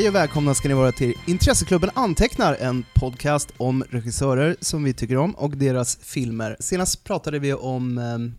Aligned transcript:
Hej 0.00 0.08
och 0.08 0.14
välkomna 0.14 0.54
ska 0.54 0.68
ni 0.68 0.74
vara 0.74 0.92
till 0.92 1.14
Intresseklubben 1.26 1.90
Antecknar, 1.94 2.56
en 2.60 2.84
podcast 2.94 3.48
om 3.56 3.84
regissörer 3.90 4.56
som 4.60 4.84
vi 4.84 4.94
tycker 4.94 5.16
om 5.16 5.34
och 5.34 5.56
deras 5.56 5.96
filmer. 5.96 6.56
Senast 6.60 7.04
pratade 7.04 7.38
vi 7.38 7.54
om 7.54 7.98
ehm, 7.98 8.34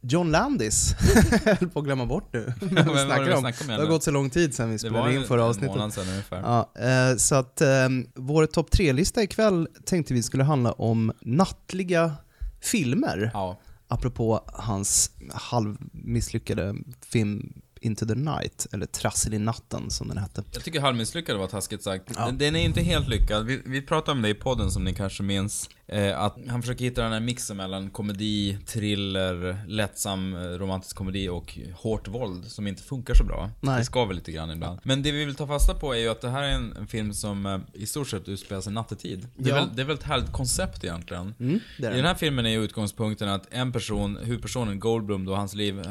John 0.00 0.30
Landis. 0.30 0.94
Jag 1.44 1.54
höll 1.54 1.68
på 1.68 1.78
att 1.78 1.84
glömma 1.84 2.06
bort 2.06 2.32
nu. 2.32 2.40
Var 2.60 2.94
det 2.94 3.04
snackar 3.04 3.24
vi 3.24 3.34
om? 3.34 3.52
Det 3.66 3.72
har 3.82 3.86
gått 3.86 4.02
så 4.02 4.10
lång 4.10 4.30
tid 4.30 4.54
sedan 4.54 4.68
vi 4.68 4.72
Det 4.72 4.78
spelade 4.78 5.04
var 5.04 5.10
in 5.10 5.24
förra 5.24 5.42
en 5.42 5.48
avsnittet. 5.48 5.76
månad 5.76 5.92
sedan 5.92 6.08
ungefär. 6.08 6.40
Ja, 6.40 6.72
eh, 7.10 7.16
så 7.16 7.34
att 7.34 7.60
ehm, 7.60 8.06
vår 8.14 8.46
topp 8.46 8.70
tre-lista 8.70 9.22
ikväll 9.22 9.68
tänkte 9.84 10.14
vi 10.14 10.22
skulle 10.22 10.44
handla 10.44 10.72
om 10.72 11.12
nattliga 11.20 12.12
filmer. 12.60 13.30
Ja. 13.34 13.58
Apropå 13.88 14.40
hans 14.46 15.10
halvmisslyckade 15.32 16.74
film 17.10 17.52
Into 17.86 18.06
the 18.06 18.14
Night, 18.14 18.66
eller 18.72 18.86
Trassel 18.86 19.34
i 19.34 19.38
natten 19.38 19.90
som 19.90 20.08
den 20.08 20.18
hette. 20.18 20.42
Jag 20.52 20.64
tycker 20.64 20.80
halvmisslyckad 20.80 21.38
var 21.38 21.46
taskigt 21.46 21.82
sagt. 21.82 22.12
Ja. 22.16 22.26
Den, 22.26 22.38
den 22.38 22.56
är 22.56 22.64
inte 22.64 22.80
helt 22.80 23.08
lyckad. 23.08 23.46
Vi, 23.46 23.62
vi 23.64 23.82
pratade 23.82 24.12
om 24.12 24.22
det 24.22 24.28
i 24.28 24.34
podden 24.34 24.70
som 24.70 24.84
ni 24.84 24.94
kanske 24.94 25.22
minns. 25.22 25.70
Eh, 25.88 26.20
att 26.20 26.36
han 26.48 26.62
försöker 26.62 26.84
hitta 26.84 27.02
den 27.02 27.12
här 27.12 27.20
mixen 27.20 27.56
mellan 27.56 27.90
komedi, 27.90 28.58
thriller, 28.66 29.58
lättsam 29.68 30.34
eh, 30.34 30.40
romantisk 30.40 30.96
komedi 30.96 31.28
och 31.28 31.58
hårt 31.74 32.08
våld 32.08 32.46
som 32.50 32.66
inte 32.66 32.82
funkar 32.82 33.14
så 33.14 33.24
bra. 33.24 33.50
Nej. 33.60 33.78
Det 33.78 33.84
skaver 33.84 34.14
lite 34.14 34.32
grann 34.32 34.50
ibland. 34.50 34.78
Men 34.82 35.02
det 35.02 35.12
vi 35.12 35.24
vill 35.24 35.34
ta 35.34 35.46
fasta 35.46 35.74
på 35.74 35.92
är 35.94 35.98
ju 35.98 36.08
att 36.08 36.20
det 36.20 36.28
här 36.30 36.42
är 36.42 36.48
en, 36.50 36.76
en 36.76 36.86
film 36.86 37.14
som 37.14 37.46
eh, 37.46 37.58
i 37.72 37.86
stort 37.86 38.08
sett 38.08 38.28
utspelar 38.28 38.60
sig 38.60 38.72
nattetid. 38.72 39.28
Det 39.36 39.50
är, 39.50 39.54
Ja. 39.54 39.60
väl, 39.60 39.76
det 39.76 39.82
är 39.82 39.86
väl 39.86 39.96
ett 39.96 40.02
härligt 40.02 40.32
koncept 40.32 40.84
egentligen. 40.84 41.34
Mm, 41.40 41.60
det 41.78 41.86
är 41.86 41.92
I 41.92 41.96
den. 41.96 42.04
här 42.04 42.14
filmen 42.14 42.46
är 42.46 42.50
ju 42.50 42.64
utgångspunkten 42.64 43.28
att 43.28 43.46
en 43.50 43.72
person, 43.72 44.16
huvudpersonen 44.22 44.80
Goldblum 44.80 45.24
då, 45.24 45.34
hans 45.34 45.54
liv 45.54 45.86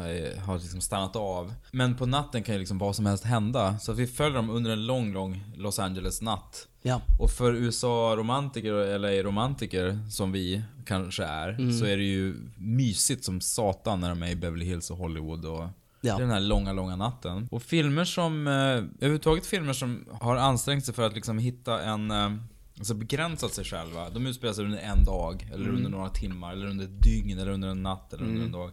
har 0.45 0.59
liksom 0.59 0.81
stannat 0.81 1.16
av. 1.16 1.53
Men 1.72 1.95
på 1.95 2.05
natten 2.05 2.44
kan 2.44 2.55
ju 2.55 2.59
liksom 2.59 2.77
vad 2.77 2.95
som 2.95 3.05
helst 3.05 3.23
hända. 3.23 3.80
Så 3.80 3.94
vi 3.94 4.08
följer 4.08 4.36
dem 4.36 4.50
under 4.50 4.72
en 4.72 4.86
lång, 4.86 5.14
lång 5.14 5.44
Los 5.55 5.80
Angeles-natt. 5.80 6.67
Ja. 6.88 7.02
Och 7.19 7.31
för 7.31 7.53
USA-romantiker 7.53 8.73
och 8.73 9.00
LA-romantiker, 9.00 10.00
som 10.09 10.31
vi 10.31 10.61
kanske 10.86 11.23
är, 11.23 11.50
Mm. 11.50 11.73
så 11.73 11.86
är 11.86 11.97
det 11.97 12.03
ju 12.03 12.36
mysigt 12.58 13.23
som 13.23 13.42
satan 13.42 14.00
när 14.00 14.09
de 14.09 14.23
är 14.23 14.27
i 14.30 14.36
Beverly 14.36 14.66
Hills 14.66 14.92
och 14.92 14.97
Hollywood 14.97 15.45
och 15.45 15.67
Ja. 16.02 16.17
den 16.17 16.30
här 16.30 16.39
långa, 16.39 16.73
långa 16.73 16.95
natten. 16.95 17.47
Och 17.52 17.64
filmer 17.64 18.05
som, 18.05 18.47
eh, 18.47 18.53
överhuvudtaget 18.53 19.45
filmer 19.45 19.73
som 19.73 20.05
har 20.11 20.36
ansträngt 20.36 20.86
sig 20.86 20.94
för 20.94 21.03
att 21.08 21.16
liksom 21.16 21.38
hitta 21.38 21.83
en, 21.83 22.11
eh, 22.11 22.31
alltså 22.77 22.94
begränsat 22.94 23.53
sig 23.53 23.66
själva. 23.66 24.09
De 24.09 24.27
utspelar 24.27 24.53
sig 24.53 24.66
under 24.66 24.77
en 24.80 25.03
dag, 25.03 25.49
eller 25.53 25.64
Mm. 25.66 25.75
under 25.75 25.89
några 25.89 26.09
timmar, 26.09 26.53
eller 26.53 26.66
under 26.67 26.86
ett 26.86 27.03
dygn, 27.03 27.39
eller 27.39 27.52
under 27.52 27.67
en 27.67 27.83
natt, 27.83 28.14
eller 28.14 28.25
under 28.25 28.45
en 28.45 28.52
dag. 28.52 28.72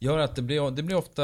Gör 0.00 0.18
att 0.18 0.36
det 0.36 0.42
blir, 0.42 0.70
det 0.70 0.82
blir 0.82 0.96
ofta 0.96 1.22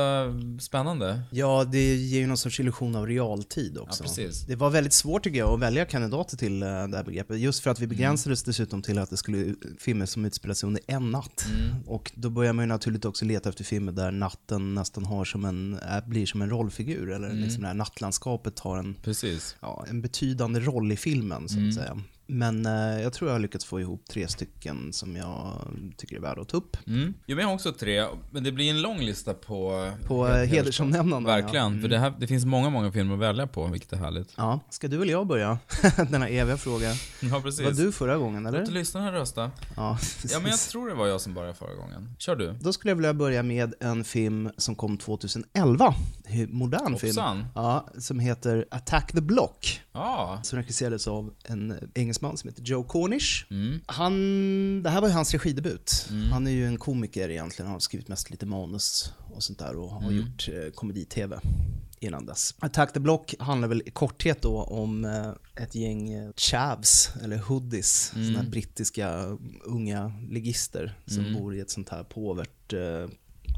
spännande. 0.61 1.23
Ja, 1.31 1.65
det 1.65 1.95
ger 1.95 2.21
ju 2.21 2.27
någon 2.27 2.37
sorts 2.37 2.61
illusion 2.61 2.97
av 2.97 3.07
realtid 3.07 3.79
också. 3.79 4.05
Ja. 4.21 4.29
Det 4.49 4.57
var 4.57 4.71
väldigt 4.71 4.93
svårt 4.93 5.23
tycker 5.25 5.39
jag 5.39 5.51
att 5.55 5.61
välja 5.61 5.85
kandidater 5.85 6.37
till 6.37 6.63
eh, 6.63 6.69
det 6.69 6.97
här 6.97 7.05
begreppet. 7.05 7.39
Just 7.41 7.63
för 7.63 7.71
att 7.71 7.79
Mm. 7.79 7.89
vi 7.89 7.97
begränsades 7.97 8.43
dessutom 8.43 8.83
till 8.83 8.99
att 8.99 9.11
det 9.11 9.17
skulle 9.17 9.55
filmer 9.79 10.07
som 10.07 10.25
utspelar 10.25 10.55
sig 10.55 10.67
under 10.67 10.83
en 10.87 11.11
natt. 11.11 11.47
Mm. 11.51 11.83
Och 11.87 12.13
då 12.15 12.31
börjar 12.31 12.53
man 12.53 12.63
ju 12.63 12.67
naturligt 12.69 13.05
också 13.05 13.25
leta 13.25 13.49
efter 13.49 13.65
filmer 13.65 13.93
där 13.93 14.11
natten 14.11 14.75
nästan 14.75 15.05
har 15.05 15.25
som 15.25 15.45
en, 15.45 15.79
blir 16.07 16.27
som 16.27 16.43
en 16.43 16.51
rollfigur. 16.51 17.11
Eller 17.11 17.29
Mm. 17.31 17.43
liksom 17.43 17.63
det 17.63 17.67
här 17.69 17.75
nattlandskapet 17.75 18.59
har 18.59 18.79
en, 18.79 18.95
Precis. 19.03 19.57
ja, 19.61 19.85
en 19.89 20.01
betydande 20.03 20.61
roll 20.61 20.93
i 20.93 20.97
filmen 20.97 21.49
så 21.49 21.55
att 21.55 21.59
Mm. 21.59 21.73
säga. 21.73 22.01
Men 22.27 22.67
eh, 22.67 23.03
jag 23.03 23.13
tror 23.13 23.31
jag 23.31 23.35
har 23.35 23.41
lyckats 23.41 23.65
få 23.65 23.81
ihop 23.81 24.05
tre 24.11 24.29
stycken 24.29 24.93
som 24.93 25.17
jag 25.17 25.69
tycker 25.97 26.17
är 26.17 26.21
värda 26.21 26.43
att 26.43 26.49
ta 26.49 26.57
upp. 26.57 26.77
Mm. 26.87 27.15
Jo, 27.27 27.37
men 27.37 27.43
jag 27.43 27.49
har 27.49 27.55
också 27.55 27.73
tre, 27.73 28.07
men 28.31 28.45
det 28.45 28.53
blir 28.53 28.71
en 28.71 28.83
lång 28.83 29.01
lista 29.01 29.35
på... 29.35 29.91
På 30.07 30.29
eh, 30.29 30.45
hedersomnämnande. 30.45 31.31
Verkligen, 31.31 31.75
ja. 31.75 31.81
för 31.81 31.89
det, 31.89 31.99
här, 31.99 32.15
det 32.19 32.27
finns 32.27 32.45
många, 32.45 32.71
många 32.71 32.93
filmer 32.93 33.15
att 33.15 33.21
välja 33.21 33.47
på, 33.47 33.67
vilket 33.67 33.93
är 33.93 33.97
härligt. 33.97 34.35
Ja, 34.37 34.61
ska 34.71 34.89
du 34.89 35.03
eller 35.03 35.13
jag 35.13 35.27
börja? 35.27 35.59
Denna 36.11 36.29
eviga 36.29 36.57
fråga. 36.57 36.93
Ja, 37.21 37.41
precis. 37.41 37.65
Var 37.65 37.73
du 37.73 37.93
förra 37.93 38.17
gången 38.17 38.43
Låt 38.43 38.55
eller? 38.55 38.67
lyssnarna 38.67 39.13
rösta. 39.13 39.51
Ja, 39.77 39.99
Ja, 40.31 40.41
men 40.41 40.51
jag 40.51 40.61
tror 40.61 40.89
det 40.89 40.95
var 40.95 41.07
jag 41.07 41.21
som 41.21 41.35
började 41.35 41.55
förra 41.55 41.75
gången. 41.75 42.15
Kör 42.19 42.37
du. 42.37 42.53
Då 42.61 42.73
skulle 42.73 42.91
jag 42.91 42.97
vilja 42.97 43.15
börja 43.15 43.43
med 43.43 43.75
en 43.81 44.05
film 44.05 44.51
som 44.57 44.75
kom 44.75 44.99
2011. 44.99 45.95
En 46.25 46.57
Modern 46.57 46.99
film. 46.99 47.17
Hoppsan. 47.17 47.47
Ja, 47.55 47.89
som 47.99 48.19
heter 48.19 48.67
Attack 48.71 49.13
the 49.13 49.21
Block. 49.21 49.83
Ja. 49.93 50.41
Som 50.43 50.59
regisserades 50.59 51.09
av 51.09 51.35
en 51.45 51.79
engelsman 52.15 52.37
som 52.37 52.49
heter 52.51 52.63
Joe 52.63 52.85
Cornish. 52.85 53.47
Mm. 53.51 53.81
Han, 53.87 54.83
det 54.83 54.91
här 54.91 55.01
var 55.01 55.09
ju 55.09 55.15
hans 55.15 55.33
regidebut. 55.33 56.07
Mm. 56.11 56.33
Han 56.33 56.47
är 56.47 56.51
ju 56.51 56.67
en 56.67 56.77
komiker 56.79 57.29
egentligen. 57.29 57.67
Han 57.67 57.73
har 57.75 57.81
skrivit 57.81 58.09
mest 58.09 58.31
lite 58.31 58.47
manus 58.47 59.13
och 59.35 59.43
sånt 59.43 59.59
där 59.59 59.77
och 59.77 59.91
har 59.91 60.03
Mm. 60.11 60.17
gjort 60.17 60.49
eh, 60.49 60.71
komedi-tv 60.75 61.41
innan 62.01 62.27
dess. 62.27 62.55
Attack 62.59 62.93
the 62.93 63.01
Block 63.01 63.35
handlar 63.39 63.69
väl 63.69 63.83
i 63.87 63.91
korthet 63.91 64.43
då 64.43 64.63
om 64.63 65.05
eh, 65.05 65.63
ett 65.65 65.75
gäng 65.75 66.13
eh, 66.13 66.31
chavs, 66.37 67.11
eller 67.23 67.37
hoodies, 67.39 68.13
Mm. 68.17 68.35
såna 68.35 68.49
brittiska 68.51 69.39
unga 69.65 70.13
ligister 70.31 70.99
som 71.07 71.19
Mm. 71.25 71.35
bor 71.35 71.55
i 71.55 71.61
ett 71.61 71.71
sånt 71.71 71.89
här 71.89 72.03
påvert 72.05 72.73
eh, 72.73 73.09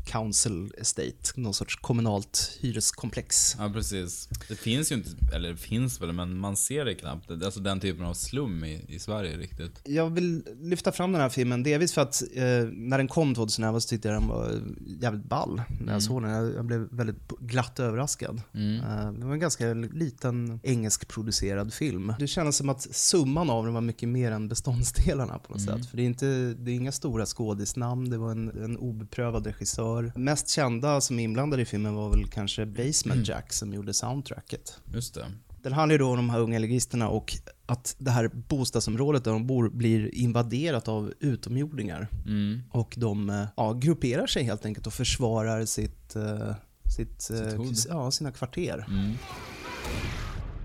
council 0.07 0.73
estate, 0.79 1.33
någon 1.35 1.55
sorts 1.55 1.77
kommunalt 1.77 2.59
hyreskomplex. 2.61 3.57
Ja, 3.59 3.71
precis. 3.75 4.29
Det 4.49 4.57
finns 4.57 4.93
ju 4.93 4.97
inte, 4.97 5.11
eller 5.35 5.49
det 5.49 5.57
finns 5.57 6.01
väl, 6.01 6.13
men 6.13 6.39
man 6.39 6.57
ser 6.57 6.85
det 6.85 6.95
knappt. 6.95 7.31
Alltså 7.31 7.61
den 7.61 7.81
typen 7.81 8.05
av 8.05 8.15
slum 8.15 8.65
i, 8.65 8.85
i 8.89 8.99
Sverige 8.99 9.37
riktigt. 9.37 9.81
Jag 9.85 10.11
vill 10.11 10.43
lyfta 10.61 10.93
fram 10.93 11.13
den 11.13 11.21
här 11.21 11.29
filmen, 11.29 11.63
delvis 11.63 11.93
för 11.93 12.03
att 12.03 12.23
eh, 12.35 12.43
när 12.73 12.99
den 12.99 13.09
kom 13.09 13.35
2011 13.35 13.81
så 13.81 13.89
tyckte 13.89 14.09
jag 14.09 14.23
den 14.23 14.29
var 14.29 14.61
jävligt 14.87 15.25
ball 15.25 15.63
när 15.81 15.93
jag 15.93 16.03
såg 16.03 16.23
den. 16.23 16.31
Jag, 16.31 16.55
jag 16.55 16.65
blev 16.65 16.89
väldigt 16.91 17.29
glatt 17.41 17.81
överraskad. 17.81 18.43
Mm. 18.55 18.77
Eh, 18.77 19.13
det 19.13 19.27
var 19.27 19.33
en 19.33 19.41
ganska 19.41 19.75
liten 19.75 20.61
engelskproducerad 20.63 21.73
film. 21.73 22.13
Det 22.19 22.27
kändes 22.27 22.57
som 22.57 22.69
att 22.69 22.83
summan 22.83 23.51
av 23.51 23.65
den 23.65 23.75
var 23.75 23.81
mycket 23.81 24.09
mer 24.09 24.33
än 24.33 24.49
beståndsdelarna 24.49 25.39
på 25.39 25.53
något 25.53 25.63
sätt. 25.63 25.87
För 25.87 25.97
det 25.97 26.03
är, 26.03 26.07
inte, 26.07 26.27
det 26.59 26.71
är 26.71 26.75
inga 26.75 26.93
stora 26.93 27.27
skådisnamn, 27.27 28.11
det 28.11 28.19
var 28.19 28.31
en, 28.31 28.65
en 28.65 28.77
obeprövad 28.77 29.47
regissör. 29.47 29.96
Mest 30.15 30.49
kända 30.49 31.01
som 31.01 31.19
inblandade 31.19 31.63
i 31.63 31.65
filmen 31.65 31.95
var 31.95 32.11
väl 32.11 32.27
kanske 32.27 32.67
Basement 32.67 33.29
Jack 33.29 33.53
som 33.53 33.73
gjorde 33.75 33.95
soundtracket. 33.95 34.81
Just 34.95 35.15
det. 35.15 35.27
Den 35.63 35.73
handlar 35.73 35.95
ju 35.95 35.99
då 35.99 36.11
om 36.11 36.17
de 36.17 36.31
här 36.31 36.41
unga 36.41 36.59
ligisterna 36.59 37.09
och 37.09 37.35
att 37.67 37.97
det 37.99 38.11
här 38.11 38.31
bostadsområdet 38.49 39.25
där 39.25 39.33
de 39.33 39.47
bor 39.47 39.69
blir 39.69 40.15
invaderat 40.15 40.89
av 40.89 41.13
utomjordingar. 41.21 42.09
Mm. 42.27 42.63
Och 42.71 42.95
de 42.97 43.31
eh, 43.31 43.47
ja, 43.57 43.73
grupperar 43.73 44.27
sig 44.27 44.43
helt 44.43 44.65
enkelt 44.65 44.87
och 44.87 44.93
försvarar 44.93 45.65
sitt, 45.65 46.17
eh, 46.17 46.55
sitt, 46.97 47.31
eh, 47.31 47.57
hood. 47.57 47.77
ja, 47.89 48.11
sina 48.11 48.33
kvarter. 48.33 48.87
Mm. 48.89 49.15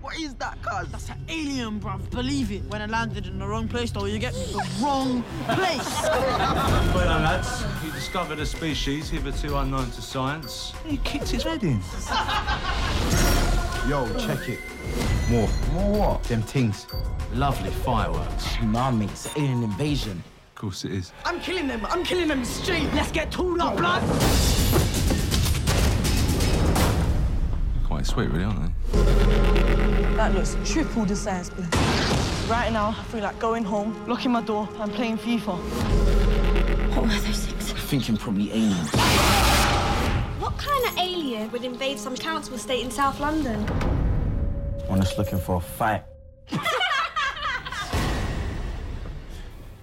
What 0.02 0.18
is 0.18 0.34
that, 0.34 0.60
cuz? 0.62 0.88
That's 0.90 1.08
an 1.10 1.24
alien, 1.28 1.78
bruv. 1.80 2.10
Believe 2.10 2.50
it. 2.50 2.64
When 2.64 2.82
I 2.82 2.86
landed 2.86 3.28
in 3.28 3.38
the 3.38 3.46
wrong 3.46 3.68
place, 3.68 3.92
though, 3.92 4.06
you 4.06 4.18
get 4.18 4.34
me? 4.34 4.44
The 4.46 4.68
wrong 4.82 5.22
place. 5.46 6.02
Well 6.92 7.06
done, 7.06 7.22
lads. 7.22 7.64
You 7.84 7.92
discovered 7.92 8.38
a 8.40 8.44
species 8.46 9.08
hitherto 9.08 9.56
unknown 9.56 9.90
to 9.92 10.02
science. 10.02 10.72
He 10.84 10.96
kicked 10.98 11.28
his 11.28 11.44
head 11.44 11.62
in. 11.62 11.80
Yo, 13.88 14.06
check 14.18 14.48
it. 14.48 14.58
More. 15.30 15.48
More 15.72 15.92
what? 15.98 16.24
Them 16.24 16.42
things. 16.42 16.86
Lovely 17.32 17.70
fireworks. 17.70 18.44
Tsunami. 18.48 19.08
It's 19.08 19.28
alien 19.36 19.62
invasion. 19.62 20.22
Of 20.50 20.54
course 20.56 20.84
it 20.84 20.92
is. 20.92 21.12
I'm 21.24 21.40
killing 21.40 21.68
them. 21.68 21.86
I'm 21.86 22.02
killing 22.04 22.28
them 22.28 22.44
straight. 22.44 22.92
Let's 22.92 23.12
get 23.12 23.30
tooled 23.30 23.60
up, 23.60 23.76
blood. 23.76 24.02
Quite 27.84 28.06
sweet, 28.06 28.30
really, 28.30 28.44
aren't 28.44 28.72
they? 28.92 29.71
That 30.22 30.34
looks 30.36 30.56
triple 30.64 31.04
the 31.04 31.16
size. 31.16 31.50
Right 32.48 32.70
now, 32.72 32.94
I 32.96 33.02
feel 33.10 33.22
like 33.22 33.40
going 33.40 33.64
home, 33.64 34.06
locking 34.06 34.30
my 34.30 34.40
door, 34.40 34.68
and 34.78 34.92
playing 34.92 35.18
FIFA. 35.18 35.58
What 36.94 37.02
were 37.02 37.08
those 37.08 37.46
things? 37.46 37.72
Thinking 37.90 38.16
probably 38.16 38.52
alien. 38.52 38.86
What 40.38 40.56
kind 40.58 40.84
of 40.86 40.96
alien 40.96 41.50
would 41.50 41.64
invade 41.64 41.98
some 41.98 42.14
council 42.14 42.54
estate 42.54 42.84
in 42.84 42.90
South 42.92 43.18
London? 43.18 43.66
One 44.86 45.00
that's 45.00 45.18
looking 45.18 45.40
for 45.40 45.56
a 45.56 45.60
fight. 45.60 46.04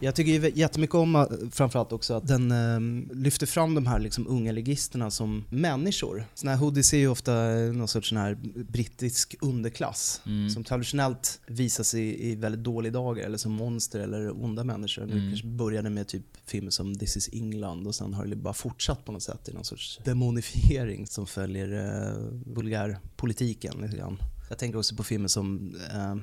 Jag 0.01 0.16
tycker 0.16 0.31
ju 0.31 0.51
jättemycket 0.56 0.96
om 0.96 1.16
eh, 1.16 1.25
framförallt 1.51 1.92
också 1.92 2.13
att 2.13 2.28
den 2.28 2.51
eh, 2.51 3.16
lyfter 3.16 3.46
fram 3.46 3.75
de 3.75 3.88
här 3.88 4.00
liksom 4.00 4.28
unga 4.28 4.51
ligisterna 4.51 5.12
som 5.12 5.46
människor. 5.50 6.25
Såna 6.34 6.51
här 6.51 6.60
hoodies 6.60 6.94
är 6.94 6.98
ju 6.98 7.07
ofta 7.07 7.60
eh, 7.60 7.74
någon 7.74 7.88
sorts 7.88 8.10
sån 8.10 8.18
här 8.18 8.38
brittisk 8.72 9.36
underklass 9.42 10.22
som 10.54 10.63
traditionellt 10.63 11.40
visas 11.48 11.94
i, 11.94 12.31
i 12.31 12.36
väldigt 12.36 12.63
dåliga 12.63 12.94
dagar 12.94 13.25
eller 13.25 13.38
som 13.38 13.51
monster 13.51 14.00
eller 14.00 14.44
onda 14.44 14.63
människor. 14.63 15.06
Det 15.06 15.12
kanske 15.12 15.48
började 15.48 15.90
med 15.90 16.07
typ 16.07 16.25
filmer 16.46 16.72
som 16.72 16.98
This 16.98 17.18
is 17.18 17.30
England 17.34 17.88
och 17.88 17.96
sen 17.96 18.13
har 18.13 18.25
det 18.25 18.36
bara 18.36 18.54
fortsatt 18.54 19.06
på 19.06 19.12
något 19.12 19.24
sätt 19.24 19.50
i 19.50 19.54
någon 19.54 19.66
sorts 19.66 20.00
demonifiering 20.06 21.07
som 21.07 21.28
följer 21.28 21.86
eh, 21.86 22.13
vulgärpolitiken 22.56 23.81
lite 23.81 23.98
grann. 23.98 24.18
Jag 24.50 24.57
tänker 24.57 24.80
också 24.80 24.96
på 24.96 25.04
filmer 25.04 25.28
som 25.28 25.75
eh, 25.94 26.16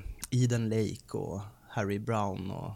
Eden 0.43 0.69
Lake 0.69 1.17
och 1.17 1.41
Harry 1.77 1.99
Brown 1.99 2.51
och 2.51 2.73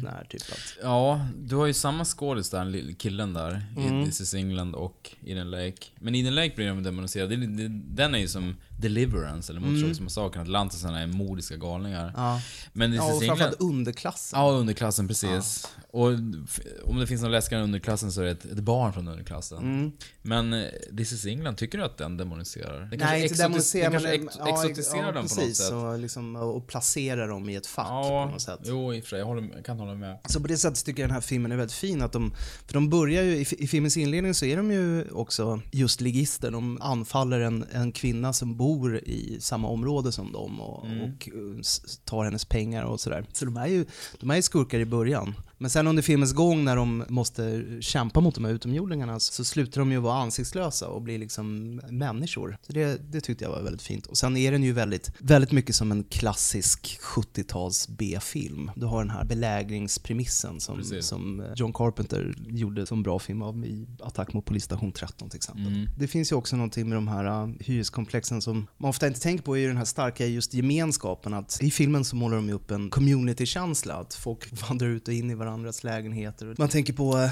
Sån 0.00 0.08
här 0.08 0.26
typ 0.30 0.42
att... 0.52 0.76
Ja, 0.82 1.26
du 1.38 1.56
har 1.56 1.66
ju 1.66 1.72
samma 1.74 2.04
skådis 2.04 2.50
där, 2.50 2.64
den 2.64 2.94
killen 2.94 3.34
där, 3.34 3.62
Mm. 3.76 4.02
i 4.02 4.06
This 4.06 4.20
is 4.20 4.34
England 4.34 4.74
och 4.74 5.10
Eden 5.26 5.50
Lake. 5.50 5.86
Men 6.00 6.14
Eden 6.14 6.34
Lake 6.34 6.52
blir 6.56 6.68
de 6.68 6.82
demoniserade. 6.82 7.36
Den 7.68 8.14
är 8.14 8.18
ju 8.18 8.28
som 8.28 8.56
Deliverance, 8.80 9.52
eller 9.52 9.60
Motorsågsmassakern. 9.60 10.42
Atlantisarna 10.42 11.00
är 11.00 11.06
modiska 11.06 11.56
galningar. 11.56 12.02
Mm. 12.02 12.12
Ja. 12.16 12.40
Men 12.72 12.90
This 12.90 12.96
Ja, 12.98 13.04
och 13.04 13.10
England... 13.22 13.26
framförallt 13.28 13.60
underklassen. 13.60 14.40
Ja, 14.40 14.50
underklassen, 14.50 15.08
precis. 15.08 15.68
Och 15.90 16.10
f- 16.44 16.60
om 16.84 16.98
det 16.98 17.06
finns 17.06 17.22
någon 17.22 17.30
läskigare 17.30 17.62
än 17.62 17.64
underklassen 17.68 18.12
så 18.12 18.20
är 18.20 18.24
det 18.24 18.30
ett, 18.30 18.44
ett 18.44 18.58
barn 18.58 18.92
från 18.92 19.08
underklassen. 19.08 19.58
Mm. 19.58 19.92
Men 20.22 20.52
eh, 20.54 20.64
This 20.96 21.12
is 21.12 21.26
England, 21.26 21.56
tycker 21.56 21.78
du 21.78 21.84
att 21.84 21.96
den 21.96 22.16
demoniserar? 22.16 22.80
Den 22.80 22.98
Nej, 22.98 23.22
inte 23.22 23.34
demoniserar, 23.42 23.90
den 23.90 24.02
men 24.02 24.02
kanske 24.02 24.24
ex, 24.24 24.36
ja, 24.38 24.48
exotiserar 24.64 25.00
ja, 25.06 25.12
dem 25.12 25.14
på 25.14 25.20
något 25.22 25.36
precis, 25.38 25.56
sätt. 25.58 25.72
Och, 25.72 25.98
liksom, 25.98 26.36
och 26.36 26.66
placerar 26.66 27.28
dem 27.28 27.48
i 27.48 27.54
ett 27.54 27.66
fack 27.66 27.86
på 27.88 27.92
Ja, 27.92 28.30
något 28.32 28.40
sätt. 28.42 28.60
jo 28.64 28.94
i 28.94 28.98
och 29.00 29.02
för 29.04 29.08
sig. 29.10 29.18
Jag, 29.18 29.26
håller, 29.26 29.57
jag 29.58 29.64
kan 29.64 29.78
hålla 29.78 29.94
med. 29.94 30.18
Så 30.28 30.40
på 30.40 30.46
det 30.48 30.56
sättet 30.56 30.84
tycker 30.84 31.02
jag 31.02 31.08
den 31.10 31.14
här 31.14 31.20
filmen 31.20 31.52
är 31.52 31.56
väldigt 31.56 31.76
fin. 31.76 32.02
Att 32.02 32.12
de, 32.12 32.32
för 32.66 32.74
de 32.74 32.90
börjar 32.90 33.22
ju, 33.22 33.36
i, 33.36 33.46
i 33.58 33.66
filmens 33.66 33.96
inledning 33.96 34.34
så 34.34 34.44
är 34.44 34.56
de 34.56 34.70
ju 34.72 35.10
också 35.10 35.60
just 35.70 36.00
ligister. 36.00 36.50
De 36.50 36.78
anfaller 36.80 37.40
en, 37.40 37.64
en 37.72 37.92
kvinna 37.92 38.32
som 38.32 38.56
bor 38.56 38.96
i 38.98 39.36
samma 39.40 39.68
område 39.68 40.12
som 40.12 40.32
dem 40.32 40.60
och, 40.60 40.78
och 40.84 41.28
uh, 41.34 41.60
s- 41.60 42.00
tar 42.04 42.24
hennes 42.24 42.44
pengar 42.44 42.82
och 42.84 43.00
sådär. 43.00 43.24
Så 43.32 43.44
de 43.44 43.56
är 43.56 43.66
ju 43.66 43.86
de 44.20 44.30
är 44.30 44.36
ju 44.36 44.42
skurkar 44.42 44.78
i 44.80 44.84
början. 44.86 45.34
Men 45.58 45.70
sen 45.70 45.86
under 45.86 46.02
filmens 46.02 46.32
gång 46.32 46.64
när 46.64 46.76
de 46.76 47.04
måste 47.08 47.64
kämpa 47.80 48.20
mot 48.20 48.34
de 48.34 48.44
här 48.44 48.52
utomjordingarna 48.52 49.20
så 49.20 49.44
slutar 49.44 49.80
de 49.80 49.92
ju 49.92 49.98
vara 49.98 50.18
ansiktslösa 50.18 50.88
och 50.88 51.02
blir 51.02 51.18
liksom 51.18 51.76
människor. 51.90 52.58
Så 52.62 52.72
det, 52.72 53.12
det 53.12 53.20
tyckte 53.20 53.44
jag 53.44 53.50
var 53.50 53.62
väldigt 53.62 53.82
fint. 53.82 54.06
Och 54.06 54.18
sen 54.18 54.36
är 54.36 54.52
den 54.52 54.62
ju 54.62 54.72
väldigt, 54.72 55.10
väldigt 55.18 55.52
mycket 55.52 55.74
som 55.74 55.92
en 55.92 56.04
klassisk 56.04 56.98
70-tals 57.00 57.88
B-film. 57.88 58.70
Du 58.76 58.86
har 58.86 58.98
den 58.98 59.10
här 59.10 59.24
belägringspremissen 59.24 60.60
som, 60.60 60.76
Precis. 60.76 61.06
som 61.06 61.44
John 61.56 61.72
Carpenter 61.72 62.34
gjorde 62.48 62.86
som 62.86 63.02
bra 63.02 63.18
film 63.18 63.42
av 63.42 63.66
i 63.66 63.86
Attack 64.02 64.32
mot 64.32 64.44
polisstation 64.44 64.92
13 64.92 65.30
till 65.30 65.36
exempel. 65.36 65.88
Det 65.98 66.08
finns 66.08 66.32
ju 66.32 66.36
också 66.36 66.56
någonting 66.56 66.88
med 66.88 66.96
de 66.96 67.08
här 67.08 67.44
uh, 67.44 67.54
hyreskomplexen 67.60 68.42
som 68.42 68.66
man 68.76 68.88
ofta 68.88 69.06
inte 69.06 69.20
tänker 69.20 69.44
på 69.44 69.56
är 69.56 69.60
ju 69.60 69.68
den 69.68 69.76
här 69.76 69.84
starka 69.84 70.26
just 70.26 70.54
gemenskapen. 70.54 71.34
Att 71.34 71.58
I 71.62 71.70
filmen 71.70 72.04
så 72.04 72.16
målar 72.16 72.36
de 72.36 72.48
ju 72.48 72.54
upp 72.54 72.70
en 72.70 72.90
community-känsla, 72.90 73.94
att 73.94 74.14
folk 74.14 74.62
vandrar 74.68 74.88
ut 74.88 75.08
och 75.08 75.14
in 75.14 75.30
i 75.30 75.34
varandras 75.48 75.84
lägenheter. 75.84 76.54
Man 76.58 76.68
tänker 76.68 76.92
på 76.92 77.16
uh, 77.16 77.30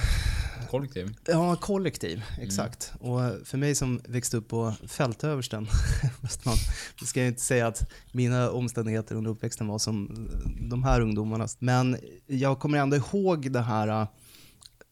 Kollektiv. 0.70 1.14
Ja, 1.26 1.56
kollektiv. 1.56 2.22
Exakt. 2.40 2.92
Och 3.00 3.20
för 3.44 3.58
mig 3.58 3.74
som 3.74 4.00
växte 4.08 4.36
upp 4.36 4.48
på 4.48 4.72
Fältöversten, 4.88 5.66
Västmanland, 6.20 6.60
så 7.00 7.06
ska 7.06 7.20
jag 7.20 7.28
inte 7.28 7.40
säga 7.40 7.66
att 7.66 7.90
mina 8.12 8.50
omständigheter 8.50 9.14
under 9.14 9.30
uppväxten 9.30 9.66
var 9.66 9.78
som 9.78 10.28
de 10.70 10.84
här 10.84 11.00
ungdomarnas. 11.00 11.56
Men 11.60 11.96
jag 12.26 12.58
kommer 12.58 12.78
ändå 12.78 12.96
ihåg 12.96 13.52
det 13.52 13.60
här 13.60 13.88
äh, 13.88 14.08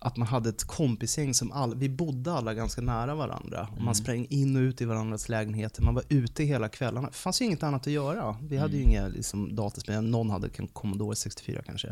att 0.05 0.17
man 0.17 0.29
hade 0.29 0.49
ett 0.49 0.65
kompisgäng 0.65 1.35
som 1.35 1.53
all, 1.53 1.75
vi 1.75 1.89
bodde 1.89 2.33
alla 2.33 2.55
ganska 2.55 2.81
nära 2.81 3.15
varandra. 3.15 3.69
Och 3.77 3.83
man 3.83 3.95
sprang 3.95 4.27
in 4.31 4.57
och 4.57 4.61
ut 4.61 4.81
i 4.81 4.85
varandras 4.85 5.29
lägenheter. 5.29 5.83
Man 5.83 5.95
var 5.95 6.05
ute 6.09 6.45
hela 6.45 6.69
kvällarna. 6.69 7.09
Det 7.09 7.17
fanns 7.17 7.41
ju 7.41 7.45
inget 7.45 7.63
annat 7.63 7.87
att 7.87 7.93
göra. 7.93 8.37
Vi 8.43 8.57
hade 8.57 8.77
ju 8.77 8.83
inga 8.83 9.09
liksom, 9.09 9.55
dataspel. 9.57 10.05
Någon 10.05 10.31
hade 10.31 10.49
en 10.57 10.67
Commodore 10.67 11.17
64 11.17 11.63
kanske. 11.67 11.89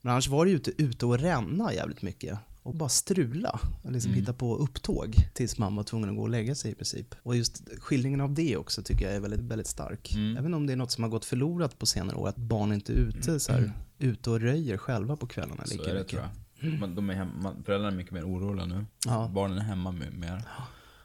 Men 0.00 0.12
annars 0.12 0.28
var 0.28 0.44
det 0.44 0.50
ju 0.50 0.56
ute, 0.56 0.82
ute 0.82 1.06
och 1.06 1.18
ränna 1.18 1.74
jävligt 1.74 2.02
mycket. 2.02 2.38
Och 2.62 2.74
bara 2.74 2.88
strula. 2.88 3.60
Och 3.82 3.92
liksom 3.92 4.12
hitta 4.12 4.32
på 4.32 4.56
upptåg 4.56 5.14
tills 5.34 5.58
man 5.58 5.76
var 5.76 5.84
tvungen 5.84 6.10
att 6.10 6.16
gå 6.16 6.22
och 6.22 6.28
lägga 6.28 6.54
sig 6.54 6.70
i 6.72 6.74
princip. 6.74 7.14
Och 7.22 7.36
just 7.36 7.62
skildringen 7.78 8.20
av 8.20 8.34
det 8.34 8.56
också 8.56 8.82
tycker 8.82 9.04
jag 9.04 9.14
är 9.14 9.20
väldigt, 9.20 9.40
väldigt 9.40 9.66
stark. 9.66 10.14
Även 10.38 10.54
om 10.54 10.66
det 10.66 10.72
är 10.72 10.76
något 10.76 10.90
som 10.90 11.04
har 11.04 11.10
gått 11.10 11.24
förlorat 11.24 11.78
på 11.78 11.86
senare 11.86 12.16
år. 12.16 12.28
Att 12.28 12.36
barn 12.36 12.72
inte 12.72 12.92
är 12.92 12.96
ute, 12.96 13.40
så 13.40 13.52
här, 13.52 13.72
ute 13.98 14.30
och 14.30 14.40
röjer 14.40 14.76
själva 14.76 15.16
på 15.16 15.26
kvällarna 15.26 15.66
Så 15.66 15.74
lika 15.74 15.90
är 15.90 15.94
det 15.94 16.00
mycket. 16.00 16.20
Jag. 16.60 16.80
Man, 16.80 16.94
de 16.94 17.10
är 17.10 17.14
hemma, 17.14 17.54
föräldrarna 17.64 17.92
är 17.92 17.96
mycket 17.96 18.12
mer 18.12 18.24
oroliga 18.24 18.66
nu. 18.66 18.86
Ja. 19.06 19.30
Barnen 19.34 19.58
är 19.58 19.62
hemma 19.62 19.92
mer. 19.92 20.42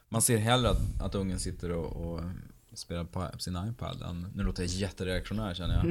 Man 0.09 0.21
ser 0.21 0.37
hellre 0.37 0.69
att, 0.69 1.01
att 1.01 1.15
ungen 1.15 1.39
sitter 1.39 1.71
och, 1.71 1.85
och 1.85 2.21
spelar 2.75 3.03
på 3.03 3.27
sin 3.39 3.57
iPad 3.69 3.97
nu 4.35 4.43
låter 4.43 4.63
jag 4.63 4.69
jättereaktionär 4.71 5.53
känner 5.53 5.75
jag. 5.75 5.85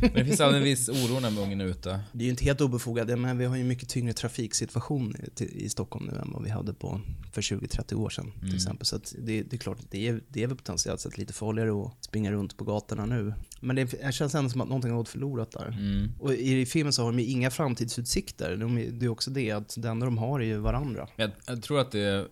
Men 0.00 0.12
det 0.14 0.24
finns 0.24 0.40
alltid 0.40 0.56
en 0.58 0.64
viss 0.64 0.88
oro 0.88 1.20
när 1.20 1.40
ungen 1.42 1.60
är 1.60 1.64
ute. 1.64 2.00
Det 2.12 2.18
är 2.22 2.24
ju 2.24 2.30
inte 2.30 2.44
helt 2.44 2.60
obefogat, 2.60 3.18
men 3.18 3.38
vi 3.38 3.44
har 3.44 3.56
ju 3.56 3.64
mycket 3.64 3.88
tyngre 3.88 4.12
trafiksituation 4.12 5.14
i, 5.40 5.68
Stockholm 5.68 6.06
nu 6.12 6.18
än 6.18 6.30
vad 6.32 6.42
vi 6.44 6.50
hade 6.50 6.74
på 6.74 7.00
för 7.32 7.42
20-30 7.42 7.94
år 7.94 8.10
sedan 8.10 8.32
till 8.40 8.54
exempel. 8.54 8.86
Så 8.86 8.96
att 8.96 9.14
det, 9.18 9.42
det 9.42 9.56
är 9.56 9.58
klart, 9.58 9.78
att 9.78 9.90
det 9.90 10.08
är, 10.08 10.20
det 10.28 10.42
är 10.42 10.46
väl 10.46 10.56
potentiellt 10.56 11.00
sett 11.00 11.18
lite 11.18 11.32
farligare 11.32 11.70
att 11.86 12.04
springa 12.04 12.32
runt 12.32 12.56
på 12.56 12.64
gatorna 12.64 13.06
nu. 13.06 13.34
Men 13.60 13.76
det 13.76 13.84
det 13.84 14.12
känns 14.14 14.34
ändå 14.34 14.50
som 14.50 14.60
att 14.60 14.68
någonting 14.68 14.90
har 14.90 14.98
gått 14.98 15.08
förlorat 15.08 15.50
där. 15.50 15.78
Och 16.20 16.34
i 16.34 16.66
filmen 16.66 16.92
så 16.92 17.02
har 17.02 17.12
de 17.12 17.18
ju 17.18 17.26
inga 17.26 17.50
framtidsutsikter. 17.50 18.56
De, 18.56 18.78
är- 18.78 18.90
det 18.90 19.06
är 19.06 19.08
också 19.10 19.30
det 19.30 19.50
att 19.50 19.74
det 19.78 19.88
enda 19.88 20.06
de 20.06 20.18
har 20.18 20.40
är 20.40 20.44
ju 20.44 20.58
varandra. 20.58 21.08
Jag, 21.16 21.30
jag 21.46 21.62
tror 21.62 21.80
att 21.80 21.90
det, 21.92 22.26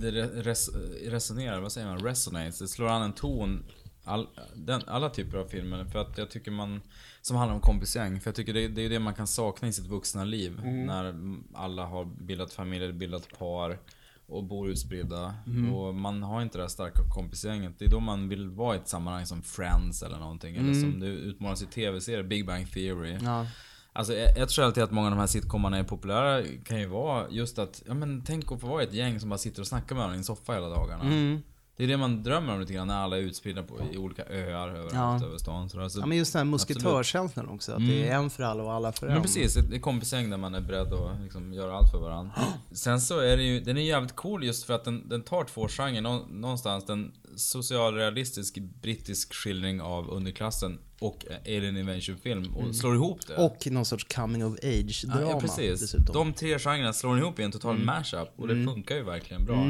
det 0.00 0.10
re- 0.10 0.42
res, 0.42 0.70
resonerar, 1.06 1.60
vad 1.60 1.72
säger 1.72 1.86
man, 1.86 1.98
resonates. 1.98 2.58
Det 2.58 2.68
slår 2.68 2.88
an 2.88 2.97
en 3.04 3.12
ton, 3.12 3.64
all, 4.04 4.28
den, 4.54 4.82
alla 4.86 5.10
typer 5.10 5.38
av 5.38 5.46
filmer. 5.46 5.84
För 5.84 5.98
att 5.98 6.18
jag 6.18 6.30
tycker 6.30 6.50
man, 6.50 6.80
som 7.22 7.36
handlar 7.36 7.54
om 7.54 7.60
kompisgäng. 7.60 8.20
För 8.20 8.28
jag 8.28 8.34
tycker 8.34 8.54
det, 8.54 8.68
det 8.68 8.84
är 8.84 8.90
det 8.90 8.98
man 8.98 9.14
kan 9.14 9.26
sakna 9.26 9.68
i 9.68 9.72
sitt 9.72 9.86
vuxna 9.86 10.24
liv. 10.24 10.60
När 10.64 11.14
alla 11.54 11.86
har 11.86 12.04
bildat 12.04 12.52
familj, 12.52 12.92
bildat 12.92 13.38
par 13.38 13.78
och 14.26 14.44
bor 14.44 14.68
utspridda. 14.68 15.34
Och 15.74 15.94
man 15.94 16.22
har 16.22 16.42
inte 16.42 16.58
det 16.58 16.64
här 16.64 16.68
starka 16.68 17.02
kompisgänget. 17.14 17.78
Det 17.78 17.84
är 17.84 17.90
då 17.90 18.00
man 18.00 18.28
vill 18.28 18.48
vara 18.48 18.74
i 18.74 18.78
ett 18.78 18.88
sammanhang 18.88 19.26
som 19.26 19.42
Friends 19.42 20.02
eller 20.02 20.18
någonting. 20.18 20.56
Eller 20.56 20.74
som 20.74 21.00
det 21.00 21.06
utmålas 21.06 21.62
i 21.62 21.66
tv-serier, 21.66 22.22
Big 22.22 22.46
Bang 22.46 22.72
Theory. 22.72 23.18
Ja. 23.20 23.46
Alltså 23.92 24.14
jag 24.14 24.48
tror 24.48 24.64
alltid 24.64 24.82
att 24.82 24.90
många 24.90 25.06
av 25.06 25.10
de 25.10 25.20
här 25.20 25.26
sitcomarna 25.26 25.78
är 25.78 25.84
populära 25.84 26.44
kan 26.64 26.80
ju 26.80 26.86
vara 26.86 27.30
just 27.30 27.58
att, 27.58 27.82
ja 27.86 27.94
men 27.94 28.22
tänk 28.26 28.52
att 28.52 28.60
få 28.60 28.66
vara 28.66 28.82
ett 28.82 28.92
gäng 28.92 29.20
som 29.20 29.28
bara 29.28 29.38
sitter 29.38 29.60
och 29.60 29.66
snackar 29.66 29.94
med 29.94 29.96
varandra 29.96 30.14
i 30.14 30.18
en 30.18 30.24
soffa 30.24 30.52
hela 30.52 30.68
dagarna. 30.68 31.04
Mm. 31.04 31.42
Det 31.78 31.84
är 31.84 31.88
det 31.88 31.96
man 31.96 32.22
drömmer 32.22 32.54
om 32.54 32.60
lite 32.60 32.72
grann 32.72 32.86
när 32.86 32.96
alla 32.96 33.16
är 33.16 33.20
utspridda 33.20 33.62
på, 33.62 33.80
i 33.92 33.96
olika 33.96 34.24
öar 34.24 34.68
överallt 34.68 34.92
Ja. 35.22 35.26
över 35.26 35.38
stan. 35.38 35.68
Så 35.70 35.80
alltså, 35.80 36.00
Ja, 36.00 36.06
men 36.06 36.18
just 36.18 36.32
den 36.32 36.38
här 36.40 36.44
musketörkänslan 36.44 37.48
också, 37.48 37.72
att 37.72 37.86
det 37.86 38.08
är 38.08 38.14
en 38.16 38.30
för 38.30 38.42
alla 38.42 38.62
och 38.62 38.72
alla 38.72 38.92
för 38.92 39.06
en. 39.06 39.12
men 39.12 39.22
precis, 39.22 39.56
ett, 39.56 39.72
ett 39.72 39.82
kompisgäng 39.82 40.30
där 40.30 40.36
man 40.36 40.54
är 40.54 40.60
beredd 40.60 40.92
att 40.92 41.20
liksom 41.22 41.52
göra 41.52 41.72
allt 41.76 41.90
för 41.90 41.98
varandra. 41.98 42.32
Sen 42.72 43.00
så 43.00 43.18
är 43.20 43.36
det 43.36 43.42
ju, 43.42 43.60
den 43.60 43.76
är 43.76 43.82
jävligt 43.82 44.16
cool 44.16 44.44
just 44.44 44.64
för 44.64 44.74
att 44.74 44.84
den, 44.84 45.08
den 45.08 45.22
tar 45.22 45.44
två 45.44 45.68
genrer. 45.68 46.00
Nå, 46.00 46.26
någonstans 46.30 46.86
den 46.86 47.12
socialrealistisk 47.36 48.58
brittisk 48.82 49.34
skildring 49.34 49.80
av 49.80 50.10
underklassen 50.10 50.78
och 51.00 51.24
Alien 51.46 51.76
Invasion-film 51.76 52.54
och 52.56 52.76
slår 52.76 52.94
ihop 52.94 53.26
det. 53.26 53.36
Och 53.36 53.66
någon 53.70 53.84
sorts 53.84 54.04
coming 54.14 54.44
of 54.44 54.54
age-drama 54.62 55.20
Ja, 55.20 55.30
ja 55.30 55.40
precis. 55.40 55.80
dessutom. 55.80 56.14
De 56.14 56.32
tre 56.32 56.58
genrerna 56.58 56.92
slår 56.92 57.18
ihop 57.18 57.38
i 57.38 57.42
en 57.42 57.52
total 57.52 57.78
mashup 57.78 58.28
och 58.36 58.48
det 58.48 58.64
funkar 58.64 58.94
ju 58.96 59.02
verkligen 59.02 59.44
bra. 59.44 59.66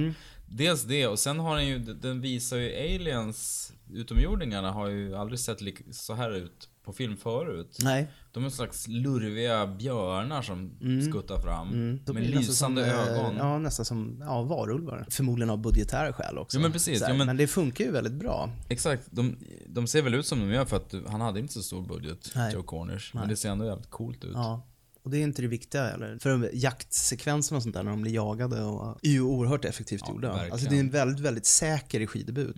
Dels 0.51 0.83
det 0.85 1.07
och 1.07 1.19
sen 1.19 1.39
har 1.41 1.57
den 1.57 1.67
ju, 1.67 1.79
den 1.79 2.21
visar 2.21 2.57
ju 2.57 2.75
aliens, 2.77 3.73
utomjordingarna 3.93 4.71
har 4.73 4.89
ju 4.89 5.17
aldrig 5.17 5.39
sett 5.41 5.59
så 5.91 6.15
här 6.15 6.31
ut 6.31 6.69
på 6.85 6.93
film 6.93 7.17
förut. 7.17 7.79
Nej. 7.83 8.11
De 8.33 8.43
är 8.43 8.45
en 8.45 8.51
slags 8.53 8.89
lurviga 8.89 9.67
björnar 9.67 10.43
som 10.43 10.71
skuttar 11.11 11.41
fram. 11.41 12.01
De 12.05 12.13
Med 12.13 12.31
lysande 12.31 12.91
som, 12.91 12.99
eh, 12.99 13.19
ögon. 13.19 13.37
Ja, 13.37 13.59
nästan 13.59 13.85
som 13.85 14.17
ja, 14.21 14.43
varulvar. 14.43 15.07
Förmodligen 15.11 15.51
av 15.51 15.59
budgetära 15.59 16.13
skäl 16.13 16.39
också. 16.39 16.57
Ja, 16.57 16.63
men 16.63 16.73
precis. 16.73 17.01
Ja, 17.01 17.15
men- 17.15 17.27
men 17.27 17.37
det 17.37 17.47
funkar 17.47 17.85
ju 17.85 17.91
väldigt 17.91 18.13
bra. 18.13 18.51
Exakt, 18.69 19.03
de, 19.11 19.37
de 19.67 19.87
ser 19.87 20.03
väl 20.03 20.15
ut 20.15 20.27
som 20.27 20.41
de 20.41 20.51
gör 20.55 20.65
för 20.65 20.77
att 20.77 20.95
han 21.09 21.21
hade 21.21 21.41
inte 21.41 21.53
så 21.55 21.63
stor 21.63 21.83
budget, 21.83 22.33
Nej. 22.35 22.55
Joe 22.55 22.63
Cornish. 22.63 23.15
Men 23.15 23.29
det 23.29 23.37
ser 23.37 23.51
ändå 23.51 23.65
jävligt 23.65 23.91
coolt 23.91 24.25
ut. 24.25 24.31
Ja. 24.35 24.63
Och 25.09 25.13
det 25.13 25.19
är 25.19 25.23
inte 25.23 25.43
det 25.43 25.49
viktiga 25.49 25.87
heller. 25.87 26.19
För 26.21 26.51
jaktsekvenserna 26.53 27.57
och 27.57 27.63
sånt 27.63 27.75
där 27.75 27.83
när 27.83 27.91
de 27.91 28.03
blir 28.03 28.13
jagade 28.15 28.63
och, 28.63 28.99
är 29.03 29.11
ju 29.11 29.21
oerhört 29.21 29.65
effektivt 29.65 30.03
Ja, 30.07 30.13
gjorda. 30.13 30.29
verkligen. 30.29 30.53
Alltså 30.53 30.69
det 30.71 30.77
är 30.77 30.81
en 30.81 30.91
väldigt, 30.91 31.21
väldigt 31.21 31.47
säker 31.47 31.99
regidebut. 31.99 32.57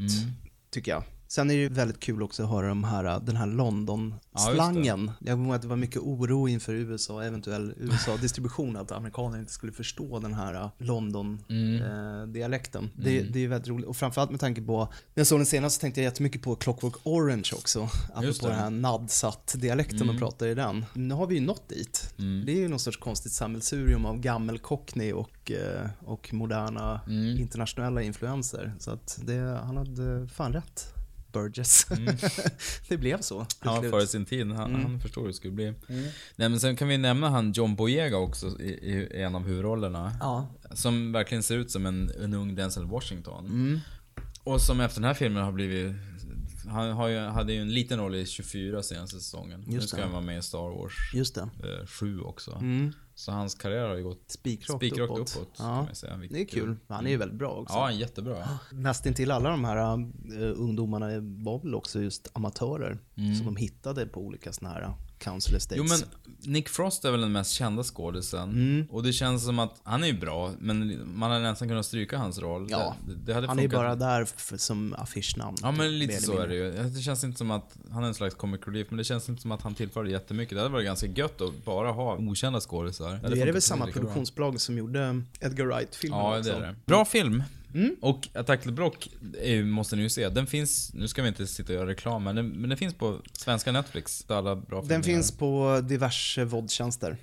Tycker 0.70 0.90
jag. 0.92 1.04
Sen 1.32 1.50
är 1.50 1.54
det 1.54 1.60
ju 1.60 1.68
väldigt 1.68 2.00
kul 2.00 2.22
också 2.22 2.42
att 2.42 2.50
höra 2.50 2.68
de 2.68 2.84
här, 2.84 3.20
den 3.20 3.36
här 3.36 3.46
London-slangen. 3.46 5.10
jag 5.20 5.34
kommer 5.34 5.46
ihåg 5.46 5.54
att 5.54 5.62
det 5.62 5.68
var 5.68 5.76
mycket 5.76 6.02
oro 6.02 6.48
inför 6.48 6.74
USA, 6.74 7.22
eventuell 7.22 7.74
USA-distribution, 7.76 8.76
att 8.76 8.92
amerikaner 8.92 9.38
inte 9.38 9.52
skulle 9.52 9.72
förstå 9.72 10.18
den 10.18 10.34
här 10.34 10.70
London-dialekten. 10.78 12.90
Det, 12.96 13.22
det 13.22 13.44
är 13.44 13.48
väldigt 13.48 13.68
roligt. 13.68 13.86
Och 13.86 13.96
framförallt 13.96 14.30
med 14.30 14.40
tanke 14.40 14.62
på, 14.62 14.78
när 14.78 14.88
jag 15.20 15.26
såg 15.26 15.38
den 15.38 15.46
senast 15.46 15.76
så 15.76 15.80
tänkte 15.80 16.00
jag 16.00 16.04
jättemycket 16.04 16.42
på 16.42 16.56
Clockwork 16.56 16.94
Orange 17.02 17.50
också. 17.54 17.88
Apropå 18.14 18.46
den 18.46 18.56
här 18.56 18.70
Nadsat-dialekten 18.70 20.06
de 20.06 20.18
pratar 20.18 20.46
i 20.46 20.54
den. 20.54 20.84
Nu 20.94 21.14
har 21.14 21.26
vi 21.26 21.34
ju 21.34 21.40
nått 21.40 21.68
dit. 21.68 22.14
Det 22.46 22.52
är 22.52 22.56
ju 22.56 22.68
någon 22.68 22.78
sorts 22.78 22.96
konstigt 22.96 23.32
sammelsurium 23.32 24.06
av 24.06 24.20
gammel 24.20 24.58
cockney 24.58 25.12
och, 25.12 25.50
eh, 25.50 25.86
och 25.98 26.34
moderna 26.34 27.00
internationella 27.38 28.02
influenser. 28.02 28.74
Så 28.78 28.90
att 28.90 29.20
det, 29.24 29.60
han 29.64 29.76
hade 29.76 30.28
fan 30.28 30.52
rätt. 30.52 30.94
Burgess. 31.32 31.86
det 32.88 32.96
blev 32.96 33.20
så. 33.20 33.46
Ja, 33.64 33.82
före 33.82 34.06
sin 34.06 34.24
tid. 34.24 34.52
Han, 34.52 34.74
han 34.74 35.00
förstod 35.00 35.22
hur 35.22 35.28
det 35.28 35.34
skulle 35.34 35.54
bli. 35.54 35.74
Nej 36.36 36.48
men 36.48 36.60
sen 36.60 36.76
kan 36.76 36.88
vi 36.88 36.98
nämna 36.98 37.28
han 37.28 37.52
John 37.52 37.76
Boyega 37.76 38.16
också 38.16 38.60
i, 38.60 38.70
i 38.70 39.22
en 39.22 39.34
av 39.34 39.46
huvudrollerna. 39.46 40.12
Ja. 40.20 40.48
Som 40.74 41.12
verkligen 41.12 41.42
ser 41.42 41.56
ut 41.56 41.70
som 41.70 41.86
en, 41.86 42.10
en 42.22 42.34
ung 42.34 42.54
Denzel 42.54 42.86
Washington. 42.86 43.46
Mm. 43.46 43.80
Och 44.44 44.60
som 44.60 44.80
efter 44.80 45.00
den 45.00 45.08
här 45.08 45.14
filmen 45.14 45.44
har 45.44 45.52
blivit 45.52 45.94
Han 46.70 46.90
har 46.92 47.08
ju, 47.08 47.18
hade 47.18 47.52
ju 47.52 47.60
en 47.60 47.74
liten 47.74 47.98
roll 47.98 48.14
i 48.14 48.26
24 48.26 48.82
senaste 48.82 49.16
säsongen. 49.20 49.64
nu 49.66 49.74
Just 49.74 49.88
ska 49.88 49.96
det. 49.96 50.02
han 50.02 50.12
vara 50.12 50.22
med 50.22 50.38
i 50.38 50.42
Star 50.42 50.78
Wars 50.78 50.92
Just 51.14 51.34
det. 51.34 51.40
eh, 51.80 51.86
7 51.86 52.20
också. 52.20 52.52
Mm. 52.52 52.92
Så 53.14 53.32
hans 53.32 53.54
karriär 53.54 53.88
har 53.88 53.96
ju 53.96 54.02
gått 54.02 54.24
Spikrakt 54.28 55.00
uppåt. 55.00 55.18
uppåt. 55.36 55.54
Ja. 55.58 55.88
säga, 55.92 56.16
vilket 56.16 56.36
Det 56.36 56.42
är 56.42 56.60
kul. 56.60 56.76
Han 56.88 57.06
är 57.06 57.10
ju 57.10 57.16
väldigt 57.16 57.38
bra 57.38 57.50
också. 57.52 57.74
Ja, 57.74 57.82
han 57.84 57.92
är 57.92 57.96
jättebra. 57.98 58.48
Nästintill 58.72 59.30
alla 59.30 59.50
de 59.50 59.64
här 59.64 59.98
uh, 59.98 60.52
ungdomarna 60.60 61.06
var 61.44 61.58
väl 61.62 61.74
också 61.74 62.00
just 62.02 62.28
amatörer. 62.32 62.98
Som 63.36 63.46
de 63.46 63.56
hittade 63.56 64.06
på 64.06 64.20
olika 64.20 64.52
såna 64.52 64.70
här 64.70 64.94
council 65.18 65.54
estates. 65.56 65.78
Jo 65.78 65.84
men 65.84 65.98
Nick 66.42 66.68
Frost 66.68 67.04
är 67.04 67.10
väl 67.10 67.20
den 67.20 67.32
mest 67.32 67.50
kända 67.52 67.82
skådisen. 67.82 68.48
Mm. 68.50 68.86
Och 68.90 69.02
det 69.02 69.12
känns 69.12 69.44
som 69.44 69.58
att, 69.58 69.80
han 69.82 70.02
är 70.02 70.06
ju 70.06 70.18
bra, 70.20 70.50
men 70.58 71.00
man 71.18 71.30
hade 71.30 71.42
nästan 71.42 71.68
kunnat 71.68 71.86
stryka 71.86 72.18
hans 72.18 72.38
roll. 72.38 72.66
Ja, 72.70 72.96
det, 73.08 73.14
det 73.32 73.34
han 73.34 73.44
är 73.44 73.62
ju 73.62 73.68
funkat. 73.68 73.80
bara 73.80 73.94
där 73.94 74.22
f- 74.22 74.52
som 74.56 74.94
affischnamn. 74.98 75.56
Ja 75.62 75.70
men 75.70 75.98
lite 75.98 76.22
så 76.22 76.38
är 76.38 76.48
det 76.48 76.54
ju. 76.54 76.70
Det 76.72 77.00
känns 77.00 77.24
inte 77.24 77.38
som 77.38 77.50
att, 77.50 77.76
han 77.90 78.02
är 78.04 78.08
en 78.08 78.14
slags 78.14 78.34
comic 78.34 78.60
relief, 78.66 78.86
men 78.90 78.98
det 78.98 79.04
känns 79.04 79.28
inte 79.28 79.42
som 79.42 79.52
att 79.52 79.62
han 79.62 79.74
tillförde 79.74 80.10
jättemycket. 80.10 80.54
Det 80.54 80.60
hade 80.60 80.72
varit 80.72 80.84
ganska 80.86 81.06
gött 81.06 81.40
att 81.40 81.64
bara 81.64 81.90
ha 81.92 82.16
okända 82.16 82.60
skådisar. 82.60 83.10
Det 83.12 83.18
Det 83.18 83.26
är 83.26 83.30
det 83.30 83.36
funkat 83.36 83.54
väl 83.54 83.62
samma 83.62 83.86
produktionsbolag 83.86 84.60
som 84.60 84.78
gjorde 84.78 85.22
Edgar 85.40 85.64
Wright-filmen 85.66 86.18
Ja, 86.20 86.40
det 86.40 86.50
är 86.52 86.60
det. 86.60 86.74
Bra 86.86 87.04
film. 87.04 87.42
Mm. 87.74 87.96
Och 88.00 88.28
Attack 88.34 88.62
the 88.62 88.70
Block 88.70 89.08
är, 89.42 89.62
måste 89.64 89.96
ni 89.96 90.02
ju 90.02 90.08
se. 90.08 90.28
Den 90.28 90.46
finns, 90.46 90.94
nu 90.94 91.08
ska 91.08 91.22
vi 91.22 91.28
inte 91.28 91.46
sitta 91.46 91.72
och 91.72 91.78
göra 91.78 91.88
reklam, 91.88 92.24
men 92.24 92.36
den, 92.36 92.48
men 92.48 92.68
den 92.68 92.78
finns 92.78 92.94
på 92.94 93.20
svenska 93.32 93.72
Netflix. 93.72 94.24
Alla 94.28 94.56
bra 94.56 94.82
Den 94.82 95.02
finns 95.02 95.32
på 95.32 95.80
diverse 95.88 96.44
vodtjänster. 96.44 97.16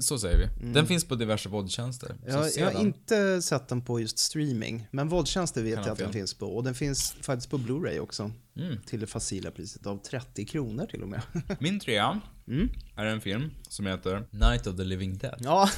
Så 0.00 0.18
säger 0.18 0.38
vi. 0.38 0.72
Den 0.72 0.86
finns 0.86 1.04
på 1.04 1.14
diverse 1.14 1.48
vodtjänster. 1.48 2.14
Jag, 2.26 2.50
jag 2.56 2.70
har 2.70 2.80
inte 2.80 3.42
sett 3.42 3.68
den 3.68 3.82
på 3.82 4.00
just 4.00 4.18
streaming, 4.18 4.86
men 4.90 5.08
vodtjänster 5.08 5.62
vet 5.62 5.74
jag 5.74 5.88
att 5.88 5.98
den 5.98 6.12
finns 6.12 6.34
på. 6.34 6.46
Och 6.46 6.64
den 6.64 6.74
finns 6.74 7.14
faktiskt 7.20 7.50
på 7.50 7.58
Blu-ray 7.58 7.98
också. 7.98 8.30
Mm. 8.58 8.76
Till 8.86 9.00
det 9.00 9.06
facila 9.06 9.50
priset 9.50 9.86
av 9.86 9.96
30 10.02 10.44
kronor 10.44 10.86
till 10.86 11.02
och 11.02 11.08
med. 11.08 11.20
Min 11.58 11.80
trea 11.80 12.20
Mm. 12.48 12.68
är 12.96 13.06
en 13.06 13.20
film 13.20 13.50
som 13.68 13.86
heter 13.86 14.26
Night 14.30 14.66
of 14.66 14.76
the 14.76 14.84
Living 14.84 15.18
Dead. 15.18 15.34
ja. 15.40 15.70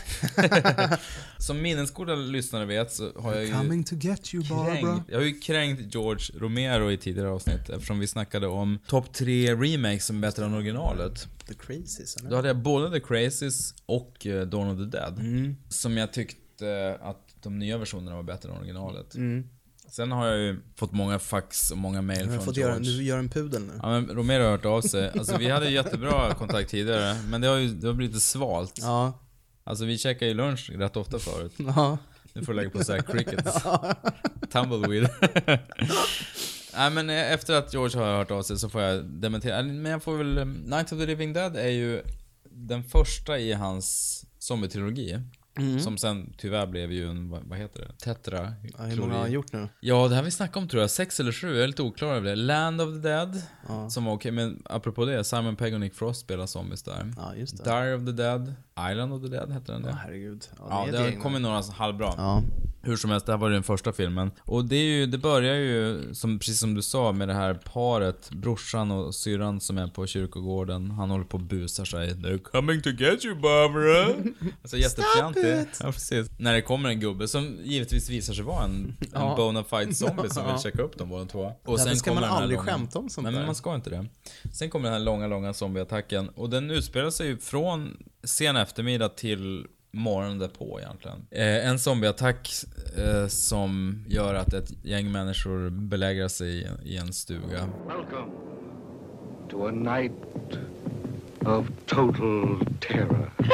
Som 1.39 1.63
minnesgoda 1.63 2.15
lyssnare 2.15 2.65
vet 2.65 2.93
så 2.93 3.13
har 3.21 3.35
jag 3.35 3.45
ju 3.45 3.83
to 3.83 3.95
get 3.97 4.35
you 4.35 4.45
kränkt, 4.45 5.09
jag 5.09 5.19
har 5.19 5.25
ju 5.25 5.41
kränkt 5.41 5.95
George 5.95 6.39
Romero 6.41 6.91
i 6.91 6.97
tidigare 6.97 7.29
avsnitt 7.29 7.71
eftersom 7.71 7.99
vi 7.99 8.07
snackade 8.07 8.47
om 8.47 8.79
topp 8.87 9.13
tre 9.13 9.55
remakes 9.55 10.07
som 10.07 10.17
är 10.17 10.21
bättre 10.21 10.45
än 10.45 10.55
originalet. 10.55 11.29
The 11.47 11.55
Crazies, 11.55 12.17
eller? 12.17 12.31
Då 12.31 12.37
hade 12.37 12.49
jag 12.49 12.63
både 12.63 12.91
The 12.91 13.07
Crazies 13.07 13.75
och 13.87 14.27
eh, 14.27 14.47
Dawn 14.47 14.69
of 14.69 14.79
the 14.79 14.99
Dead. 14.99 15.19
Mm. 15.19 15.57
Som 15.69 15.97
jag 15.97 16.13
tyckte 16.13 16.99
att 17.03 17.27
de 17.43 17.59
nya 17.59 17.79
versionerna 17.79 18.17
var 18.17 18.23
bättre 18.23 18.51
än 18.51 18.57
originalet. 18.59 19.15
Mm. 19.15 19.49
Sen 19.91 20.13
har 20.13 20.27
jag 20.27 20.39
ju 20.39 20.61
fått 20.77 20.93
många 20.93 21.19
fax 21.19 21.71
och 21.71 21.79
många 21.79 22.03
mail 22.03 22.27
från 22.27 22.41
fått 22.45 22.57
George. 22.57 22.75
göra, 22.75 22.83
du 22.85 23.03
gör 23.03 23.19
en 23.19 23.29
pudel 23.29 23.63
nu. 23.63 23.73
Ja 23.83 23.89
men 23.91 24.07
Romero 24.09 24.43
har 24.45 24.51
hört 24.51 24.65
av 24.65 24.81
sig. 24.83 25.11
Alltså 25.19 25.37
vi 25.39 25.49
hade 25.51 25.71
jättebra 25.71 26.35
kontakt 26.35 26.71
tidigare, 26.71 27.17
men 27.29 27.41
det 27.41 27.49
har 27.49 27.57
ju 27.57 27.69
det 27.69 27.87
har 27.87 27.95
blivit 27.95 28.15
lite 28.15 28.27
svalt. 28.27 28.79
Ja. 28.81 29.13
Alltså 29.65 29.85
vi 29.85 29.99
käkade 29.99 30.27
ju 30.31 30.35
lunch 30.35 30.71
rätt 30.75 30.97
ofta 30.97 31.19
förut. 31.19 31.53
Ja. 31.59 31.99
Nu 32.33 32.45
får 32.45 32.53
du 32.53 32.57
lägga 32.57 32.71
på 32.71 32.85
såhär 32.85 33.03
crickets. 33.03 33.63
Tumbleweed. 34.53 35.09
Nej 36.77 36.91
men 36.91 37.11
eh, 37.11 37.33
efter 37.33 37.55
att 37.55 37.73
George 37.75 37.99
har 38.01 38.17
hört 38.17 38.31
av 38.31 38.43
sig 38.43 38.59
så 38.59 38.69
får 38.69 38.81
jag 38.83 39.05
dementera. 39.05 39.57
Eller, 39.57 39.73
Men 39.73 39.93
jag 39.93 40.03
får 40.03 40.17
väl... 40.17 40.39
eh, 40.39 40.45
Night 40.45 40.93
of 40.93 40.99
the 40.99 41.07
Living 41.07 41.33
Dead 41.33 41.57
är 41.57 41.69
ju 41.69 42.03
den 42.51 42.85
första 42.85 43.39
i 43.39 43.53
hans 43.53 44.25
zombie-trilogi. 44.39 45.23
Mm. 45.61 45.81
Som 45.81 45.99
sen 45.99 46.33
tyvärr 46.39 46.67
blev 46.67 46.93
ju 46.93 47.11
en, 47.11 47.31
vad, 47.49 47.59
heter 47.59 47.81
det? 47.81 48.05
Tetra? 48.05 48.53
Ja, 48.79 48.85
hur 48.85 48.97
många 49.01 49.13
har 49.13 49.21
han 49.21 49.33
gjort 49.33 49.53
nu? 49.53 49.69
Ja, 49.81 50.09
det 50.09 50.15
här 50.15 50.23
vi 50.23 50.31
snackade 50.31 50.59
om 50.63 50.69
tror 50.69 50.81
jag, 50.83 50.91
sex 50.91 51.21
eller 51.21 51.33
sju, 51.33 51.55
jag 51.55 51.63
är 51.63 51.67
lite 51.67 51.83
oklar 51.83 52.09
över 52.15 52.31
det. 52.31 52.37
Land 52.37 52.81
of 52.81 52.89
the 52.95 53.09
Dead, 53.09 53.43
Ja. 53.69 53.91
som 53.91 54.05
var 54.05 54.13
okej, 54.13 54.33
men 54.33 54.63
apropå 54.65 55.05
det, 55.05 55.25
Simon 55.25 55.57
Pegg 55.57 55.75
och 55.75 55.81
Nick 55.81 55.95
Frost 55.95 56.21
spelar 56.21 56.47
zombies 56.47 56.83
där. 56.83 57.13
Ja, 57.17 57.35
just 57.37 57.57
det. 57.57 57.65
Diary 57.71 57.95
of 57.95 58.05
the 58.07 58.13
Dead, 58.13 58.55
Island 58.91 59.13
of 59.13 59.23
the 59.23 59.29
Dead 59.29 59.51
hette 59.53 59.73
den 59.73 59.83
Ja, 59.85 59.89
det? 59.89 59.97
herregud. 60.05 60.45
Ja, 60.59 60.65
Ja, 60.71 60.87
är 60.89 60.93
det 60.93 60.99
har 60.99 61.07
gäng 61.09 61.21
kommit 61.21 61.41
nu. 61.43 61.49
några 61.49 61.63
halvbra. 61.63 62.15
Ja. 62.17 62.43
Hur 62.83 62.97
som 62.97 63.11
helst, 63.11 63.27
det 63.27 63.33
här 63.33 63.39
var 63.39 63.49
ju 63.49 63.55
den 63.55 63.63
första 63.63 63.93
filmen. 63.93 64.31
Och 64.45 64.65
det 64.65 64.77
är 64.77 64.85
ju, 64.99 65.07
det 65.07 65.19
börjar 65.19 65.55
ju, 65.55 66.09
som, 66.15 66.39
precis 66.39 66.59
som 66.61 66.75
du 66.75 66.83
sa, 66.83 67.13
med 67.13 67.29
det 67.29 67.35
här 67.35 67.55
paret, 67.55 68.31
brorsan 68.31 68.91
och 68.91 69.15
syrran 69.15 69.61
som 69.61 69.79
är 69.79 69.87
på 69.87 70.07
kyrkogården. 70.07 70.91
Han 70.91 71.11
håller 71.11 71.25
på 71.25 71.37
och 71.37 71.43
busar 71.43 71.85
sig. 71.85 72.09
They're 72.15 72.39
coming 72.39 72.83
to 72.83 72.91
get 72.91 73.25
you 73.25 73.35
Barbara. 73.35 74.15
alltså 74.63 74.77
jättefjantigt. 74.77 75.45
Ja, 75.81 75.93
precis. 75.93 76.29
När 76.39 76.53
det 76.55 76.63
kommer 76.63 76.89
en 76.89 77.01
gubbe 77.01 77.29
som 77.29 77.57
givetvis 77.63 78.11
visar 78.11 78.35
sig 78.35 78.45
vara 78.45 78.65
en, 78.65 78.97
en 79.01 79.07
Ja. 79.13 79.35
bona 79.37 79.65
fide 79.65 79.95
zombie 79.95 80.29
som 80.31 80.45
vill 80.45 80.53
Ja. 80.57 80.59
checka 80.63 80.83
upp 80.83 80.99
dem 80.99 81.09
båda 81.09 81.25
två. 81.25 81.53
Och 81.65 81.79
Därför 81.79 81.95
ska 81.95 82.11
kommer 82.11 82.21
man 82.21 82.29
den 82.29 82.37
här 82.37 82.43
aldrig 82.43 82.59
långa- 82.59 82.71
skämta 82.73 82.99
om 82.99 83.09
sånt 83.09 83.23
Nej 83.25 83.33
men 83.33 83.41
där. 83.41 83.47
man 83.47 83.55
ska 83.55 83.75
inte 83.75 83.91
det. 83.91 84.07
Sen 84.53 84.71
kommer 84.71 84.85
den 84.85 84.93
här 84.93 85.01
långa, 85.05 85.27
långa 85.27 85.53
zombieattacken. 85.55 86.29
Och 86.29 86.51
den 86.51 86.71
utspelar 86.71 87.11
sig 87.11 87.27
ju 87.27 87.39
från 87.39 87.97
sen 88.25 88.57
eftermiddag 88.57 89.09
till 89.09 89.67
morgonen 89.93 90.39
därpå 90.39 90.81
egentligen. 90.81 91.27
Eh, 91.31 91.69
en 91.69 91.79
zombieattack 91.79 92.51
eh, 92.97 93.27
som 93.27 94.05
gör 94.09 94.35
att 94.35 94.53
ett 94.53 94.71
gäng 94.85 95.13
människor 95.13 95.71
belägrar 95.71 96.29
sig 96.29 96.49
i, 96.61 96.67
i 96.85 96.97
en 96.97 97.13
stuga. 97.13 97.69
Welcome 97.89 98.33
to 99.51 99.67
a 99.67 99.71
night 99.71 100.13
of 101.41 101.67
total 101.87 102.67
terror. 102.81 103.33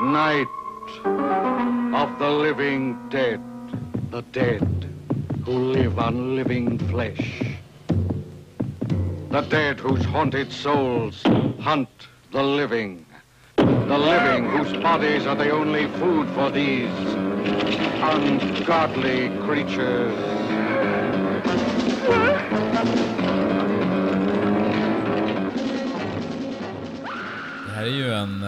night 0.00 0.48
of 1.04 2.18
the 2.18 2.30
living 2.30 2.98
dead. 3.10 3.40
The 4.10 4.22
dead 4.32 4.88
who 5.44 5.52
live 5.52 5.98
on 5.98 6.34
living 6.34 6.78
flesh. 6.88 7.42
The 9.30 9.42
dead 9.42 9.78
whose 9.78 10.04
haunted 10.04 10.50
souls 10.50 11.22
hunt 11.60 11.88
the 12.32 12.42
living. 12.42 13.04
The 13.56 13.98
living 13.98 14.46
whose 14.46 14.72
bodies 14.82 15.26
are 15.26 15.36
the 15.36 15.50
only 15.50 15.86
food 15.98 16.28
for 16.30 16.50
these 16.50 16.88
ungodly 18.02 19.28
creatures. 19.44 20.16
Här 27.80 27.86
är 27.86 27.90
ju 27.90 28.12
en 28.12 28.42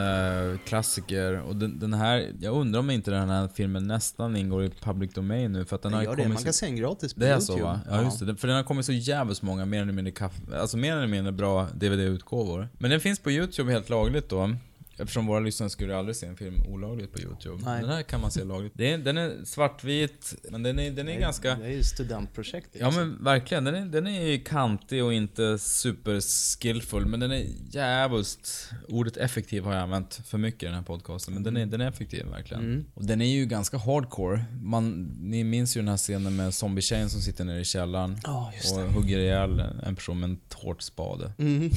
eh, 0.52 0.58
klassiker 0.58 1.40
och 1.40 1.56
den, 1.56 1.78
den 1.78 1.94
här, 1.94 2.32
jag 2.40 2.54
undrar 2.56 2.80
om 2.80 2.90
inte 2.90 3.10
den 3.10 3.30
här 3.30 3.48
filmen 3.48 3.86
nästan 3.86 4.36
ingår 4.36 4.64
i 4.64 4.70
public 4.70 5.14
domain 5.14 5.52
nu 5.52 5.64
för 5.64 5.76
att 5.76 5.82
den 5.82 5.92
har 5.92 6.02
gör 6.02 6.16
det. 6.16 6.28
Man 6.28 6.38
så- 6.38 6.44
kan 6.44 6.52
se 6.52 6.66
den 6.66 6.76
gratis 6.76 7.14
på 7.14 7.20
Det 7.20 7.26
är 7.26 7.30
YouTube. 7.30 7.58
så 7.58 7.64
va? 7.64 7.80
Ja 7.90 8.02
just 8.02 8.26
det, 8.26 8.36
för 8.36 8.48
den 8.48 8.56
har 8.56 8.64
kommit 8.64 8.86
så 8.86 8.92
jävligt 8.92 9.42
många 9.42 9.64
mer 9.64 9.82
eller 9.82 9.92
mindre 9.92 10.28
alltså 10.60 10.76
mer 10.76 10.96
eller 10.96 11.06
mindre 11.06 11.32
bra 11.32 11.66
DVD-utgåvor. 11.74 12.68
Men 12.78 12.90
den 12.90 13.00
finns 13.00 13.18
på 13.18 13.30
YouTube 13.30 13.72
helt 13.72 13.88
lagligt 13.88 14.28
då. 14.28 14.54
Eftersom 14.98 15.26
våra 15.26 15.40
lyssnare 15.40 15.70
skulle 15.70 15.96
aldrig 15.96 16.16
se 16.16 16.26
en 16.26 16.36
film 16.36 16.62
olagligt 16.68 17.12
på 17.12 17.20
YouTube. 17.20 17.62
Nej. 17.64 17.80
Den 17.80 17.90
här 17.90 18.02
kan 18.02 18.20
man 18.20 18.30
se 18.30 18.44
lagligt. 18.44 18.72
Det 18.76 18.92
är, 18.92 18.98
den 18.98 19.18
är 19.18 19.44
svartvit, 19.44 20.34
men 20.50 20.62
den 20.62 20.78
är, 20.78 20.90
den 20.90 21.08
är 21.08 21.20
ganska... 21.20 21.54
Det 21.54 21.66
är 21.66 21.70
ju 21.70 21.82
studentprojekt. 21.82 22.68
Ja 22.72 22.90
men 22.90 23.24
verkligen, 23.24 23.64
den 23.64 23.74
är, 23.74 23.86
den 23.86 24.06
är 24.06 24.44
kantig 24.44 25.04
och 25.04 25.14
inte 25.14 25.58
super 25.58 26.20
skillful 26.60 27.06
men 27.06 27.20
den 27.20 27.32
är 27.32 27.44
jävligt... 27.70 28.70
Ordet 28.88 29.16
effektiv 29.16 29.64
har 29.64 29.72
jag 29.72 29.82
använt 29.82 30.20
för 30.26 30.38
mycket 30.38 30.62
i 30.62 30.66
den 30.66 30.74
här 30.74 30.82
podcasten, 30.82 31.34
men 31.34 31.42
den 31.42 31.56
är, 31.56 31.66
den 31.66 31.80
är 31.80 31.88
effektiv 31.88 32.26
verkligen. 32.26 32.62
Mm. 32.62 32.84
Och 32.94 33.06
den 33.06 33.20
är 33.20 33.26
ju 33.26 33.46
ganska 33.46 33.78
hardcore. 33.78 34.44
Man, 34.62 35.02
ni 35.20 35.44
minns 35.44 35.76
ju 35.76 35.80
den 35.80 35.88
här 35.88 35.96
scenen 35.96 36.36
med 36.36 36.54
zombie-tjejen 36.54 37.10
som 37.10 37.20
sitter 37.20 37.44
nere 37.44 37.60
i 37.60 37.64
källaren 37.64 38.20
just 38.54 38.76
och 38.76 38.82
det. 38.82 38.88
hugger 38.88 39.18
ihjäl 39.18 39.62
en 39.82 39.94
person 39.94 40.20
med 40.20 40.30
en 40.30 40.36
tårtspade. 40.48 41.32
Mm. 41.38 41.70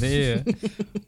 Det 0.00 0.32
är, 0.32 0.44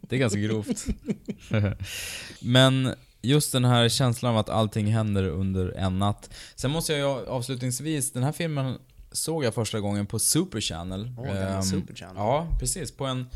det 0.01 0.17
är 0.17 0.21
ganska 0.21 0.39
grovt. 0.39 0.87
Men 2.41 2.95
just 3.23 3.53
den 3.53 3.65
här 3.65 3.89
känslan 3.89 4.33
av 4.33 4.39
att 4.39 4.49
allting 4.49 4.87
händer 4.87 5.25
under 5.29 5.69
en 5.71 5.99
natt. 5.99 6.31
Sen 6.55 6.71
måste 6.71 6.93
jag 6.93 7.01
ju 7.01 7.27
avslutningsvis, 7.29 8.13
den 8.13 8.23
här 8.23 8.33
filmen 8.33 8.79
såg 9.13 9.45
jag 9.45 9.55
första 9.55 9.81
gången 9.81 10.07
på 10.07 10.19
Super 10.19 10.61
Channel. 10.61 11.05
Gamla 11.17 11.49
Ehm, 11.57 11.63
Super 11.63 11.95
Channel. 11.95 12.17
Ja, 12.17 12.49
precis. 12.61 12.93
På 12.97 13.05
en 13.07 13.27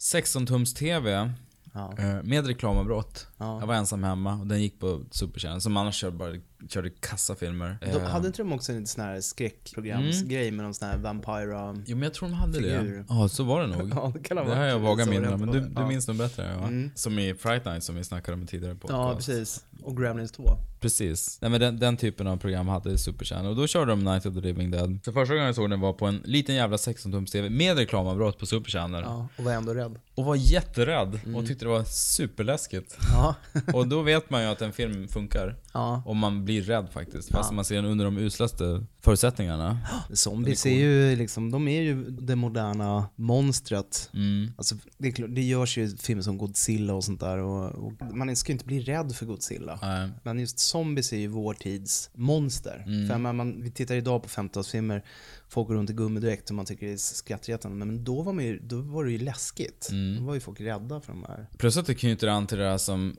16-tums 0.00 0.74
TV. 0.76 1.30
Ja. 1.74 1.94
eh, 1.98 2.22
Med 2.22 2.46
reklamavbrott. 2.46 3.26
Ja. 3.38 3.60
Jag 3.60 3.66
var 3.66 3.74
ensam 3.74 4.04
hemma 4.04 4.34
och 4.34 4.46
den 4.46 4.62
gick 4.62 4.80
på 4.80 5.00
Super 5.10 5.40
Channel. 5.40 5.60
Som 5.60 5.76
annars 5.76 5.94
körde, 5.94 6.16
bara, 6.16 6.34
körde 6.68 6.90
kassafilmer. 6.90 7.78
De, 7.80 7.86
Eh, 7.86 8.02
hade 8.02 8.26
inte 8.26 8.42
de 8.42 8.52
också 8.52 8.72
en 8.72 8.86
sån 8.86 9.04
här 9.04 9.20
skräckprogramsgrej 9.20 10.42
Mm. 10.48 10.56
med 10.56 10.64
någon 10.64 10.74
sån 10.74 10.88
här 10.88 10.96
Vampira... 10.96 11.76
Jo 11.86 11.96
men 11.96 12.02
jag 12.02 12.14
tror 12.14 12.28
de 12.28 12.34
hade 12.34 12.52
Figur. 12.52 12.92
det. 12.98 13.04
Ja, 13.08 13.28
så 13.28 13.44
var 13.44 13.60
det 13.60 13.66
nog. 13.66 13.90
Ja, 13.94 14.12
det 14.14 14.20
kan 14.22 14.38
ha 14.38 14.44
det 14.44 14.54
har 14.54 14.64
jag 14.64 14.78
vaga 14.78 15.06
minnen 15.06 15.30
men 15.40 15.46
på- 15.48 15.52
du, 15.54 15.60
du 15.60 15.72
ja. 15.76 15.86
minns 15.88 16.08
nog 16.08 16.16
bättre 16.16 16.52
ja. 16.60 16.66
Mm. 16.66 16.90
Som 16.94 17.18
i 17.18 17.34
Fright 17.34 17.64
Night 17.64 17.84
som 17.84 17.94
vi 17.94 18.04
snackade 18.04 18.34
om 18.38 18.46
tidigare 18.46 18.74
podcast. 18.74 18.92
Ja, 18.92 19.14
precis. 19.36 19.64
Och 19.82 19.96
Gremlins 19.96 20.32
2. 20.32 20.44
Precis. 20.82 21.38
Nej 21.40 21.50
men 21.50 21.60
den, 21.60 21.78
den 21.78 21.96
typen 21.96 22.26
av 22.26 22.36
program 22.36 22.68
hade 22.68 22.98
Super 22.98 23.24
Channel 23.24 23.50
och 23.50 23.56
då 23.56 23.66
körde 23.66 23.92
de 23.92 24.04
Night 24.04 24.26
of 24.26 24.34
the 24.34 24.40
Living 24.40 24.70
Dead. 24.70 24.98
Så 25.04 25.12
första 25.12 25.34
gången 25.34 25.46
jag 25.46 25.54
såg 25.54 25.70
den 25.70 25.80
var 25.80 25.92
på 25.92 26.06
en 26.06 26.20
liten 26.24 26.54
jävla 26.54 26.76
16-tums 26.76 27.32
TV 27.32 27.50
med 27.50 27.76
reklamavbrott 27.76 28.38
på 28.38 28.46
Super 28.46 28.70
Channel. 28.70 29.02
Ja, 29.06 29.28
och 29.36 29.44
var 29.44 29.52
ändå 29.52 29.74
rädd. 29.74 29.98
Och 30.14 30.24
var 30.24 30.36
jätterädd 30.36 31.20
och 31.36 31.46
tyckte 31.46 31.64
det 31.64 31.68
var 31.68 31.84
superläskigt. 31.84 32.96
Ja. 33.12 33.34
och 33.72 33.88
då 33.88 34.02
vet 34.02 34.30
man 34.30 34.42
ju 34.42 34.48
att 34.48 34.62
en 34.62 34.72
film 34.72 35.08
funkar. 35.08 35.56
Ja. 35.72 36.02
Om 36.06 36.18
man 36.18 36.44
blir 36.44 36.62
rädd 36.62 36.88
faktiskt. 36.92 37.32
Fast 37.32 37.52
man 37.52 37.64
ser 37.64 37.76
den 37.76 37.84
under 37.84 38.04
de 38.04 38.18
uslaste 38.18 38.86
förutsättningarna. 39.00 39.78
Zombies 40.12 40.66
är 40.66 40.74
ju 40.74 41.16
liksom, 41.16 41.50
de 41.50 41.68
är 41.68 41.82
ju 41.82 42.10
det 42.10 42.36
moderna 42.36 43.08
monstret. 43.16 44.10
Mm. 44.14 44.52
Alltså, 44.56 44.74
det, 44.98 45.08
är 45.08 45.12
klart, 45.12 45.34
det 45.34 45.42
görs 45.42 45.78
ju 45.78 45.96
filmer 45.96 46.22
som 46.22 46.38
Godzilla 46.38 46.94
och 46.94 47.04
sånt 47.04 47.20
där 47.20 47.38
och, 47.38 47.86
och 47.86 47.92
man 48.14 48.36
ska 48.36 48.48
ju 48.48 48.52
inte 48.52 48.64
bli 48.64 48.80
rädd 48.80 49.14
för 49.14 49.26
Godzilla. 49.26 49.78
Nej. 49.82 50.10
Men 50.22 50.38
just 50.38 50.58
zombies 50.72 51.12
är 51.12 51.16
ju 51.16 51.26
vår 51.26 51.54
tids 51.54 52.10
monster. 52.14 52.84
För 53.08 53.18
man, 53.18 53.36
man, 53.36 53.62
vi 53.62 53.70
tittar 53.70 53.94
idag 53.94 54.22
på 54.22 54.28
50-talsfilmer, 54.28 55.02
folk 55.48 55.68
går 55.68 55.74
runt 55.74 55.90
i 55.90 55.92
gummidräkt 55.92 56.50
och 56.50 56.56
man 56.56 56.66
tycker 56.66 56.86
det 56.86 56.92
är 56.92 56.96
skrattretande. 56.96 57.76
Men 57.76 58.04
då 58.04 58.22
var, 58.22 58.32
man 58.32 58.44
ju, 58.44 58.58
då 58.58 58.80
var 58.80 59.04
det 59.04 59.12
ju 59.12 59.18
läskigt. 59.18 59.88
Då 60.18 60.24
var 60.24 60.34
ju 60.34 60.40
folk 60.40 60.60
rädda 60.60 61.00
för 61.00 61.12
de 61.12 61.24
här. 61.28 61.46
Plus 61.58 61.76
att 61.76 61.86
det 61.86 61.94
knyter 61.94 62.28
an 62.28 62.46
till 62.46 62.58
det 62.58 62.64
här 62.64 62.78
som 62.78 63.16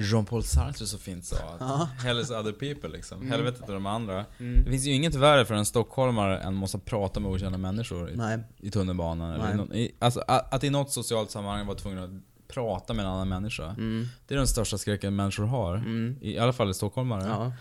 Jean-Paul 0.00 0.42
Sartre 0.42 0.86
så 0.86 0.98
fint 0.98 1.24
sa. 1.24 1.36
Att 1.58 1.88
Hell 2.02 2.20
is 2.20 2.30
other 2.30 2.52
people 2.52 2.88
liksom. 2.88 3.18
Mm. 3.18 3.30
Helvetet 3.30 3.68
är 3.68 3.72
de 3.72 3.86
andra. 3.86 4.24
Det 4.38 4.70
finns 4.70 4.86
ju 4.86 4.92
inget 4.92 5.14
värre 5.14 5.44
för 5.44 5.54
en 5.54 5.66
stockholmare 5.66 6.38
än 6.38 6.48
att 6.48 6.54
måste 6.54 6.78
prata 6.78 7.20
med 7.20 7.30
okända 7.30 7.58
människor 7.58 8.10
i, 8.10 8.16
i 8.66 8.70
tunnelbanan. 8.70 9.32
Eller 9.32 9.74
i, 9.76 9.92
alltså 9.98 10.20
att, 10.28 10.54
att 10.54 10.64
i 10.64 10.70
något 10.70 10.92
socialt 10.92 11.30
sammanhang 11.30 11.66
vara 11.66 11.78
tvungen 11.78 11.98
att 11.98 12.10
prata 12.48 12.94
med 12.94 13.04
en 13.04 13.10
annan 13.10 13.28
människa. 13.28 13.64
Mm. 13.64 14.08
Det 14.26 14.34
är 14.34 14.38
den 14.38 14.48
största 14.48 14.78
skräcken 14.78 15.16
människor 15.16 15.44
har. 15.44 15.88
I, 16.20 16.34
I 16.34 16.38
alla 16.38 16.52
fall 16.52 16.70
i 16.70 16.74
stockholmare. 16.74 17.24
Ja. 17.28 17.52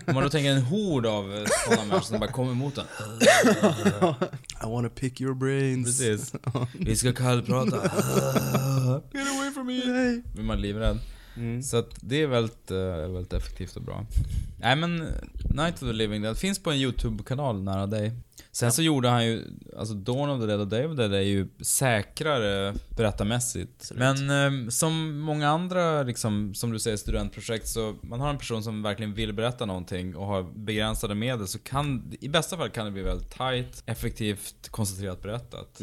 Om 0.06 0.14
man 0.14 0.22
då 0.22 0.30
tänker 0.30 0.50
en 0.50 0.62
hord 0.62 1.06
av 1.06 1.46
sådana 1.64 1.84
människor 1.84 2.00
som 2.00 2.20
bara 2.20 2.30
kommer 2.30 2.52
emot 2.52 2.78
en. 2.78 2.84
I 4.62 4.66
wanna 4.66 4.88
pick 4.88 5.20
your 5.20 5.34
brains. 5.34 5.86
Precis. 5.86 6.32
Vi 6.78 6.96
ska 6.96 7.12
kallprata. 7.12 7.76
Get 9.12 9.28
away 9.38 9.50
from 9.54 9.66
me! 9.66 9.80
Blir 10.34 10.44
man 10.44 10.60
livrädd. 10.60 10.98
Så 11.64 11.76
att 11.76 11.90
det 12.00 12.22
är 12.22 12.26
väldigt, 12.26 12.70
eh, 12.70 12.78
väldigt 12.86 13.32
effektivt 13.32 13.76
och 13.76 13.82
bra. 13.82 14.06
Nej 14.58 14.76
men, 14.76 14.98
Night 15.50 15.74
of 15.74 15.80
the 15.80 15.92
Living 15.92 16.22
Dead 16.22 16.38
finns 16.38 16.58
på 16.58 16.70
en 16.70 16.76
YouTube-kanal 16.76 17.62
nära 17.62 17.86
dig. 17.86 18.12
Sen 18.54 18.72
så 18.72 18.82
gjorde 18.82 19.08
han 19.08 19.26
ju, 19.26 19.44
alltså 19.76 19.94
Dawn 19.94 20.30
of 20.30 20.40
the 20.40 20.46
Dead 20.46 20.60
och 20.60 20.68
Day 20.68 20.86
of 20.86 20.90
the 20.90 20.96
Dead 20.96 21.14
är 21.14 21.20
ju 21.20 21.48
säkrare 21.60 22.74
berättarmässigt. 22.96 23.92
Men 23.94 24.30
eh, 24.30 24.68
som 24.68 25.18
många 25.20 25.48
andra, 25.48 26.02
liksom, 26.02 26.54
som 26.54 26.72
du 26.72 26.78
säger, 26.78 26.96
studentprojekt, 26.96 27.68
så 27.68 27.96
man 28.02 28.20
har 28.20 28.30
en 28.30 28.38
person 28.38 28.62
som 28.62 28.82
verkligen 28.82 29.14
vill 29.14 29.32
berätta 29.32 29.66
någonting 29.66 30.16
och 30.16 30.26
har 30.26 30.42
begränsade 30.42 31.14
medel, 31.14 31.48
så 31.48 31.58
kan, 31.58 32.12
i 32.20 32.28
bästa 32.28 32.56
fall 32.56 32.70
kan 32.70 32.84
det 32.84 32.90
bli 32.90 33.02
väldigt 33.02 33.30
tight, 33.30 33.82
effektivt, 33.86 34.68
koncentrerat 34.68 35.22
berättat. 35.22 35.80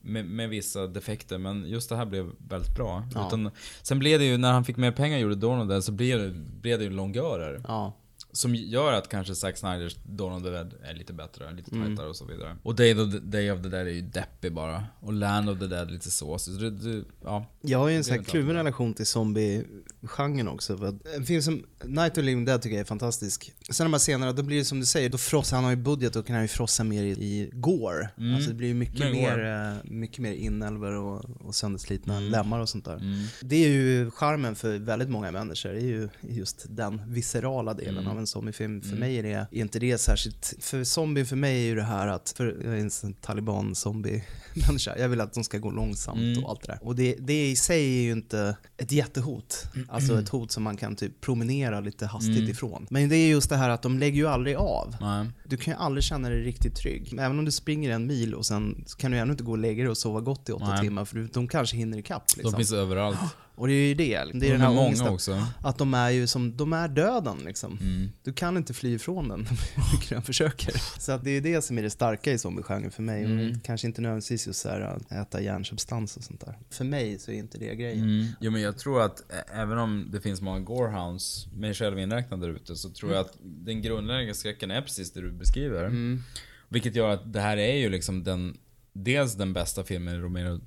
Med, 0.00 0.24
med 0.24 0.48
vissa 0.48 0.86
defekter, 0.86 1.38
men 1.38 1.64
just 1.68 1.88
det 1.88 1.96
här 1.96 2.04
blev 2.06 2.30
väldigt 2.48 2.74
bra. 2.74 3.08
Ja. 3.14 3.26
Utan, 3.26 3.50
sen 3.82 3.98
blev 3.98 4.18
det 4.18 4.24
ju, 4.24 4.36
när 4.36 4.52
han 4.52 4.64
fick 4.64 4.76
mer 4.76 4.92
pengar 4.92 5.16
och 5.16 5.22
gjorde 5.22 5.34
Dawn 5.34 5.60
of 5.60 5.64
the 5.64 5.72
Dead, 5.72 5.84
så 5.84 5.92
blev 5.92 6.18
det, 6.18 6.30
blev 6.60 6.78
det 6.78 6.84
ju 6.84 6.90
longörer. 6.90 7.60
Ja. 7.68 7.96
Som 8.34 8.54
gör 8.54 8.92
att 8.92 9.08
kanske 9.08 9.34
Zack 9.34 9.56
Snyders 9.56 9.96
Dawn 10.04 10.32
of 10.32 10.42
the 10.42 10.50
Dead 10.50 10.74
är 10.82 10.94
lite 10.94 11.12
bättre, 11.12 11.52
lite 11.52 11.70
Mm. 11.74 11.86
tajtare 11.86 12.08
och 12.08 12.16
så 12.16 12.24
vidare. 12.24 12.56
Och 12.62 12.74
Day 12.74 12.94
of, 13.00 13.12
the, 13.12 13.18
Day 13.18 13.50
of 13.50 13.62
the 13.62 13.68
Dead 13.68 13.86
är 13.86 13.90
ju 13.92 14.00
deppig 14.02 14.52
bara. 14.54 14.84
Och 15.00 15.12
Land 15.12 15.50
of 15.50 15.58
the 15.58 15.66
Dead 15.66 15.90
lite 15.90 16.10
såsig. 16.10 16.54
Så 16.54 16.60
det, 16.60 16.70
det, 16.70 17.04
ja. 17.24 17.46
Jag 17.60 17.78
har 17.78 17.88
ju 17.88 17.96
en 17.96 18.04
sån 18.04 18.16
här 18.16 18.22
kluven 18.22 18.56
relation 18.56 18.94
till 18.94 19.06
zombie-genren 19.06 20.48
också. 20.48 20.76
För 20.78 20.94
en 21.16 21.24
film 21.26 21.42
som 21.42 21.64
Night 21.84 22.10
of 22.10 22.14
the 22.14 22.22
Living 22.22 22.44
Dead 22.44 22.62
tycker 22.62 22.76
jag 22.76 22.80
är 22.80 22.84
fantastisk. 22.84 23.52
Sen 23.70 23.84
de 23.86 23.92
här 23.92 23.98
scenerna, 24.00 24.32
då 24.32 24.42
blir 24.42 24.58
det 24.58 24.64
som 24.64 24.80
du 24.80 24.86
säger, 24.86 25.08
då 25.10 25.18
frossar 25.18 25.56
han 25.56 25.64
har 25.64 25.70
ju 25.70 25.76
budget, 25.76 26.12
då 26.12 26.22
kan 26.22 26.34
han 26.34 26.44
ju 26.44 26.48
frossa 26.48 26.84
mer 26.84 27.02
i, 27.02 27.10
i 27.10 27.50
gore. 27.52 28.10
Alltså 28.34 28.48
det 28.50 28.56
blir 28.56 28.68
ju 28.68 28.74
mycket 28.74 28.98
Mer 29.00 29.12
mer, 29.12 29.36
gore. 29.36 29.70
eh, 29.70 29.90
mycket 29.90 30.18
mer 30.18 30.32
inälvor 30.32 30.92
och, 30.92 31.24
och 31.40 31.54
sönderslitna 31.54 32.16
Mm. 32.16 32.30
lemmar 32.30 32.60
och 32.60 32.68
sånt 32.68 32.84
där. 32.84 33.28
Det 33.40 33.56
är 33.64 33.68
ju 33.68 34.10
charmen 34.10 34.54
för 34.54 34.78
väldigt 34.78 35.08
många 35.08 35.30
människor, 35.32 35.68
det 35.72 35.80
är 35.80 35.86
ju 35.86 36.08
just 36.20 36.66
den 36.68 37.02
viscerala 37.12 37.74
delen 37.74 37.98
Mm. 37.98 38.10
av 38.10 38.18
en 38.18 38.21
zombiefilm. 38.26 38.82
För 38.82 38.96
mig 38.96 39.18
är 39.18 39.22
det 39.22 39.32
är 39.32 39.46
inte 39.52 39.78
det 39.78 39.98
särskilt, 39.98 40.54
för 40.60 40.84
zombie 40.84 41.24
för 41.24 41.36
mig 41.36 41.62
är 41.62 41.66
ju 41.66 41.74
det 41.74 41.82
här 41.82 42.08
att, 42.08 42.34
för 42.36 42.56
jag 42.64 42.74
är 42.74 42.78
en 43.04 43.14
taliban-zombie-människa, 43.20 44.94
jag 44.98 45.08
vill 45.08 45.20
att 45.20 45.32
de 45.34 45.44
ska 45.44 45.58
gå 45.58 45.70
långsamt 45.70 46.18
Mm. 46.20 46.44
och 46.44 46.50
allt 46.50 46.60
det 46.62 46.72
där. 46.72 46.78
Och 46.82 46.96
det, 46.96 47.16
det 47.20 47.50
i 47.50 47.56
sig 47.56 47.98
är 47.98 48.02
ju 48.02 48.12
inte 48.12 48.56
ett 48.76 48.92
jättehot, 48.92 49.64
alltså 49.88 50.20
ett 50.20 50.28
hot 50.28 50.50
som 50.50 50.62
man 50.62 50.76
kan 50.76 50.96
typ 50.96 51.20
promenera 51.20 51.80
lite 51.80 52.06
hastigt 52.06 52.36
Mm. 52.38 52.50
ifrån. 52.50 52.86
Men 52.90 53.08
det 53.08 53.16
är 53.16 53.28
just 53.28 53.48
det 53.50 53.56
här 53.56 53.68
att 53.70 53.82
de 53.82 53.98
lägger 53.98 54.16
ju 54.16 54.26
aldrig 54.28 54.56
av. 54.56 54.96
Nej. 55.00 55.26
Du 55.44 55.56
kan 55.56 55.74
ju 55.74 55.78
aldrig 55.78 56.04
känna 56.04 56.28
dig 56.28 56.42
riktigt 56.42 56.74
trygg. 56.76 57.12
Även 57.18 57.38
om 57.38 57.44
du 57.44 57.50
springer 57.50 57.90
en 57.90 58.06
mil 58.06 58.34
och 58.34 58.46
sen 58.46 58.84
kan 58.98 59.10
du 59.10 59.18
ändå 59.18 59.32
inte 59.32 59.44
gå 59.44 59.52
och 59.52 59.58
lägga 59.58 59.82
dig 59.82 59.90
och 59.90 59.98
sova 59.98 60.20
gott 60.20 60.48
i 60.48 60.52
åtta 60.52 60.66
Nej. 60.68 60.80
timmar 60.80 61.04
för 61.04 61.28
de 61.32 61.48
kanske 61.48 61.76
hinner 61.76 61.98
ikapp. 61.98 62.24
Liksom. 62.36 62.52
De 62.52 62.56
finns 62.56 62.72
överallt. 62.72 63.18
Och 63.62 63.68
det 63.68 63.74
är 63.74 63.88
ju 63.88 63.94
det. 63.94 64.04
Det 64.04 64.18
är 64.18 64.24
De 64.32 64.48
den 64.48 64.60
är 64.60 64.64
här 64.64 64.74
många 64.74 65.10
också. 65.10 65.46
Att 65.60 65.78
de 65.78 65.94
är 65.94 66.10
ju 66.10 66.26
som, 66.26 66.56
de 66.56 66.72
är 66.72 66.88
döden 66.88 67.38
liksom. 67.44 67.78
Mm. 67.80 68.10
Du 68.22 68.32
kan 68.32 68.56
inte 68.56 68.74
fly 68.74 68.94
ifrån 68.94 69.28
den 69.28 69.46
hur 69.74 69.92
mycket 69.92 70.08
den 70.08 70.22
försöker. 70.22 71.00
Så 71.00 71.12
att 71.12 71.24
det 71.24 71.30
är 71.30 71.40
det 71.40 71.62
som 71.62 71.78
är 71.78 71.82
det 71.82 71.90
starka 71.90 72.32
i 72.32 72.38
zombiegenren 72.38 72.90
för 72.90 73.02
mig. 73.02 73.24
Mm. 73.24 73.50
Och 73.50 73.62
kanske 73.64 73.86
inte 73.86 74.00
nödvändigtvis 74.00 74.46
just 74.46 74.60
så 74.60 74.68
här 74.68 74.80
att 74.80 75.12
äta 75.12 75.40
järnsubstans 75.42 76.16
och 76.16 76.24
sånt 76.24 76.40
där. 76.40 76.58
För 76.70 76.84
mig 76.84 77.18
så 77.18 77.30
är 77.30 77.34
inte 77.34 77.58
det 77.58 77.74
grejen. 77.74 78.04
Mm. 78.04 78.26
Jo 78.40 78.50
men 78.50 78.60
jag 78.60 78.78
tror 78.78 79.02
att 79.02 79.22
även 79.54 79.78
om 79.78 80.08
det 80.12 80.20
finns 80.20 80.40
många 80.40 80.60
gorehounds, 80.60 81.46
mig 81.52 81.74
själv 81.74 81.98
inräknad 81.98 82.40
där 82.40 82.48
ute, 82.48 82.76
så 82.76 82.90
tror 82.90 83.12
jag 83.12 83.20
att 83.20 83.36
den 83.42 83.82
grundläggande 83.82 84.34
skräcken 84.34 84.70
är 84.70 84.82
precis 84.82 85.12
det 85.12 85.20
du 85.20 85.32
beskriver. 85.32 85.84
Mm. 85.84 86.22
Vilket 86.68 86.96
gör 86.96 87.08
att 87.08 87.32
det 87.32 87.40
här 87.40 87.56
är 87.56 87.76
ju 87.76 87.88
liksom 87.88 88.24
den, 88.24 88.58
dels 88.92 89.34
den 89.34 89.52
bästa 89.52 89.84
filmen 89.84 90.14
i 90.14 90.18
Romero, 90.18 90.60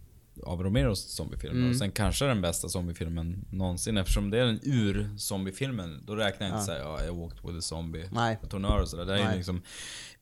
av 0.44 0.64
Romeros 0.64 1.00
zombiefilmer, 1.10 1.58
Mm. 1.60 1.70
och 1.72 1.76
sen 1.78 1.92
kanske 1.92 2.26
den 2.26 2.42
bästa 2.42 2.70
zombiefilmen 2.70 3.46
någonsin. 3.50 3.98
Eftersom 3.98 4.30
det 4.30 4.40
är 4.40 4.46
den 4.46 4.60
ur 4.64 5.10
zombiefilmen, 5.18 6.04
då 6.08 6.16
räknar 6.16 6.48
jag 6.48 6.56
inte 6.56 6.66
såhär, 6.66 6.80
ja, 6.80 7.04
jag 7.06 7.14
walked 7.16 7.40
with 7.46 7.58
a 7.58 7.62
zombie, 7.62 8.10
Nej. 8.12 8.38
tonör 8.50 8.82
och 8.82 8.88
sådär. 8.90 9.06
Det 9.06 9.12
här 9.12 9.20
är 9.20 9.24
ju 9.24 9.28
Nej. 9.30 9.38
liksom 9.38 9.62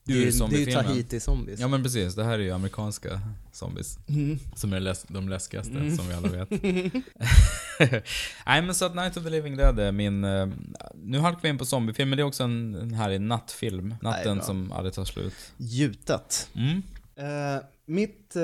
Det 0.05 0.11
är, 0.13 0.15
ur 0.15 0.19
ju- 0.19 0.25
det 0.25 0.29
är 0.29 0.31
ju 0.33 0.37
zombiefilmen. 0.39 0.85
Tahiti-zombies. 0.85 1.57
Ja 1.59 1.67
men 1.67 1.83
precis, 1.83 2.15
det 2.15 2.23
här 2.23 2.33
är 2.33 2.39
ju 2.43 2.51
amerikanska 2.51 3.21
zombies. 3.51 3.99
Mm. 4.07 4.39
Som 4.55 4.73
är 4.73 4.79
läs- 4.79 5.05
de 5.07 5.29
läskigaste, 5.29 5.91
som 5.97 6.07
vi 6.07 6.13
alla 6.13 6.27
vet. 6.29 6.49
Nej 8.45 8.61
men 8.61 8.75
så 8.75 8.85
att 8.85 8.95
Night 8.95 9.17
of 9.17 9.23
the 9.23 9.29
Living 9.29 9.57
Dead 9.57 9.79
är 9.79 9.91
min... 9.91 10.23
eh, 10.23 10.47
nu 10.95 11.19
halkar 11.19 11.41
vi 11.41 11.49
in 11.49 11.57
på 11.57 11.65
zombiefilm, 11.65 12.09
men 12.09 12.17
det 12.17 12.21
är 12.23 12.25
också 12.25 12.43
en, 12.43 12.75
en 12.75 12.93
härlig 12.93 13.21
nattfilm. 13.21 13.95
Natten 14.01 14.37
bra. 14.37 14.45
som 14.45 14.71
aldrig 14.71 14.93
tar 14.93 15.05
slut. 15.05 15.33
Gjutet. 15.57 16.49
Mm. 16.55 16.81
Eh, 17.15 17.57
mitt 17.85 18.35
eh, 18.35 18.41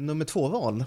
nummer 0.00 0.24
två-val 0.24 0.84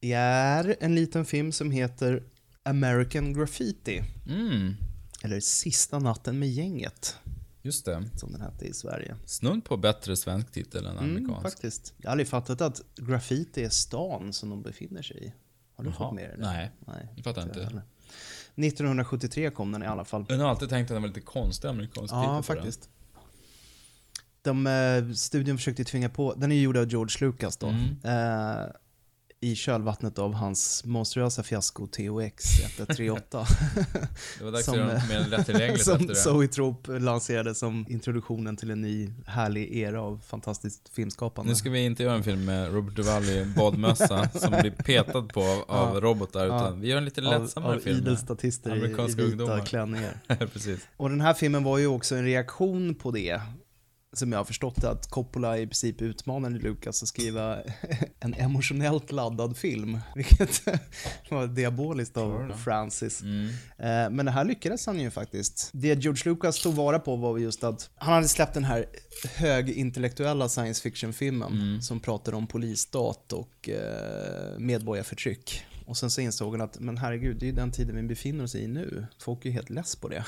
är 0.00 0.76
en 0.80 0.94
liten 0.94 1.24
film 1.24 1.52
som 1.52 1.70
heter 1.70 2.22
American 2.62 3.32
Graffiti. 3.32 4.02
Mm, 4.28 4.74
Eller 5.22 5.40
Sista 5.40 5.98
natten 5.98 6.38
med 6.38 6.48
gänget, 6.48 7.16
just 7.62 7.84
det. 7.84 8.04
som 8.16 8.32
den 8.32 8.40
hette 8.40 8.64
i 8.64 8.72
Sverige. 8.72 9.16
Snudd 9.26 9.64
på 9.64 9.76
bättre 9.76 10.16
svensk 10.16 10.50
titel 10.52 10.86
än 10.86 10.98
Mm, 10.98 11.04
amerikansk. 11.10 11.42
faktiskt. 11.42 11.94
Jag 11.96 12.06
har 12.06 12.12
aldrig 12.12 12.28
fattat 12.28 12.60
att 12.60 12.80
graffiti 12.96 13.64
är 13.64 13.68
stan 13.68 14.32
som 14.32 14.50
de 14.50 14.62
befinner 14.62 15.02
sig 15.02 15.24
i. 15.24 15.32
Har 15.76 15.84
du 15.84 15.90
Jaha, 15.90 15.98
fått 15.98 16.14
med 16.14 16.30
det? 16.30 16.36
nej. 16.46 16.70
nej 16.86 17.08
Jag 17.16 17.24
fattar 17.24 17.42
inte. 17.42 17.58
jag 17.58 17.66
heller. 17.66 17.82
1973 18.56 19.50
kom 19.50 19.72
den 19.72 19.82
i 19.82 19.86
alla 19.86 20.04
fall. 20.04 20.26
Jag 20.28 20.38
har 20.38 20.48
alltid 20.48 20.68
tänkt 20.68 20.90
att 20.90 20.94
den 20.94 21.02
var 21.02 21.08
lite 21.08 21.20
konstig 21.20 21.68
amerikansk 21.68 22.14
titel 22.14 22.22
Ja, 22.24 22.42
faktiskt. 22.42 22.88
De, 24.44 24.66
eh, 24.66 25.14
studion 25.14 25.56
försökte 25.58 25.84
tvinga 25.84 26.08
på, 26.08 26.34
den 26.34 26.52
är 26.52 26.56
gjord 26.56 26.76
av 26.76 26.88
George 26.88 27.26
Lucas 27.26 27.56
då. 27.56 27.66
Mm. 27.66 27.96
Eh, 28.04 28.66
I 29.40 29.54
kölvattnet 29.56 30.18
av 30.18 30.34
hans 30.34 30.84
monstruösa 30.84 31.42
fiasko 31.42 31.86
THX 31.86 32.44
1138. 32.60 33.46
Den. 33.74 33.86
Det 34.38 34.44
var 34.44 34.52
dags 34.52 34.64
Som, 34.64 34.74
att 34.74 34.80
göra 34.80 34.94
något 34.94 35.08
mer 35.08 35.26
lättillgängligt 35.28 35.80
efter 35.80 35.98
som 35.98 36.06
det. 36.06 36.14
Zoetrope 36.14 36.98
lanserade 36.98 37.54
som 37.54 37.86
introduktionen 37.88 38.56
till 38.56 38.70
en 38.70 38.80
ny 38.80 39.10
härlig 39.26 39.76
era 39.76 40.00
av 40.00 40.20
fantastiskt 40.26 40.88
filmskapande. 40.88 41.50
Nu 41.50 41.56
ska 41.56 41.70
vi 41.70 41.84
inte 41.84 42.02
göra 42.02 42.14
en 42.14 42.24
film 42.24 42.44
med 42.44 42.72
Robert 42.74 42.96
Duvall 42.96 43.24
i 43.24 43.44
badmössa 43.56 44.28
som 44.34 44.50
blir 44.60 44.70
petad 44.70 45.22
på 45.22 45.42
av, 45.42 45.70
av 45.70 46.00
robotar, 46.00 46.46
utan 46.46 46.80
vi 46.80 46.88
gör 46.88 46.98
en 46.98 47.04
lite 47.04 47.20
av, 47.28 47.42
lättsammare 47.42 47.76
av 47.76 47.80
film. 47.80 47.98
idel 47.98 48.16
statister 48.16 48.76
i, 48.76 48.78
i 48.78 48.86
vita 48.86 49.22
ungdomar. 49.22 49.66
klänningar. 49.66 50.20
Precis. 50.52 50.80
Och 50.96 51.10
den 51.10 51.20
här 51.20 51.34
filmen 51.34 51.64
var 51.64 51.78
ju 51.78 51.86
också 51.86 52.14
en 52.14 52.24
reaktion 52.24 52.94
på 52.94 53.10
det. 53.10 53.40
Som 54.14 54.32
jag 54.32 54.38
har 54.38 54.44
förstått 54.44 54.80
det, 54.80 54.90
att 54.90 55.10
Coppola 55.10 55.58
i 55.58 55.66
princip 55.66 56.02
utmanade 56.02 56.58
Lucas 56.58 57.02
att 57.02 57.08
skriva 57.08 57.58
en 58.20 58.34
emotionellt 58.34 59.12
laddad 59.12 59.56
film. 59.56 59.98
Vilket 60.14 60.62
var 61.30 61.46
diaboliskt 61.46 62.16
av 62.16 62.52
Francis. 62.64 63.22
Mm. 63.22 63.48
Eh, 63.78 64.10
Men 64.10 64.26
det 64.26 64.32
här 64.32 64.44
lyckades 64.44 64.86
han 64.86 65.00
ju 65.00 65.10
faktiskt. 65.10 65.70
Det 65.72 66.02
George 66.02 66.22
Lucas 66.24 66.62
tog 66.62 66.74
vara 66.74 66.98
på 66.98 67.16
var 67.16 67.38
just 67.38 67.64
att 67.64 67.90
han 67.96 68.14
hade 68.14 68.28
släppt 68.28 68.54
den 68.54 68.64
här 68.64 68.86
högintellektuella 69.36 70.48
science 70.48 70.82
fiction-filmen 70.82 71.52
Mm. 71.52 71.82
som 71.82 72.00
pratade 72.00 72.36
om 72.36 72.46
polisstat 72.46 73.32
och 73.32 73.68
eh, 73.68 74.58
medborgarförtryck. 74.58 75.64
Och 75.86 75.96
sen 75.96 76.10
så 76.10 76.20
insåg 76.20 76.52
han 76.52 76.60
att, 76.60 76.80
men 76.80 76.96
herregud, 76.96 77.36
det 77.36 77.44
är 77.44 77.50
ju 77.50 77.52
den 77.52 77.70
tiden 77.70 77.96
vi 77.96 78.02
befinner 78.02 78.44
oss 78.44 78.54
i 78.54 78.66
nu. 78.66 79.06
Folk 79.18 79.44
är 79.44 79.48
ju 79.48 79.52
helt 79.54 79.70
less 79.70 79.96
på 79.96 80.08
det. 80.08 80.24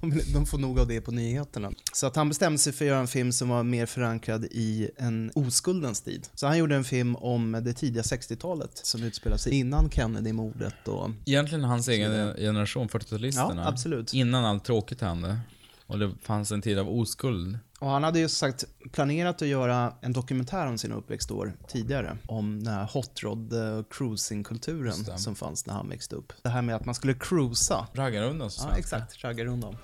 De, 0.32 0.46
får 0.46 0.58
nog 0.58 0.78
av 0.78 0.88
det 0.88 1.00
på 1.00 1.10
nyheterna. 1.10 1.72
Så 1.92 2.06
att 2.06 2.16
han 2.16 2.28
bestämde 2.28 2.58
sig 2.58 2.72
för 2.72 2.84
att 2.84 2.88
göra 2.88 3.00
en 3.00 3.08
film 3.08 3.32
som 3.32 3.48
var 3.48 3.62
mer 3.62 3.86
förankrad 3.86 4.44
i 4.44 4.90
en 4.96 5.30
oskuldens 5.34 6.00
tid. 6.00 6.28
Så 6.34 6.46
han 6.46 6.58
gjorde 6.58 6.76
en 6.76 6.84
film 6.84 7.16
om 7.16 7.52
det 7.52 7.72
tidiga 7.72 8.02
60-talet 8.02 8.70
som 8.72 9.02
utspelar 9.02 9.36
sig 9.36 9.54
innan 9.54 9.90
Kennedy-mordet 9.90 10.88
och 10.88 11.10
Egentligen 11.26 11.64
hans 11.64 11.88
egen 11.88 12.34
generation, 12.36 12.88
40-talisterna. 12.88 13.56
Ja, 13.56 13.68
absolut. 13.68 14.14
Innan 14.14 14.44
allt 14.44 14.64
tråkigt 14.64 15.00
hände. 15.00 15.40
Och 15.86 15.98
det 15.98 16.12
fanns 16.22 16.52
en 16.52 16.62
tid 16.62 16.78
av 16.78 16.88
oskuld. 16.88 17.58
Och 17.80 17.90
han 17.90 18.04
hade 18.04 18.18
ju 18.18 18.28
sagt 18.28 18.64
planerat 18.92 19.42
att 19.42 19.48
göra 19.48 19.92
en 20.00 20.12
dokumentär 20.12 20.66
om 20.66 20.78
sina 20.78 20.94
uppväxtår 20.94 21.52
tidigare. 21.68 22.16
Om 22.26 22.64
den 22.64 22.74
här 22.74 22.84
hot 22.92 23.22
rod 23.22 23.52
eh, 23.52 23.82
cruising-kulturen 23.90 25.18
som 25.18 25.34
fanns 25.34 25.66
när 25.66 25.74
han 25.74 25.88
växte 25.88 26.16
upp. 26.16 26.32
Det 26.42 26.48
här 26.48 26.62
med 26.62 26.76
att 26.76 26.84
man 26.84 26.94
skulle 26.94 27.14
cruisa. 27.14 27.86
Raggarrundan 27.92 28.50
så 28.50 28.68
Ja, 28.68 28.78
exakt. 28.78 29.24
Raggarrundan. 29.24 29.76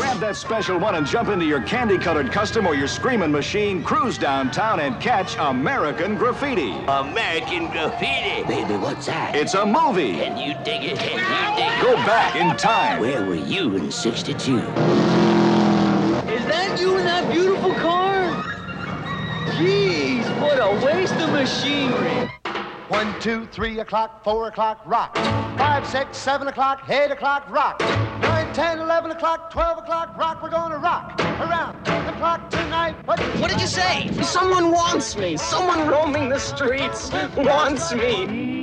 Grab 0.00 0.20
that 0.20 0.36
special 0.36 0.76
one 0.76 0.96
and 0.96 1.06
jump 1.06 1.28
into 1.28 1.44
your 1.44 1.62
candy 1.66 1.98
colored 1.98 2.32
custom 2.32 2.66
or 2.66 2.74
your 2.74 2.86
screaming 2.88 3.32
machine, 3.32 3.82
cruise 3.84 4.20
downtown 4.20 4.80
and 4.80 5.00
catch 5.02 5.36
American 5.38 6.16
Graffiti. 6.16 6.72
American 6.86 7.68
Graffiti. 7.72 8.44
Baby, 8.46 8.74
what's 8.74 9.06
that? 9.06 9.34
It's 9.34 9.54
a 9.54 9.66
movie. 9.66 10.16
Can 10.16 10.36
you 10.38 10.54
dig 10.64 10.84
it? 10.84 10.98
Can 10.98 11.18
you 11.18 11.56
dig 11.56 11.78
it? 11.78 11.82
Go 11.82 11.96
back 12.06 12.36
in 12.36 12.56
time. 12.56 13.00
Where 13.00 13.24
were 13.24 13.34
you 13.34 13.76
in 13.76 13.90
62? 13.90 15.17
That 16.48 16.80
you 16.80 16.96
in 16.98 17.04
that 17.04 17.30
beautiful 17.30 17.74
car? 17.74 18.42
Jeez, 19.56 20.24
what 20.40 20.58
a 20.58 20.84
waste 20.84 21.14
of 21.14 21.30
machinery. 21.30 22.30
One, 22.88 23.14
two, 23.20 23.46
three 23.46 23.80
o'clock, 23.80 24.24
four 24.24 24.48
o'clock, 24.48 24.80
rock. 24.86 25.14
Five, 25.58 25.86
six, 25.86 26.16
seven 26.16 26.48
o'clock, 26.48 26.88
eight 26.88 27.10
o'clock, 27.10 27.50
rock. 27.50 27.80
Nine, 28.22 28.52
ten, 28.54 28.78
eleven 28.78 29.10
o'clock, 29.10 29.50
twelve 29.52 29.78
o'clock, 29.78 30.16
rock. 30.16 30.42
We're 30.42 30.50
gonna 30.50 30.78
rock 30.78 31.20
around 31.40 31.84
the 31.84 32.12
clock 32.12 32.48
tonight. 32.48 32.96
What, 33.04 33.20
What 33.40 33.50
did 33.50 33.60
you 33.60 33.66
say? 33.66 34.10
Someone 34.22 34.72
wants 34.72 35.16
me. 35.16 35.36
Someone 35.36 35.86
roaming 35.86 36.30
the 36.30 36.38
streets 36.38 37.12
wants 37.36 37.92
me. 37.92 38.57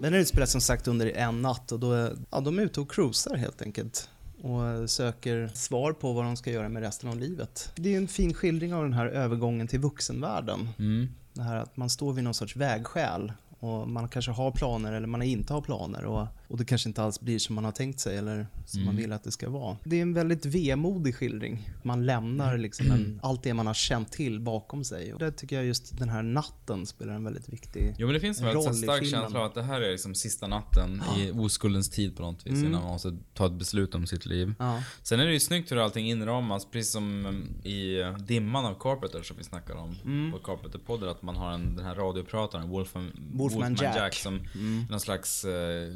Den 0.00 0.14
utspelar 0.14 0.46
som 0.46 0.60
sagt 0.60 0.88
under 0.88 1.06
en 1.06 1.42
natt 1.42 1.72
och 1.72 1.80
då 1.80 1.92
är, 1.92 2.16
ja, 2.30 2.40
de 2.40 2.58
är 2.58 2.62
ute 2.62 2.80
och 2.80 2.90
cruisar 2.90 3.36
helt 3.36 3.62
enkelt. 3.62 4.08
Och 4.42 4.90
söker 4.90 5.50
svar 5.54 5.92
på 5.92 6.12
vad 6.12 6.24
de 6.24 6.36
ska 6.36 6.50
göra 6.50 6.68
med 6.68 6.82
resten 6.82 7.08
av 7.10 7.16
livet. 7.18 7.72
Det 7.74 7.94
är 7.94 7.96
en 7.96 8.08
fin 8.08 8.34
skildring 8.34 8.74
av 8.74 8.82
den 8.82 8.92
här 8.92 9.06
övergången 9.06 9.68
till 9.68 9.80
vuxenvärlden. 9.80 10.68
Mm. 10.78 11.08
Det 11.32 11.42
här 11.42 11.56
att 11.56 11.76
man 11.76 11.90
står 11.90 12.12
vid 12.12 12.24
någon 12.24 12.34
sorts 12.34 12.56
vägskäl 12.56 13.32
och 13.58 13.88
man 13.88 14.08
kanske 14.08 14.30
har 14.30 14.50
planer 14.50 14.92
eller 14.92 15.06
man 15.06 15.22
inte 15.22 15.52
har 15.52 15.60
planer 15.60 16.04
och, 16.04 16.26
och 16.52 16.58
det 16.58 16.64
kanske 16.64 16.88
inte 16.88 17.02
alls 17.02 17.20
blir 17.20 17.38
som 17.38 17.54
man 17.54 17.64
har 17.64 17.72
tänkt 17.72 18.00
sig 18.00 18.16
eller 18.18 18.46
som 18.66 18.80
Mm. 18.80 18.86
man 18.86 18.96
vill 19.02 19.12
att 19.12 19.24
det 19.24 19.30
ska 19.30 19.50
vara. 19.50 19.76
Det 19.84 19.96
är 19.98 20.02
en 20.02 20.14
väldigt 20.14 20.46
vemodig 20.46 21.14
skildring. 21.14 21.68
Man 21.82 22.06
lämnar 22.06 22.58
liksom 22.58 22.90
en, 22.90 23.20
allt 23.22 23.42
det 23.42 23.54
man 23.54 23.66
har 23.66 23.74
känt 23.74 24.12
till 24.12 24.40
bakom 24.40 24.84
sig. 24.84 25.12
Och 25.12 25.18
där 25.18 25.30
tycker 25.30 25.56
jag 25.56 25.64
just 25.64 25.98
den 25.98 26.08
här 26.08 26.22
natten 26.22 26.86
spelar 26.86 27.14
en 27.14 27.24
väldigt 27.24 27.48
viktig 27.48 27.94
Jo 27.98 28.06
men 28.06 28.14
det 28.14 28.20
finns 28.20 28.40
en 28.40 28.44
väldigt 28.46 28.76
stark 28.76 29.06
känsla 29.10 29.38
av 29.40 29.46
att 29.46 29.54
det 29.54 29.62
här 29.62 29.80
är 29.80 29.92
liksom 29.92 30.14
sista 30.14 30.46
natten 30.46 31.02
i 31.18 31.30
oskuldens 31.30 31.90
tid 31.90 32.16
på 32.16 32.22
något 32.22 32.46
vis 32.46 32.52
Mm. 32.52 32.66
innan 32.66 32.82
man 32.82 32.90
måste 32.92 33.18
ta 33.34 33.46
ett 33.46 33.52
beslut 33.52 33.94
om 33.94 34.06
sitt 34.06 34.26
liv. 34.26 34.54
Ja. 34.58 34.82
Sen 35.02 35.20
är 35.20 35.26
det 35.26 35.32
ju 35.32 35.40
snyggt 35.40 35.72
hur 35.72 35.76
allting 35.84 36.10
inramas, 36.10 36.66
precis 36.70 36.92
som 36.92 37.26
mm, 37.26 37.48
i 37.64 38.00
eh, 38.00 38.16
dimman 38.16 38.64
av 38.66 38.74
Carpenter 38.80 39.22
som 39.22 39.36
vi 39.36 39.44
snackar 39.44 39.74
om 39.74 39.96
Mm. 40.04 40.32
på 40.32 40.38
Carpenter-podden, 40.38 41.10
att 41.10 41.22
man 41.22 41.36
har 41.36 41.52
en, 41.52 41.76
den 41.76 41.84
här 41.84 41.94
radioprataren, 41.94 42.68
Wolfman, 42.68 43.12
Wolfman 43.32 43.76
Jack. 43.80 44.14
som 44.14 44.40
Mm. 44.54 44.84
någon 44.90 45.00
slags 45.00 45.44
eh, 45.44 45.92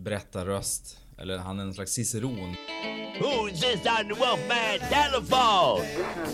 berättarröst, 0.00 0.98
eller 1.18 1.38
han 1.38 1.58
är 1.58 1.64
en 1.64 1.74
slags 1.74 1.92
ciceron. 1.92 2.56
Who's 3.20 3.60
this 3.60 3.86
on 3.86 4.08
the 4.08 4.14
Wolfman 4.14 4.78
telephone? 4.88 5.84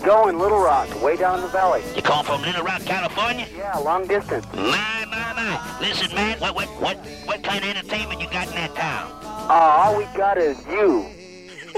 Going 0.05 0.37
Little 0.37 0.59
Rock, 0.59 1.03
way 1.03 1.17
down 1.17 1.41
the 1.41 1.47
valley. 1.47 1.81
You 1.95 2.01
call 2.01 2.23
from 2.23 2.41
Little 2.41 2.63
Rock, 2.63 2.81
California? 2.85 3.45
Yeah, 3.57 3.77
long 3.79 4.07
distance. 4.07 4.47
My, 4.55 5.05
my, 5.11 5.33
my. 5.35 5.59
Listen, 5.81 6.15
man, 6.15 6.39
what, 6.39 6.55
what, 6.55 6.67
what, 6.81 6.97
what 7.25 7.43
kind 7.43 7.63
of 7.63 7.69
entertainment 7.69 8.21
you 8.21 8.27
got 8.31 8.47
in 8.47 8.55
that 8.55 8.73
town? 8.75 9.11
Uh, 9.49 9.53
all 9.53 9.97
we 9.97 10.05
got 10.17 10.37
is 10.37 10.57
you. 10.67 11.05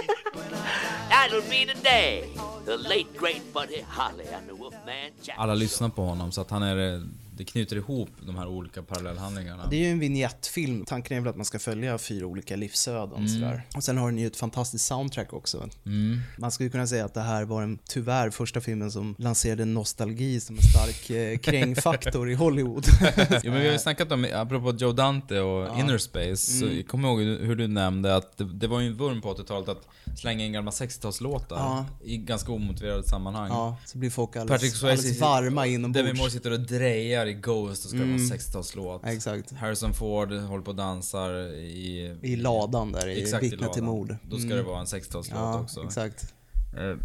That'll 1.10 1.42
be 1.50 1.66
the 1.66 1.80
day. 1.82 2.30
The 2.66 2.78
late, 2.78 3.08
great 3.18 3.42
Buddy 3.54 3.82
Holly 3.82 4.26
and 4.34 4.48
the 4.48 4.54
Wolfman 4.56 5.12
Jack. 5.24 5.36
Alla 5.40 5.54
lyssnar 5.56 5.90
på 5.90 6.02
honom 6.02 6.32
så 6.32 6.42
att 6.42 6.52
han 6.52 6.64
är, 6.64 6.94
eh, 6.94 7.02
det 7.40 7.46
knyter 7.46 7.76
ihop 7.76 8.10
de 8.26 8.36
här 8.36 8.48
olika 8.48 8.82
parallellhandlingarna. 8.84 9.68
Det 9.70 9.76
är 9.76 9.80
ju 9.80 9.92
en 9.92 10.00
vignettfilm. 10.00 10.86
Tanken 10.86 11.18
är 11.18 11.22
väl 11.22 11.30
att 11.30 11.36
man 11.36 11.46
ska 11.46 11.60
följa 11.60 11.98
fyra 11.98 12.26
olika 12.26 12.56
livsöden. 12.56 13.16
Mm. 13.18 13.28
Sådär. 13.28 13.66
Och 13.76 13.84
sen 13.84 13.98
har 13.98 14.10
den 14.10 14.18
ju 14.20 14.28
ett 14.28 14.38
fantastiskt 14.38 14.86
soundtrack 14.86 15.34
också. 15.34 15.70
Mm. 15.86 16.20
Man 16.38 16.52
skulle 16.52 16.70
kunna 16.70 16.88
säga 16.88 17.06
att 17.06 17.14
det 17.14 17.22
här 17.22 17.46
var 17.46 17.62
den 17.62 17.80
tyvärr 17.90 18.30
första 18.30 18.62
filmen 18.62 18.92
som 18.92 19.16
lanserade 19.18 19.66
nostalgi 19.66 20.40
som 20.40 20.56
en 20.56 20.62
stark 20.62 21.10
eh, 21.10 21.38
krängfaktor 21.50 22.30
i 22.32 22.34
Hollywood. 22.36 22.86
jo 23.44 23.52
men 23.52 23.62
vi 23.62 23.66
har 23.66 23.74
ju 23.74 23.80
snackat 23.80 24.12
om, 24.12 24.28
apropå 24.34 24.74
Joe 24.80 24.92
Dante 24.92 25.40
och 25.40 25.60
Ja. 25.70 25.80
Inner 25.80 25.98
Space, 25.98 26.36
så 26.60 26.66
Mm. 26.66 26.78
jag 26.78 26.88
kommer 26.88 27.08
ihåg 27.10 27.20
hur 27.22 27.56
du 27.56 27.68
nämnde 27.68 28.16
att 28.16 28.38
det, 28.38 28.44
det 28.54 28.68
var 28.68 28.80
ju 28.80 28.88
en 28.88 28.98
vurm 28.98 29.22
på 29.22 29.34
80-talet 29.34 29.70
att 29.70 29.88
slänga 30.20 30.46
in 30.46 30.54
gamla 30.54 30.72
60-talslåtar 30.72 31.56
Ja. 31.58 31.86
i 32.04 32.18
ganska 32.18 32.52
omotiverade 32.52 33.04
sammanhang. 33.08 33.50
Ja, 33.50 33.78
så 33.86 33.98
blir 33.98 34.10
folk 34.10 34.36
alldeles, 34.36 34.62
Patrick 34.62 34.76
Swayze 34.76 34.98
alldeles 35.02 35.22
varma 35.22 35.66
inombords. 35.68 36.06
Demi 36.08 36.20
Moore 36.20 36.32
sitter 36.32 36.52
och 36.52 36.60
drejar 36.60 37.26
i 37.30 37.34
Ghost 37.34 37.84
och 37.86 37.90
ska 37.90 37.98
Mm. 37.98 38.10
vara 38.10 38.20
en 38.22 38.28
60-talslåt. 38.28 39.02
Exakt. 39.06 39.52
Harrison 39.52 39.94
Ford 39.94 40.32
håller 40.32 40.64
på 40.64 40.72
och 40.72 40.78
dansar 40.78 41.34
i... 41.54 42.16
I 42.22 42.36
ladan 42.36 42.92
där, 42.92 43.08
i 43.08 43.22
Exakt, 43.22 43.44
Vittne 43.44 43.74
till 43.74 43.84
mord. 43.84 44.16
Då 44.30 44.38
ska 44.38 44.46
Mm. 44.46 44.58
det 44.58 44.64
vara 44.64 44.80
en 44.80 44.86
60-talslåt 44.86 45.40
Ja, 45.40 45.60
också. 45.62 45.84
exakt. 45.84 46.34
Eh, 46.78 46.96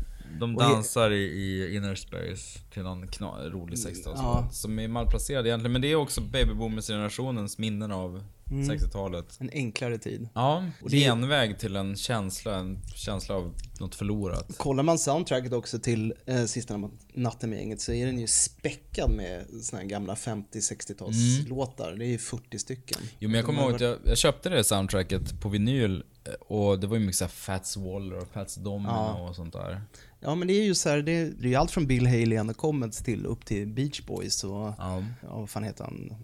De 0.41 0.55
dansar 0.55 1.11
i, 1.11 1.17
i 1.25 1.77
Inner 1.77 1.95
Space 1.95 2.59
till 2.73 2.83
någon 2.83 3.05
rolig 3.51 3.77
60-talslåt. 3.79 4.15
Ja. 4.17 4.49
Som 4.53 4.79
är 4.79 4.89
malplacerad 4.89 5.47
egentligen, 5.47 5.73
men 5.73 5.83
det 5.83 5.89
är 5.93 5.97
också 5.97 6.21
babyboomers-generationens 6.21 7.59
minnen 7.59 7.93
av 7.93 8.25
Mm. 8.51 8.71
60-talet. 8.71 9.37
En 9.41 9.51
enklare 9.53 9.99
tid. 9.99 10.29
Ja, 10.35 10.65
Och 10.83 10.91
det- 10.91 10.97
genväg 10.97 11.59
till 11.59 11.77
en 11.77 11.97
känsla, 11.97 12.57
en 12.57 12.79
känsla 12.95 13.35
av 13.35 13.55
något 13.81 13.95
förlorat. 13.95 14.59
Kollar 14.59 14.83
man 14.83 14.99
soundtracket 14.99 15.53
också 15.53 15.79
till 15.79 16.15
eh, 16.27 16.45
Sista 16.45 16.91
natten 17.15 17.51
med 17.51 17.59
gänget 17.59 17.81
så 17.81 17.93
är 17.93 18.07
den 18.07 18.19
ju 18.19 18.27
späckad 18.27 19.11
med 19.11 19.45
såna 19.63 19.83
här 19.83 19.89
gamla 19.89 20.15
50-60-talslåtar. 20.15 21.95
Det 21.99 22.05
är 22.05 22.09
ju 22.09 22.19
40 22.19 22.59
stycken. 22.59 22.99
Jo 23.19 23.29
men 23.29 23.37
jag 23.37 23.47
kommer 23.47 23.59
har 23.59 23.67
ihåg 23.67 23.75
att 23.75 23.81
jag, 23.81 23.99
jag 24.05 24.19
köpte 24.19 24.49
det 24.49 24.65
soundtracket 24.65 25.41
på 25.41 25.49
vinyl 25.49 26.03
eh, 26.25 26.33
och 26.33 26.81
det 26.81 26.87
var 26.87 26.97
ju 26.97 27.01
mycket 27.03 27.17
såhär 27.17 27.31
Fats 27.31 27.77
Waller 27.77 28.17
och 28.19 28.29
Fats 28.29 28.55
Domino 28.55 28.89
Ja. 28.89 29.29
och 29.29 29.37
sånt 29.37 29.53
där. 29.53 29.83
Ja 30.21 30.35
men 30.35 30.49
det 30.49 30.55
är 30.55 30.65
ju 30.65 30.75
så 30.75 30.89
här, 30.89 31.03
det 31.03 31.13
är, 31.13 31.25
det 31.25 31.47
är 31.47 31.51
ju 31.51 31.55
allt 31.55 31.71
från 31.71 31.87
Bill 31.87 32.07
Haley 32.07 32.37
and 32.37 32.51
the 32.51 32.55
Comets 32.55 32.99
till 33.03 33.27
upp 33.27 33.45
till 33.45 33.67
Beach 33.69 34.01
Boys 34.07 34.45
och, 34.45 34.51
ja. 34.79 35.05
vad 35.23 35.51
fan 35.51 35.65
heter 35.65 35.85
han? 35.85 36.15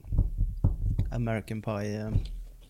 American 1.12 1.62
Pie. 1.62 2.00
eh, 2.00 2.10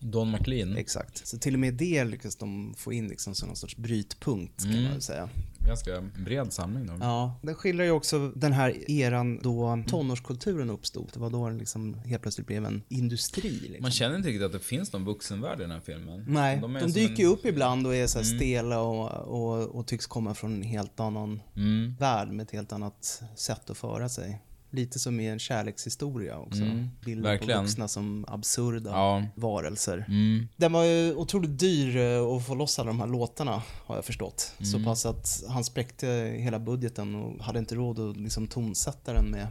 Don 0.03 0.31
McLean. 0.31 0.77
Exakt. 0.77 1.27
Så 1.27 1.37
till 1.37 1.53
och 1.53 1.59
med 1.59 1.73
det 1.73 2.03
lyckas 2.03 2.35
de 2.35 2.73
få 2.77 2.93
in 2.93 3.07
liksom 3.07 3.35
som 3.35 3.47
någon 3.47 3.55
sorts 3.55 3.77
brytpunkt 3.77 4.61
kan 4.63 4.71
Mm. 4.71 4.83
man 4.83 4.91
väl 4.91 5.01
säga. 5.01 5.29
Ganska 5.67 6.01
bred 6.25 6.53
samling 6.53 6.87
då. 6.87 6.93
Ja, 6.99 7.39
den 7.43 7.55
skildrar 7.55 7.85
ju 7.85 7.91
också 7.91 8.29
den 8.35 8.53
här 8.53 8.91
eran 8.91 9.39
då 9.41 9.83
tonårskulturen 9.87 10.69
uppstod. 10.69 11.09
Det 11.13 11.19
var 11.19 11.29
då 11.29 11.47
den 11.49 11.57
liksom 11.57 11.93
helt 11.93 12.21
plötsligt 12.21 12.47
blev 12.47 12.65
en 12.65 12.83
industri. 12.89 13.49
Liksom. 13.51 13.81
Man 13.81 13.91
känner 13.91 14.15
inte 14.17 14.29
riktigt 14.29 14.45
att 14.45 14.51
det 14.51 14.59
finns 14.59 14.93
någon 14.93 15.05
vuxenvärld 15.05 15.59
i 15.59 15.61
den 15.61 15.71
här 15.71 15.79
filmen. 15.79 16.25
Nej, 16.27 16.59
de, 16.61 16.79
som 16.79 16.91
dyker 16.91 17.13
en- 17.13 17.19
ju 17.19 17.25
upp 17.25 17.45
ibland 17.45 17.87
och 17.87 17.95
är 17.95 18.07
så 18.07 18.19
Mm. 18.19 18.37
stela 18.37 18.79
och, 18.81 19.11
och, 19.11 19.67
och 19.75 19.87
tycks 19.87 20.07
komma 20.07 20.33
från 20.33 20.53
en 20.53 20.63
helt 20.63 20.99
annan 20.99 21.41
Mm. 21.55 21.95
värld 21.99 22.27
med 22.31 22.43
ett 22.43 22.51
helt 22.51 22.71
annat 22.73 23.21
sätt 23.35 23.69
att 23.69 23.77
föra 23.77 24.09
sig. 24.09 24.41
Lite 24.73 24.99
som 24.99 25.19
i 25.19 25.27
en 25.27 25.39
kärlekshistoria 25.39 26.37
också. 26.37 26.61
Mm, 26.61 26.87
Bilder 27.05 27.23
verkligen. 27.29 27.57
på 27.59 27.63
vuxna 27.63 27.87
som 27.87 28.25
absurda 28.27 28.89
Ja. 28.91 29.23
varelser. 29.35 30.05
Mm. 30.07 30.47
Den 30.57 30.71
var 30.73 30.83
ju 30.83 31.15
otroligt 31.15 31.59
dyr 31.59 31.97
eh, 31.97 32.21
att 32.23 32.45
få 32.47 32.55
loss 32.55 32.79
alla 32.79 32.87
de 32.87 32.99
här 32.99 33.07
låtarna 33.07 33.61
har 33.85 33.95
jag 33.95 34.05
förstått. 34.05 34.53
Så 34.63 34.75
Mm. 34.77 34.85
pass 34.85 35.05
att 35.05 35.43
han 35.49 35.63
spräckte 35.63 36.07
hela 36.37 36.59
budgeten 36.59 37.15
och 37.15 37.43
hade 37.43 37.59
inte 37.59 37.75
råd 37.75 37.99
att 37.99 38.17
liksom 38.17 38.47
tonsätta 38.47 39.13
den 39.13 39.25
med 39.25 39.47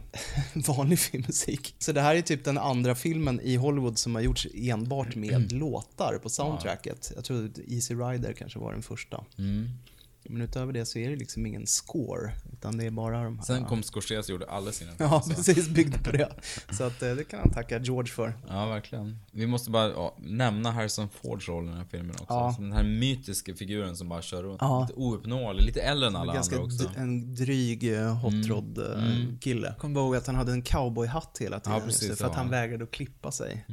vanlig 0.67 0.99
filmmusik. 0.99 1.75
Så 1.79 1.91
det 1.91 2.01
här 2.01 2.15
är 2.15 2.21
typ 2.21 2.43
den 2.43 2.57
andra 2.57 2.95
filmen 2.95 3.41
i 3.41 3.55
Hollywood 3.55 3.97
som 3.97 4.15
har 4.15 4.21
gjorts 4.21 4.47
enbart 4.53 5.15
med 5.15 5.51
låtar 5.51 6.17
på 6.23 6.29
soundtracket. 6.29 7.11
Jag 7.15 7.23
tror 7.25 7.51
Easy 7.67 7.93
Rider 7.95 8.33
kanske 8.33 8.59
var 8.59 8.71
den 8.73 8.81
första. 8.81 9.23
Mm. 10.25 10.39
Men 10.39 10.41
utöver 10.47 10.73
det 10.73 10.85
så 10.85 10.99
är 10.99 11.09
det 11.09 11.15
liksom 11.15 11.45
ingen 11.45 11.67
score, 11.67 12.31
utan 12.53 12.77
det 12.77 12.85
är 12.85 12.91
bara 12.91 13.23
de 13.23 13.37
här... 13.37 13.45
Sen 13.45 13.65
kom 13.65 13.83
Scorsese 13.83 14.19
och 14.19 14.29
gjorde 14.29 14.45
alla 14.51 14.71
sina 14.71 14.91
Ja, 14.97 15.21
så. 15.21 15.29
precis, 15.33 15.69
byggde 15.69 15.97
på 15.97 16.11
det. 16.11 16.29
Så 16.71 16.83
att 16.83 17.01
eh, 17.01 17.11
det 17.15 17.23
kan 17.23 17.39
han 17.39 17.49
tacka 17.51 17.79
George 17.79 18.11
för. 18.13 18.33
Ja, 18.47 18.65
verkligen. 18.65 19.17
Vi 19.31 19.47
måste 19.47 19.69
bara 19.71 19.89
ja, 19.89 20.15
nämna 20.19 20.71
Harrison 20.71 21.09
Fords 21.21 21.47
roll 21.47 21.63
i 21.65 21.67
den 21.67 21.77
här 21.77 21.85
filmen 21.91 22.11
också. 22.11 22.25
Ja. 22.33 22.55
Den 22.59 22.71
här 22.71 22.83
mytiska 22.83 23.55
figuren 23.55 23.95
som 23.97 24.09
bara 24.09 24.21
kör 24.21 24.43
runt. 24.43 24.57
Ja. 24.61 24.81
Lite 24.89 24.99
ouppnåelig, 24.99 25.63
lite 25.65 25.81
äldre 25.81 26.07
än 26.07 26.15
alla 26.15 26.33
ganska 26.33 26.55
andra 26.55 26.65
också. 26.65 26.89
en 26.97 27.35
dryg 27.35 27.93
eh, 27.93 28.15
hot 28.15 28.45
rod 28.47 28.77
eh, 28.77 28.85
Mm. 29.11 29.37
kille. 29.39 29.75
Kommer 29.79 29.99
ihåg 29.99 30.15
att 30.15 30.27
han 30.27 30.35
hade 30.35 30.51
en 30.51 30.61
cowboyhatt 30.61 31.37
hela 31.39 31.59
tiden. 31.59 31.79
Ja, 31.79 31.85
precis, 31.85 32.17
för 32.17 32.25
att 32.25 32.35
han 32.35 32.49
vägrade 32.49 32.83
att 32.83 32.91
klippa 32.91 33.31
sig. 33.31 33.65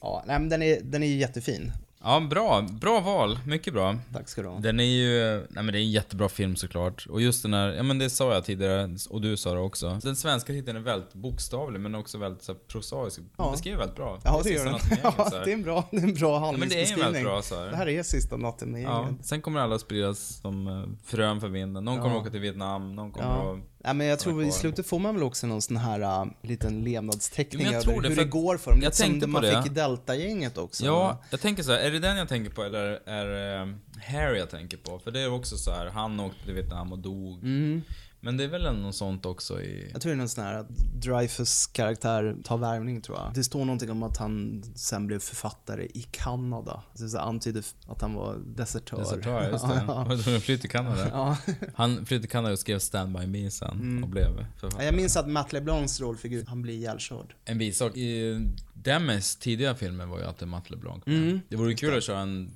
Ja, 0.00 0.24
nej, 0.26 0.38
men 0.38 0.48
den 0.48 0.62
är, 0.62 0.80
den 0.82 1.02
är 1.02 1.06
jättefin. 1.06 1.72
Ja, 2.04 2.20
bra. 2.30 2.62
Bra 2.62 3.00
val. 3.00 3.38
Mycket 3.46 3.72
bra. 3.74 3.96
Tack 4.12 4.28
ska 4.28 4.42
du 4.42 4.48
ha. 4.48 4.58
Den 4.58 4.80
är 4.80 4.84
ju, 4.84 5.36
nej 5.50 5.64
men 5.64 5.66
det 5.66 5.72
är 5.78 5.80
en 5.82 5.90
jättebra 5.90 6.28
film 6.28 6.56
såklart. 6.56 7.06
Och 7.06 7.20
just 7.22 7.42
den 7.42 7.54
här, 7.54 7.68
ja 7.72 7.82
men 7.82 7.98
det 7.98 8.10
sa 8.10 8.34
jag 8.34 8.44
tidigare, 8.44 8.96
och 9.10 9.20
du 9.20 9.36
sa 9.36 9.54
det 9.54 9.60
också. 9.60 9.98
Den 10.02 10.16
svenska 10.16 10.52
titeln 10.52 10.76
är 10.76 10.80
väldigt 10.80 11.14
bokstavlig 11.14 11.80
men 11.80 11.94
också 11.94 12.18
väldigt 12.18 12.42
så 12.42 12.52
här, 12.52 12.58
prosaisk. 12.68 13.20
Ja. 13.36 13.50
beskriver 13.50 13.78
väldigt 13.78 13.96
bra. 13.96 14.18
Ja, 14.24 14.36
Det 14.44 14.48
det 14.48 14.54
är 14.54 14.58
gör 14.58 14.64
den. 14.64 14.74
gänget, 14.74 15.00
Ja, 15.18 15.30
det 15.44 15.50
är 15.50 15.54
en 15.54 15.62
bra, 15.62 15.84
det 15.90 15.96
är 15.96 16.02
en 16.02 16.14
bra 16.14 16.34
Ja, 16.34 16.52
men 16.52 16.68
det 16.68 16.74
är 16.74 16.78
handlingsbeskrivning. 16.78 17.04
väldigt 17.04 17.22
bra 17.24 17.42
så 17.42 17.54
här. 17.60 17.66
Det 17.70 17.76
här 17.76 17.88
är 17.88 18.02
sista 18.02 18.36
natten 18.36 18.70
med 18.70 18.82
Ja, 18.82 19.04
gänget. 19.04 19.26
sen 19.26 19.42
kommer 19.42 19.60
alla 19.60 19.78
spridas 19.78 20.40
som 20.42 20.66
eh, 20.66 20.84
frön 21.04 21.40
för 21.40 21.48
vinden. 21.48 21.84
Någon 21.84 21.96
Ja. 21.96 22.02
kommer 22.02 22.16
åka 22.16 22.30
till 22.30 22.40
Vietnam, 22.40 22.94
någon 22.94 23.12
kommer 23.12 23.28
Ja. 23.28 23.52
att... 23.52 23.58
Ja, 23.86 23.92
men 23.92 24.06
jag 24.06 24.18
tror 24.18 24.44
i 24.44 24.52
slutet 24.52 24.86
får 24.86 24.98
man 24.98 25.14
väl 25.14 25.22
också 25.24 25.46
någon 25.46 25.62
sån 25.62 25.76
här 25.76 26.00
uh, 26.00 26.32
liten 26.42 26.84
levnadsteckning 26.84 27.66
över 27.66 27.80
tror 27.80 28.02
det, 28.02 28.08
hur 28.08 28.14
för 28.14 28.22
det 28.22 28.30
går 28.30 28.56
för 28.56 28.70
dem. 28.70 28.80
jag 28.82 28.86
Lite 28.86 28.96
som 28.96 29.06
tänkte 29.06 29.26
det 29.26 29.32
på 29.32 29.32
man 29.32 29.42
det. 29.42 29.62
fick 29.62 29.72
i 29.72 29.74
Delta-gänget 29.74 30.58
också. 30.58 30.84
Ja, 30.84 31.22
jag 31.30 31.40
tänker 31.40 31.62
så 31.62 31.72
här, 31.72 31.78
är 31.78 31.90
det 31.90 31.98
den 31.98 32.16
jag 32.16 32.28
tänker 32.28 32.50
på 32.50 32.62
eller 32.62 33.08
är 33.08 33.26
det 33.26 33.74
Harry 34.06 34.38
jag 34.38 34.50
tänker 34.50 34.76
på? 34.76 34.98
För 34.98 35.10
det 35.10 35.20
är 35.20 35.32
också 35.32 35.56
så 35.56 35.70
här, 35.70 35.86
han 35.86 36.20
åkte 36.20 36.44
till 36.44 36.54
Vietnam 36.54 36.92
och 36.92 36.98
dog. 36.98 37.38
Mm. 37.42 37.82
Men 38.24 38.36
det 38.36 38.44
är 38.44 38.48
väl 38.48 38.62
något 38.76 38.94
sånt 38.94 39.26
också 39.26 39.62
i... 39.62 39.88
Jag 39.92 40.02
tror 40.02 40.10
det 40.10 40.14
är 40.14 40.18
någon 40.18 40.28
sån 40.28 40.44
här 40.44 40.54
att 40.54 40.68
Dreyfus 41.02 41.66
karaktär 41.66 42.36
tar 42.44 42.58
värvning 42.58 43.00
tror 43.00 43.18
jag. 43.18 43.30
Det 43.34 43.44
står 43.44 43.64
någonting 43.64 43.90
om 43.90 44.02
att 44.02 44.16
han 44.16 44.62
sen 44.74 45.06
blev 45.06 45.18
författare 45.18 45.84
i 45.84 46.06
Kanada. 46.10 46.82
Det 46.98 47.08
så 47.08 47.18
här 47.18 47.24
antyder 47.24 47.64
att 47.86 48.00
han 48.02 48.14
var 48.14 48.36
desertör. 48.56 48.98
Desertör, 48.98 49.50
just 49.50 49.68
det. 49.68 49.84
Ja, 49.86 50.04
Han 50.08 50.18
flydde 50.40 50.60
till 50.60 50.70
Kanada. 50.70 51.08
Ja. 51.12 51.36
Han 51.74 52.06
flydde 52.06 52.20
till 52.22 52.30
Kanada 52.30 52.52
och 52.52 52.58
skrev 52.58 52.78
Stand 52.78 53.18
By 53.18 53.26
Me 53.26 53.50
sen 53.50 53.70
Mm. 53.70 54.04
och 54.04 54.10
blev 54.10 54.24
Ja, 54.38 54.46
författare. 54.60 54.84
Jag 54.86 54.94
minns 54.94 55.16
att 55.16 55.28
Matt 55.28 55.52
LeBlancs 55.52 56.00
rollfigur, 56.00 56.44
han 56.48 56.62
blir 56.62 56.74
ihjälkörd. 56.74 57.34
En 57.44 57.58
bisak. 57.58 57.96
I 57.96 58.40
Demis 58.74 59.36
tidiga 59.36 59.74
filmer 59.74 60.06
var 60.06 60.18
ju 60.18 60.24
alltid 60.24 60.48
Matt 60.48 60.70
LeBlanc. 60.70 61.02
Mm. 61.06 61.40
Det 61.48 61.56
vore 61.56 61.74
kul 61.74 61.96
att 61.98 62.04
köra 62.04 62.18
en 62.20 62.50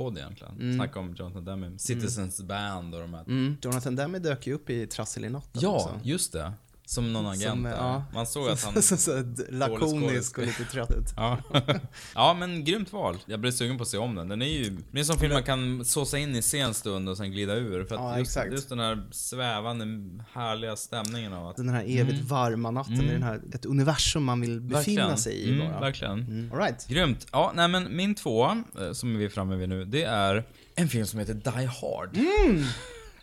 Demi-podd 0.00 0.18
egentligen. 0.18 0.54
Mm. 0.60 0.74
Snacka 0.76 0.98
om 1.00 1.14
Jonathan 1.18 1.44
Demi. 1.44 1.78
Citizens 1.78 2.42
Band 2.42 2.94
och 2.94 3.00
de 3.00 3.14
här. 3.14 3.22
Mm. 3.22 3.56
Jonathan 3.62 3.96
Demme 3.96 4.18
dök 4.18 4.46
ju 4.46 4.54
upp 4.54 4.70
i 4.70 4.86
Trassel 4.86 5.24
i 5.24 5.28
natten 5.28 5.60
Ja, 5.62 5.74
också. 5.74 6.00
just 6.02 6.32
det. 6.32 6.52
Som 6.90 7.12
någon 7.12 7.26
agent 7.26 7.42
Som, 7.42 7.64
ja. 7.64 8.04
Man 8.14 8.26
såg 8.26 8.48
att 8.48 8.62
han... 8.64 8.82
Så, 8.82 8.96
så, 8.96 9.24
lakonisk 9.48 10.38
och 10.38 10.46
lite 10.46 10.64
trött 10.64 10.90
ut. 10.90 11.12
Ja. 11.16 11.38
ja, 12.14 12.34
men 12.38 12.64
grymt 12.64 12.92
val. 12.92 13.18
Jag 13.26 13.40
blev 13.40 13.50
sugen 13.50 13.76
på 13.76 13.82
att 13.82 13.88
se 13.88 13.98
om 13.98 14.14
den. 14.14 14.28
Den 14.28 14.42
är 14.42 14.46
ju... 14.46 14.70
Det 14.70 14.98
är 14.98 14.98
en 14.98 15.04
sån 15.04 15.18
film 15.18 15.32
man 15.32 15.42
kan 15.42 15.84
såsa 15.84 16.18
in 16.18 16.36
i 16.36 16.42
sen 16.42 16.74
stund 16.74 17.08
och 17.08 17.16
sen 17.16 17.30
glida 17.32 17.54
ur. 17.54 17.84
För 17.84 17.94
att 17.94 18.00
Ja, 18.00 18.18
just, 18.18 18.38
just 18.52 18.68
den 18.68 18.78
här 18.78 19.08
svävande, 19.10 19.84
härliga 20.32 20.76
stämningen 20.76 21.32
av 21.32 21.46
att... 21.48 21.56
Den 21.56 21.68
här 21.68 21.82
evigt 21.82 22.10
Mm. 22.14 22.26
varma 22.26 22.70
natten, 22.70 22.94
Mm. 22.94 23.06
den 23.06 23.22
här, 23.22 23.40
ett 23.54 23.64
universum 23.64 24.24
man 24.24 24.40
vill 24.40 24.60
befinna 24.60 25.00
Verkligen. 25.08 25.18
sig 25.18 25.34
i 25.34 25.54
Mm, 25.54 25.68
bara. 25.72 25.80
Verkligen. 25.80 26.50
All 26.52 26.58
right. 26.58 26.88
Grymt. 26.88 27.26
Ja, 27.32 27.52
nej 27.54 27.68
men 27.68 27.96
min 27.96 28.14
tvåa, 28.14 28.62
eh, 28.80 28.92
som 28.92 29.16
vi 29.18 29.24
är 29.24 29.28
framme 29.28 29.56
vid 29.56 29.68
nu, 29.68 29.84
det 29.84 30.02
är 30.02 30.44
en 30.74 30.88
film 30.88 31.06
som 31.06 31.18
heter 31.18 31.34
Die 31.34 31.66
Hard. 31.66 32.16
Mm. 32.16 32.64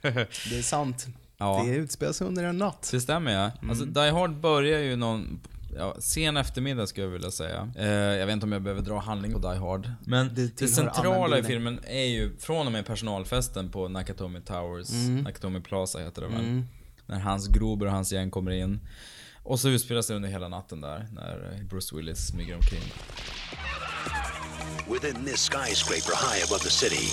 Det 0.49 0.57
är 0.57 0.61
sant. 0.61 1.07
Ja. 1.37 1.63
Det 1.65 1.75
utspelar 1.75 2.13
sig 2.13 2.27
under 2.27 2.43
en 2.43 2.57
natt. 2.57 2.89
Det 2.91 3.01
stämmer 3.01 3.31
ja. 3.31 3.51
Alltså 3.69 3.85
Die 3.85 4.09
Hard 4.09 4.35
börjar 4.35 4.79
ju 4.79 4.95
någon 4.95 5.39
Ja, 5.77 5.95
sen 5.99 6.37
eftermiddag 6.37 6.87
skulle 6.87 7.05
jag 7.05 7.11
vilja 7.11 7.31
säga. 7.31 7.71
Eh, 7.75 7.87
jag 7.87 8.25
vet 8.25 8.33
inte 8.33 8.45
om 8.45 8.51
jag 8.51 8.61
behöver 8.61 8.81
dra 8.81 8.99
handling 8.99 9.33
på 9.33 9.39
Die 9.39 9.57
Hard. 9.59 9.91
Men 10.05 10.27
det, 10.35 10.47
tillhör 10.47 10.73
centrala 10.73 11.37
i 11.37 11.43
filmen 11.43 11.79
är 11.87 12.05
ju 12.05 12.37
från 12.37 12.65
och 12.65 12.71
med 12.71 12.85
personalfesten 12.85 13.71
på 13.71 13.87
Nakatomi 13.87 14.41
Towers, 14.41 14.89
Mm. 14.91 15.23
Nakatomi 15.23 15.61
Plaza 15.61 15.99
heter 15.99 16.21
det 16.21 16.27
väl. 16.27 16.39
Mm. 16.39 16.63
När 17.05 17.19
hans 17.19 17.47
Grober 17.47 17.85
och 17.85 17.91
hans 17.91 18.11
gäng 18.13 18.31
kommer 18.31 18.51
in. 18.51 18.79
Och 19.43 19.59
så 19.59 19.69
utspelas 19.69 20.07
det 20.07 20.15
under 20.15 20.29
hela 20.29 20.47
natten 20.47 20.81
där, 20.81 21.07
när 21.11 21.63
Bruce 21.69 21.95
Willis 21.95 22.27
smyger 22.27 22.55
omkring. 22.55 22.83
Within 24.87 25.25
this 25.25 25.41
skyscraper 25.41 26.13
high 26.15 26.37
above 26.37 26.63
the 26.63 26.69
city, 26.69 27.11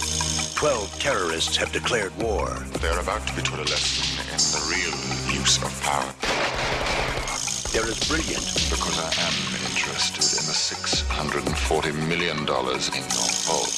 12 0.55 0.99
terrorists 1.01 1.57
have 1.57 1.73
declared 1.73 2.15
war. 2.17 2.49
They're 2.81 3.01
about 3.01 3.27
to 3.27 3.35
be 3.35 3.43
taught 3.43 3.59
a 3.59 3.69
lesson 3.69 4.07
in 4.31 4.39
the 4.55 4.63
real 4.71 4.95
use 5.35 5.59
of 5.59 5.75
power. 5.83 6.07
They're 7.73 7.91
as 7.91 7.99
brilliant 8.07 8.47
Because 8.71 8.95
I 9.03 9.11
am 9.27 9.35
interested 9.67 10.23
in 10.39 10.47
the 10.47 10.55
$640 10.55 12.09
million 12.09 12.39
in 12.39 12.47
your 12.47 13.31
vault. 13.43 13.75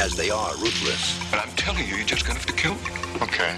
as 0.00 0.16
they 0.16 0.30
are 0.30 0.50
ruthless. 0.56 1.14
But 1.30 1.40
I'm 1.46 1.54
telling 1.54 1.86
you, 1.86 1.96
you're 1.96 2.06
just 2.06 2.26
gonna 2.26 2.40
have 2.40 2.46
to 2.46 2.52
kill 2.52 2.74
me. 2.74 2.90
Okay. 3.22 3.54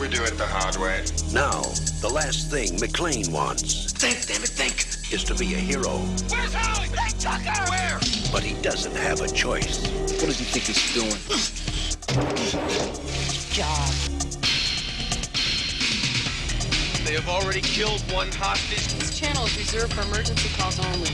We 0.00 0.08
do 0.08 0.22
it 0.24 0.38
the 0.38 0.46
hard 0.46 0.76
way. 0.76 1.04
Now, 1.32 1.60
the 2.00 2.08
last 2.08 2.50
thing 2.50 2.80
McLean 2.80 3.30
wants 3.32 3.92
Think, 3.92 4.26
damn 4.26 4.42
it, 4.42 4.48
think! 4.48 4.97
Is 5.12 5.24
to 5.24 5.34
be 5.34 5.54
a 5.54 5.58
hero. 5.58 5.98
Where's 6.30 6.52
Howie? 6.52 6.88
Hey, 6.88 7.12
Tucker! 7.18 7.70
Where? 7.70 7.98
But 8.32 8.42
he 8.42 8.54
doesn't 8.62 8.94
have 8.96 9.20
a 9.20 9.28
choice. 9.28 9.86
What 10.18 10.26
does 10.26 10.38
he 10.38 10.44
think 10.44 10.64
he's 10.66 10.94
doing? 10.94 11.16
Job. 13.52 13.88
They 17.06 17.14
have 17.14 17.28
already 17.28 17.60
killed 17.62 18.00
one 18.12 18.28
hostage. 18.32 18.86
This 18.98 19.18
channel 19.18 19.44
is 19.46 19.56
reserved 19.56 19.92
for 19.94 20.02
emergency 20.02 20.48
calls 20.58 20.78
only. 20.78 21.10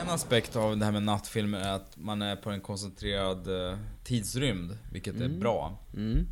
En 0.00 0.08
aspekt 0.08 0.56
av 0.56 0.78
det 0.78 0.84
här 0.84 0.92
med 0.92 1.02
nattfilmer 1.02 1.58
är 1.60 1.72
att 1.72 1.96
man 1.96 2.22
är 2.22 2.36
på 2.36 2.50
en 2.50 2.60
koncentrerad 2.60 3.70
eh, 3.70 3.78
tidsrymd, 4.04 4.78
vilket 4.92 5.14
är 5.16 5.24
Mm. 5.24 5.40
bra. 5.40 5.78
Mm. 5.94 6.26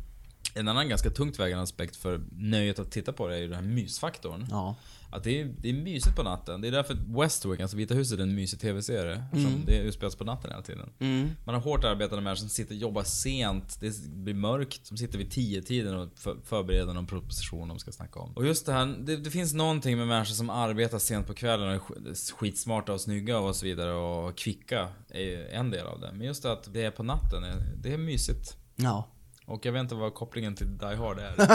En 0.57 0.67
annan 0.67 0.89
ganska 0.89 1.09
tungt 1.09 1.39
vägande 1.39 1.63
aspekt 1.63 1.95
för 1.95 2.21
nöjet 2.31 2.79
att 2.79 2.91
titta 2.91 3.13
på 3.13 3.27
det 3.27 3.35
är 3.35 3.39
ju 3.39 3.47
den 3.47 3.55
här 3.55 3.61
mysfaktorn. 3.61 4.47
Ja. 4.49 4.75
Att 5.11 5.23
det 5.23 5.41
är, 5.41 5.45
det 5.59 5.69
är 5.69 5.73
mysigt 5.73 6.15
på 6.15 6.23
natten. 6.23 6.61
Det 6.61 6.67
är 6.67 6.71
därför 6.71 6.97
Westworld, 7.21 7.61
alltså 7.61 7.77
Vita 7.77 7.93
huset, 7.93 8.19
är 8.19 8.23
en 8.23 8.35
mysig 8.35 8.59
TV-serie. 8.59 9.23
Mm. 9.33 9.65
det 9.65 9.77
utspelas 9.77 10.15
på 10.15 10.23
natten 10.23 10.51
hela 10.51 10.63
tiden. 10.63 10.89
Mm. 10.99 11.29
Man 11.45 11.55
har 11.55 11.61
hårt 11.61 11.83
arbetande 11.83 12.23
människor 12.23 12.39
som 12.39 12.49
sitter 12.49 12.75
och 12.75 12.81
jobbar 12.81 13.03
sent, 13.03 13.77
det 13.81 14.07
blir 14.07 14.33
mörkt, 14.33 14.85
som 14.87 14.97
sitter 14.97 15.17
vid 15.17 15.31
tio 15.31 15.61
tiden 15.61 15.95
och 15.95 16.09
för, 16.15 16.37
förbereder 16.43 16.93
någon 16.93 17.07
proposition 17.07 17.67
de 17.67 17.79
ska 17.79 17.91
snacka 17.91 18.19
om. 18.19 18.31
Och 18.33 18.45
just 18.45 18.65
det 18.65 18.73
här, 18.73 18.95
det, 18.99 19.17
det 19.17 19.31
finns 19.31 19.53
någonting 19.53 19.97
med 19.97 20.07
människor 20.07 20.33
som 20.33 20.49
arbetar 20.49 20.99
sent 20.99 21.27
på 21.27 21.33
kvällen 21.33 21.67
och 21.67 21.73
är 21.75 22.09
sk- 22.13 22.33
skitsmarta 22.33 22.93
och 22.93 23.01
snygga 23.01 23.39
och 23.39 23.55
så 23.55 23.65
vidare 23.65 23.93
och 23.93 24.37
kvicka 24.37 24.87
är 25.09 25.45
en 25.53 25.71
del 25.71 25.87
av 25.87 25.99
det. 25.99 26.11
Men 26.13 26.27
just 26.27 26.43
det 26.43 26.51
att 26.51 26.73
det 26.73 26.83
är 26.83 26.91
på 26.91 27.03
natten, 27.03 27.43
det 27.83 27.93
är 27.93 27.97
mysigt. 27.97 28.57
Ja. 28.75 29.07
Och 29.47 29.65
jag 29.65 29.71
vet 29.71 29.79
inte 29.79 29.95
vad 29.95 30.13
kopplingen 30.13 30.55
till 30.55 30.77
Die 30.77 30.95
Hard 30.95 31.19
är. 31.19 31.33
jag 31.37 31.45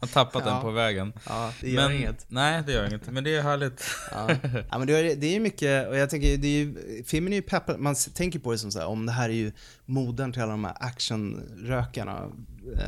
har 0.00 0.06
tappat 0.12 0.42
Ja. 0.46 0.52
den 0.52 0.62
på 0.62 0.70
vägen. 0.70 1.12
Ja, 1.28 1.52
det 1.60 1.70
gör 1.70 1.88
men, 1.88 1.96
inget. 1.96 2.26
Nej, 2.28 2.62
det 2.66 2.72
gör 2.72 2.86
inget. 2.86 3.06
Men 3.10 3.24
det 3.24 3.36
är 3.36 3.42
härligt. 3.42 3.84
Ja. 4.10 4.30
ja 4.70 4.78
men 4.78 4.86
det 4.86 4.92
är, 4.98 5.16
det 5.16 5.26
är 5.26 5.32
ju 5.32 5.40
mycket, 5.40 5.88
och 5.88 5.96
jag 5.96 6.10
tänker, 6.10 6.36
det 6.36 6.48
är 6.48 6.58
ju, 6.64 6.74
filmen 7.06 7.32
är 7.32 7.36
ju 7.36 7.42
peppad, 7.42 7.78
man 7.80 7.94
tänker 8.14 8.38
på 8.38 8.52
det 8.52 8.58
som 8.58 8.70
så 8.72 8.78
här, 8.78 8.86
om 8.86 9.06
det 9.06 9.12
här 9.12 9.28
är 9.28 9.32
ju 9.34 9.52
modern 9.84 10.32
till 10.32 10.42
alla 10.42 10.50
de 10.50 10.64
här 10.64 10.76
actionrökarna, 10.80 12.28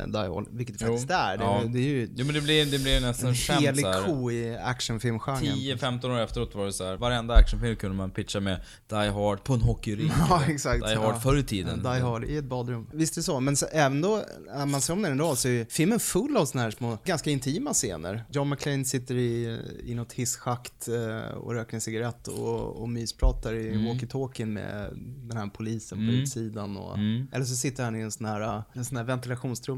Die 0.07 0.17
Hard, 0.17 0.45
vilket 0.51 0.79
det 0.79 0.85
faktiskt 0.85 1.09
är. 1.09 1.37
Det, 1.37 1.43
Ja. 1.43 1.61
det 1.73 1.79
är 1.79 1.83
ju 1.83 2.09
Jo 2.15 2.25
men 2.25 2.35
det 2.35 2.41
blir, 2.41 2.65
det 2.65 2.79
blir 2.79 3.01
nästan 3.01 3.29
en 3.29 3.35
skämt 3.35 3.61
helig 3.61 3.85
ko 4.05 4.31
i 4.31 4.57
actionfilmgenren. 4.57 5.43
10-15 5.55 6.11
år 6.15 6.19
efteråt 6.19 6.55
var 6.55 6.65
det 6.65 6.73
så 6.73 6.85
här. 6.85 6.97
varenda 6.97 7.33
actionfilm 7.33 7.75
kunde 7.75 7.97
man 7.97 8.11
pitcha 8.11 8.39
med 8.39 8.59
Die 8.89 8.95
Hard 8.95 9.43
på 9.43 9.53
en 9.53 9.61
hockeyrink. 9.61 10.11
Ja, 10.29 10.43
exakt. 10.47 10.87
Die 10.87 10.95
Hard 10.95 11.15
ja. 11.15 11.19
förr 11.19 11.37
i 11.37 11.43
tiden. 11.43 11.83
Die 11.83 11.87
Hard 12.01 12.23
i 12.23 12.37
ett 12.37 12.45
badrum. 12.45 12.87
Visst 12.93 13.17
är 13.17 13.19
det 13.21 13.23
så, 13.23 13.39
men 13.39 13.55
så, 13.57 13.65
även 13.71 14.01
då, 14.01 14.23
när 14.55 14.65
man 14.65 14.81
ser 14.81 14.93
om 14.93 15.01
den 15.01 15.13
idag 15.15 15.37
så 15.37 15.47
är 15.47 15.65
filmen 15.69 15.99
full 15.99 16.37
av 16.37 16.45
såna 16.45 16.63
här 16.63 16.71
små, 16.71 16.97
ganska 17.05 17.29
intima 17.31 17.73
scener. 17.73 18.23
John 18.31 18.49
McClane 18.49 18.85
sitter 18.85 19.15
i, 19.15 19.59
i 19.85 19.95
något 19.95 20.13
hisschakt 20.13 20.87
eh, 20.87 21.33
och 21.37 21.53
röker 21.53 21.75
en 21.75 21.81
cigarett 21.81 22.27
och, 22.27 22.81
och 22.81 22.89
myspratar 22.89 23.53
i 23.53 23.69
Mm. 23.73 23.85
walkie-talkien 23.87 24.45
med 24.53 24.89
den 25.27 25.37
här 25.37 25.47
polisen 25.47 25.97
på 25.97 26.01
Mm. 26.03 26.15
utsidan. 26.15 26.77
Och, 26.77 26.97
Mm. 26.97 27.27
Eller 27.31 27.45
så 27.45 27.55
sitter 27.55 27.83
han 27.83 27.95
i 27.95 27.99
en 28.01 28.11
sån 28.11 28.25
här, 28.25 28.63
en 28.73 28.85
sån 28.85 28.97
här 28.97 29.03
ventilationstrumma. 29.03 29.72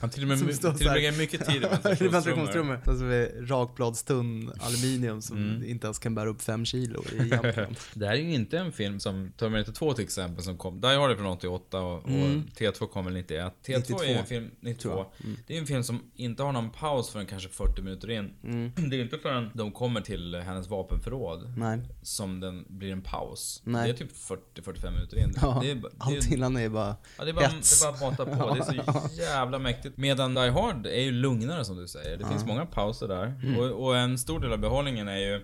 Han 0.00 0.10
till 0.10 0.22
och 0.22 0.28
med- 0.28 0.38
tillbringar 0.78 1.18
mycket 1.18 1.46
tid 1.46 1.56
i 1.62 1.66
ventilationstrummor. 1.82 2.80
Alltså 2.86 3.04
är 3.04 3.46
rakbladstunn 3.46 4.52
aluminium 4.60 5.22
som 5.22 5.36
Mm. 5.36 5.64
inte 5.70 5.86
ens 5.86 5.98
kan 5.98 6.14
bära 6.14 6.28
upp 6.28 6.42
fem 6.42 6.64
kilo 6.64 7.04
egentligen. 7.12 7.76
det 7.94 8.06
här 8.06 8.12
är 8.12 8.16
ju 8.18 8.34
inte 8.34 8.58
en 8.58 8.72
film 8.72 9.00
som 9.00 9.32
Terminator 9.36 9.72
2 9.72 9.92
till 9.92 10.04
exempel 10.04 10.44
som 10.44 10.58
kom. 10.58 10.80
Die 10.80 10.86
Hard 10.96 11.10
är 11.10 11.14
från 11.16 11.26
88 11.26 11.80
och, 11.80 12.08
Mm. 12.08 12.22
och 12.22 12.58
T2 12.60 12.86
kom 12.86 13.04
väl 13.04 13.14
91. 13.14 13.52
T2 13.66 13.76
92. 13.76 14.02
är 14.02 14.08
ju 14.08 14.14
en 14.14 14.26
film, 14.26 14.50
92. 14.60 14.82
Tror 14.82 14.96
jag. 14.98 15.26
Mm. 15.26 15.36
Det 15.46 15.54
är 15.56 15.60
en 15.60 15.66
film 15.66 15.82
som 15.82 16.02
inte 16.16 16.42
har 16.42 16.52
någon 16.52 16.70
paus 16.70 17.10
förrän 17.10 17.26
kanske 17.26 17.48
40 17.48 17.82
minuter 17.82 18.10
in. 18.10 18.30
Mm. 18.44 18.72
Det 18.90 18.96
är 18.96 19.00
inte 19.02 19.18
förrän 19.18 19.50
de 19.54 19.72
kommer 19.72 20.00
till 20.00 20.34
hennes 20.34 20.68
vapenförråd 20.68 21.52
Nej. 21.56 21.78
som 22.02 22.40
den 22.40 22.64
blir 22.68 22.92
en 22.92 23.02
paus. 23.02 23.62
Nej. 23.64 23.84
Det 23.84 23.90
är 23.94 23.96
typ 24.06 24.16
40-45 24.64 24.90
minuter 24.90 25.18
in. 25.18 25.34
Ja, 25.42 25.58
det 25.62 25.70
är, 25.70 25.74
det 25.74 25.80
är, 25.80 25.90
allt 25.98 26.30
innan 26.32 26.56
är 26.56 26.68
bara 26.68 26.96
Ja, 27.18 27.24
det 27.24 27.30
är 27.30 27.34
bara, 27.34 27.46
hets. 27.46 27.80
det 27.82 27.86
är 27.88 27.92
bara 28.00 28.08
att 28.10 28.18
mata 28.18 28.36
på. 28.36 28.54
Det 28.54 28.60
är 28.60 28.64
så 28.64 28.74
jävla 28.74 29.02
mäktigt. 29.58 29.96
Medan 29.96 30.34
Die 30.34 30.50
Hard 30.50 30.86
är 30.86 31.00
ju 31.00 31.12
lugnare 31.12 31.64
som 31.64 31.76
du 31.76 31.88
säger. 31.88 32.16
Det 32.16 32.26
finns 32.26 32.46
många 32.46 32.66
pauser 32.66 33.08
där. 33.08 33.34
Mm. 33.42 33.58
Och, 33.58 33.86
och 33.86 33.96
en 33.96 34.18
stor 34.18 34.40
del 34.40 34.52
av 34.52 34.58
behållningen 34.58 35.08
är 35.08 35.16
ju 35.16 35.40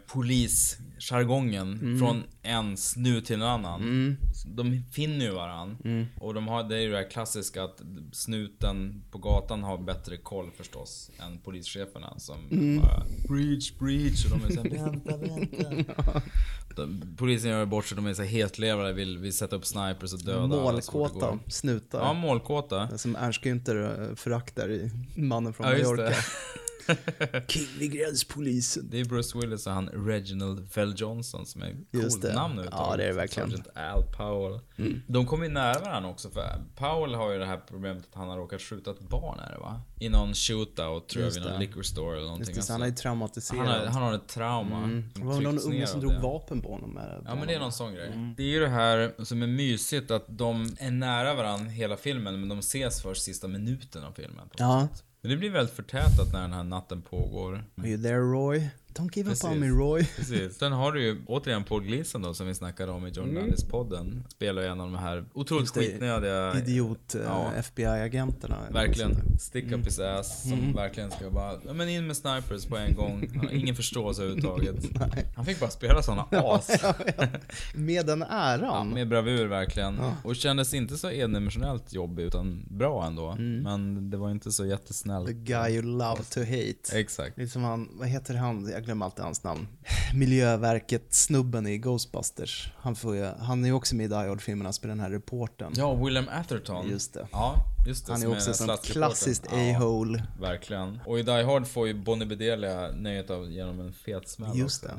jargongen 0.99 1.73
Mm. 1.73 1.99
från 1.99 2.23
en 2.43 2.77
snut 2.77 3.25
till 3.25 3.37
en 3.37 3.43
annan. 3.43 3.81
Mm. 3.83 4.17
De 4.47 4.83
finner 4.93 5.25
ju 5.25 5.31
varann. 5.33 5.77
Mm. 5.85 6.07
Och 6.21 6.35
de 6.35 6.49
har, 6.49 6.63
det 6.65 6.77
är 6.77 6.81
ju 6.81 6.91
det 6.91 6.97
här 6.97 7.11
klassiska 7.11 7.65
att 7.65 7.83
snuten 8.13 9.03
på 9.11 9.19
gatan 9.19 9.63
har 9.63 9.79
bättre 9.79 10.17
koll 10.17 10.51
förstås 10.57 11.11
än 11.19 11.39
polischeferna 11.39 12.19
som 12.19 12.37
Mm. 12.51 12.81
bara 12.81 13.03
Breach, 13.29 13.73
breach 13.79 14.25
och 14.25 14.39
de 14.39 14.47
är 14.47 14.51
såhär 14.55 14.71
vänta, 14.91 15.17
vänta. 15.17 16.23
De, 16.77 17.03
polisen 17.17 17.51
gör 17.51 17.67
bort 17.67 17.87
sig, 17.87 17.97
de 17.97 18.07
är 18.07 18.15
så 18.15 18.23
här 18.23 18.29
hetlevade, 18.29 18.93
vill, 18.93 19.19
vill 19.19 19.33
sätta 19.37 19.57
upp 19.57 19.67
snipers 19.67 20.13
och 20.13 20.25
döda 20.25 20.47
Målkåta 20.47 21.39
snutar. 21.49 21.99
Ja, 21.99 22.13
målkåta. 22.13 22.99
Som 22.99 23.17
Ernst 23.17 23.43
Günther 23.45 24.09
eh, 24.11 24.15
föraktar 24.15 24.71
i 24.71 24.91
Mannen 25.17 25.53
från 25.53 25.67
Ja, 25.67 25.73
just 25.77 25.91
Mallorca. 25.91 26.15
Kvinnlig 27.49 27.93
gränspolisen. 27.93 28.89
Det 28.91 29.01
är 29.01 29.05
Bruce 29.05 29.39
Willis 29.39 29.67
och 29.67 29.73
han 29.73 29.89
Reginald 29.89 30.71
Fell 30.71 30.95
Johnson 30.97 31.47
som 31.47 31.63
är 31.63 31.77
coolt 31.93 32.23
namn 32.23 32.35
Ja, 32.35 32.43
överhuvudtaget. 32.45 32.99
det 32.99 33.05
är 33.05 33.09
det 33.09 33.13
verkligen. 33.15 33.51
Sergeant 33.51 33.77
Al 33.77 34.03
Powell. 34.17 34.61
Mm. 34.79 35.03
De 35.07 35.27
kommer 35.27 35.45
ju 35.45 35.53
nära 35.53 35.81
varandra 35.81 36.11
också 36.11 36.31
för 36.31 36.63
Powell 36.77 37.15
har 37.15 37.33
ju 37.33 37.39
det 37.39 37.47
här 37.47 37.61
problemet 37.69 38.05
att 38.11 38.15
han 38.15 38.29
har 38.29 38.37
råkat 38.37 38.63
skjuta 38.63 38.91
ett 38.91 39.01
barn 39.01 39.39
är 39.39 39.53
det 39.53 39.59
va? 39.59 39.81
I 40.01 40.09
någon 40.09 40.35
shootout 40.35 41.09
tror 41.09 41.25
jag 41.25 41.31
vid 41.31 41.43
någon 41.43 41.61
liquor 41.61 41.83
store 41.83 42.17
eller 42.17 42.27
någonting. 42.27 42.47
Just 42.47 42.61
det, 42.61 42.63
så 42.67 42.73
Alltså, 42.73 42.73
han 42.73 42.83
är 42.83 42.87
ju 42.87 42.93
traumatiserad. 42.95 43.67
Han 43.67 43.81
har, 43.81 43.87
han 43.87 44.03
har 44.03 44.15
ett 44.15 44.29
trauma. 44.29 44.79
Mm. 44.79 45.05
Det 45.15 45.25
var 45.25 45.41
någon 45.41 45.59
unge 45.59 45.87
som 45.87 46.01
drog 46.01 46.13
det. 46.13 46.19
vapen 46.19 46.61
på 46.61 46.73
honom. 46.73 46.91
Med 46.91 47.23
Ja 47.27 47.35
men 47.35 47.47
det 47.47 47.55
är 47.55 47.61
någon 47.61 47.73
sån 47.73 47.95
grej. 47.95 48.07
Mm. 48.07 48.35
Det 48.37 48.43
är 48.43 48.47
ju 48.47 48.61
det 48.61 48.69
här 48.69 49.25
som 49.25 49.43
är 49.43 49.47
mysigt 49.47 50.11
att 50.11 50.25
de 50.29 50.77
är 50.79 50.91
nära 50.91 51.35
varandra 51.35 51.71
hela 51.71 51.97
filmen 51.97 52.41
men 52.41 52.49
de 52.49 52.59
ses 52.59 53.03
först 53.03 53.23
sista 53.23 53.49
minuten 53.49 54.05
av 54.05 54.13
filmen. 54.13 54.49
Ja. 54.59 54.89
sätt. 54.93 55.05
Men 55.21 55.31
det 55.31 55.37
blir 55.37 55.51
väldigt 55.51 55.75
förtätat 55.77 56.33
när 56.33 56.41
den 56.41 56.53
här 56.53 56.65
natten 56.65 57.03
pågår. 57.03 57.65
Are 57.77 57.89
you 57.89 58.03
there 58.03 58.19
Roy? 58.21 58.69
Don't 58.99 59.11
give 59.17 59.33
up 59.33 59.45
on 59.45 59.51
me 59.51 59.67
Precis. 59.67 59.79
Roy. 59.79 60.05
Precis. 60.17 60.59
Sen 60.59 60.73
har 60.73 60.93
du 60.93 61.03
ju 61.03 61.17
återigen 61.27 61.65
Paul 61.65 61.83
Gleason 61.83 62.23
då 62.23 62.35
som 62.35 62.47
vi 62.47 62.55
snackade 62.55 62.93
om 62.93 63.07
i 63.07 63.11
John 63.11 63.29
Mm. 63.29 63.43
Landis-podden. 63.43 64.23
Spelar 64.29 64.63
ju 64.63 64.69
en 64.69 64.81
av 64.81 64.91
de 64.93 64.99
här 64.99 65.25
otroligt 65.35 65.69
skitnödiga... 65.71 66.55
Idiot 66.59 67.15
eh, 67.15 67.21
Ja. 67.25 67.53
FBI-agenterna. 67.57 68.57
Verkligen. 68.73 69.39
Stick 69.39 69.65
up 69.65 69.73
Mm. 69.73 69.85
his 69.85 69.99
ass. 69.99 70.43
Som 70.43 70.53
Mm. 70.53 70.73
verkligen 70.73 71.11
ska 71.11 71.31
bara, 71.31 71.53
ja 71.67 71.73
men 71.73 71.89
in 71.89 72.07
med 72.07 72.17
snipers 72.17 72.65
på 72.67 72.77
en 72.77 72.95
gång. 72.95 73.29
Han 73.37 73.47
har 73.47 73.53
ingen 73.55 73.75
förståelse 73.77 74.23
överhuvudtaget. 74.23 74.85
Han 75.37 75.45
fick 75.45 75.61
bara 75.61 75.71
spela 75.71 76.03
såna 76.03 76.23
as. 76.31 76.71
Ja, 76.83 76.95
ja. 77.17 77.27
Med 77.75 78.07
den 78.07 78.23
äran. 78.23 78.89
Med 78.89 79.09
bravur 79.09 79.47
verkligen. 79.47 79.95
Ja. 80.01 80.15
Och 80.25 80.37
kändes 80.37 80.75
inte 80.75 80.97
så 80.97 81.11
endimensionellt 81.11 81.93
jobbig 81.93 82.23
utan 82.25 82.65
bra 82.71 83.07
ändå. 83.07 83.31
Mm. 83.31 83.63
Men 83.63 84.11
det 84.11 84.17
var 84.17 84.31
inte 84.31 84.53
så 84.53 84.67
jättesnällt. 84.67 85.27
The 85.27 85.33
guy 85.33 85.73
you 85.73 85.83
love 85.83 86.23
to 86.31 86.41
hate. 86.41 86.99
Exakt. 87.01 87.39
Lite 87.39 87.51
som 87.53 87.63
han, 87.65 87.89
vad 87.93 88.09
heter 88.09 88.35
han? 88.35 88.73
Glömmer 88.87 89.07
alltid 89.07 89.25
hans 89.25 89.45
namn. 89.45 89.69
Miljöverket-snubben 90.15 91.67
i 91.67 91.79
Ghostbusters. 91.79 92.73
Han, 92.77 92.97
får 92.97 93.17
ju, 93.17 93.25
han 93.25 93.65
är 93.65 93.69
ju 93.69 93.75
också 93.75 93.97
med 93.97 94.05
i 94.05 94.09
Die 94.09 94.15
Hard-filmerna, 94.15 94.73
spelar 94.73 94.95
den 94.95 95.01
här 95.05 95.11
reportern. 95.11 95.73
Ja, 95.77 95.95
William 95.95 96.29
Atherton. 96.29 96.89
Just 96.91 97.15
det. 97.15 97.29
Ja, 97.33 97.55
just 97.87 98.07
det. 98.07 98.13
Han 98.13 98.23
är 98.23 98.31
också 98.33 98.51
ett 98.51 98.57
sånt 98.57 98.83
klassiskt 98.85 99.47
Ja, 99.51 99.57
a-hole. 99.77 100.23
Verkligen. 100.41 101.01
Och 101.07 101.19
i 101.19 101.23
Die 101.23 101.43
Hard 101.43 101.67
får 101.67 101.87
ju 101.89 101.95
Bonnie 101.95 102.27
Bedelia 102.27 102.91
nöjet 102.97 103.31
av 103.31 103.51
genom 103.51 103.81
en 103.81 103.93
fet 103.93 104.29
smäll 104.29 104.59
Just 104.59 104.83
det. 104.83 104.91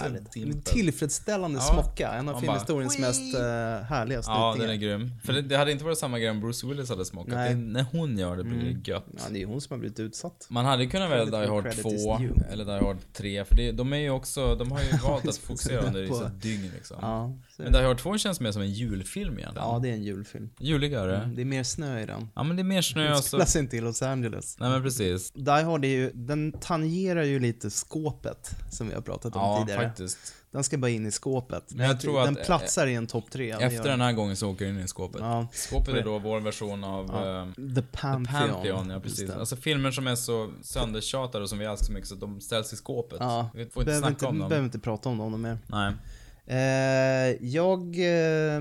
Härligt. 0.00 0.64
tillfredsställande 0.64 1.58
Ja, 1.58 1.72
smocka. 1.72 2.12
En 2.12 2.28
av 2.28 2.40
filmhistoriens 2.40 2.96
bara, 2.98 3.06
mest 3.06 3.34
uh, 3.34 3.40
härliga 3.88 4.22
Ja, 4.26 4.56
den 4.58 4.70
är 4.70 4.74
grym. 4.74 5.12
För 5.24 5.32
det, 5.32 5.42
det 5.42 5.56
hade 5.56 5.72
inte 5.72 5.84
varit 5.84 5.98
samma 5.98 6.18
grej 6.18 6.30
om 6.30 6.40
Bruce 6.40 6.66
Willis 6.66 6.88
hade 6.88 7.04
smokat. 7.04 7.34
Nej. 7.34 7.54
Det, 7.54 7.60
är 7.60 7.64
när 7.64 7.82
hon 7.92 8.18
gör 8.18 8.36
det 8.36 8.44
blir 8.44 8.56
Mm. 8.60 8.82
det 8.82 8.90
gött. 8.90 9.04
Ja, 9.16 9.22
det 9.30 9.42
är 9.42 9.46
hon 9.46 9.60
som 9.60 9.74
har 9.74 9.78
blivit 9.78 10.00
utsatt. 10.00 10.46
Man 10.50 10.64
hade 10.64 10.86
kunnat 10.86 11.10
välja 11.10 11.24
Die 11.40 11.48
Hard 11.50 11.62
credit 11.64 11.82
2 11.82 11.90
is 11.94 12.02
due. 12.04 12.44
eller 12.50 12.64
Die 12.64 12.84
Hard 12.86 12.96
3 13.12 13.44
för 13.44 13.54
det, 13.56 13.72
de 13.72 13.92
är 13.92 13.96
ju 13.96 14.10
också, 14.10 14.54
de 14.54 14.72
har 14.72 14.80
ju 14.80 14.96
valt 15.02 15.28
att 15.28 15.36
fokusera 15.36 15.80
under 15.80 16.06
På- 16.06 16.14
vissa 16.14 16.28
dygn 16.28 16.70
liksom. 16.74 16.96
Ja, 17.00 17.32
Men 17.56 17.72
Die 17.72 17.82
Hard 17.82 17.98
2 17.98 18.18
känns 18.18 18.40
mer 18.40 18.52
som 18.52 18.62
en 18.62 18.70
julfilm 18.72 19.38
egentligen. 19.38 19.68
Ja, 19.68 19.78
det 19.82 19.88
är 19.88 19.92
en 19.92 20.02
julfilm. 20.02 20.50
Juligare. 20.58 21.16
Mm, 21.16 21.34
det 21.36 21.40
är 21.42 21.44
mer 21.46 21.62
snö 21.62 22.00
i 22.06 22.12
den. 22.12 22.28
Ja 22.34 22.42
men 22.42 22.56
det 22.56 22.62
är 22.62 22.64
mer 22.64 22.82
snö 22.82 23.10
och 23.12 23.16
så... 23.16 23.22
spelas 23.22 23.56
inte 23.56 23.76
i 23.76 23.80
Los 23.80 24.02
Angeles. 24.02 24.56
Nej 24.60 24.70
men 24.70 24.82
precis. 24.82 25.32
Die 25.32 25.50
Hard 25.62 25.84
är 25.84 25.88
ju, 25.88 26.10
den 26.14 26.52
tangerar 26.60 27.22
ju 27.22 27.38
lite 27.40 27.70
skåpet 27.70 28.50
som 28.70 28.88
vi 28.88 28.94
har 28.94 29.02
pratat 29.02 29.36
om 29.36 29.42
Ja, 29.42 29.58
tidigare. 29.60 29.88
faktiskt. 29.88 30.18
Den 30.50 30.64
ska 30.64 30.78
bara 30.78 30.90
in 30.90 31.06
i 31.06 31.10
skåpet. 31.10 31.64
Men 31.74 31.86
jag 31.86 32.00
tror 32.00 32.20
den 32.24 32.36
att- 32.38 32.44
platsar 32.46 32.86
i 32.86 32.94
en 32.94 33.06
topp 33.06 33.30
tre. 33.30 33.50
Efter 33.50 33.88
den 33.88 34.00
här 34.00 34.12
gången 34.12 34.36
så 34.36 34.50
åker 34.50 34.64
den 34.66 34.78
in 34.78 34.84
i 34.84 34.88
skåpet. 34.88 35.20
Ja. 35.20 35.46
Skåpet 35.52 35.94
är 35.94 36.02
då 36.04 36.18
vår 36.18 36.40
version 36.40 36.84
av 36.84 37.06
Ja. 37.12 37.40
eh, 37.42 37.74
The 37.74 37.82
Pantheon. 37.82 38.26
Pantheon. 38.52 38.90
Ja, 38.90 39.00
precis. 39.00 39.30
Alltså 39.30 39.56
filmer 39.56 39.90
som 39.90 40.06
är 40.06 40.14
så 40.14 40.50
söndertjatade 40.62 41.42
och 41.44 41.48
som 41.50 41.58
vi 41.58 41.64
älskar 41.64 41.86
så 41.86 41.92
mycket 41.92 42.08
så 42.08 42.14
de 42.14 42.40
ställs 42.40 42.72
i 42.72 42.76
skåpet. 42.76 43.18
Ja, 43.20 43.50
Vi 43.54 43.66
får 43.66 43.82
inte 43.82 43.84
behöver 43.84 44.00
snacka 44.08 44.12
inte, 44.14 44.26
om 44.26 44.38
dem. 44.38 44.48
behöver 44.48 44.64
inte 44.66 44.78
prata 44.78 45.08
om 45.08 45.18
dem 45.18 45.42
mer. 45.42 45.58
Nej. 45.66 45.92
Eh, 46.46 47.36
jag 47.46 47.80
eh, 47.98 48.60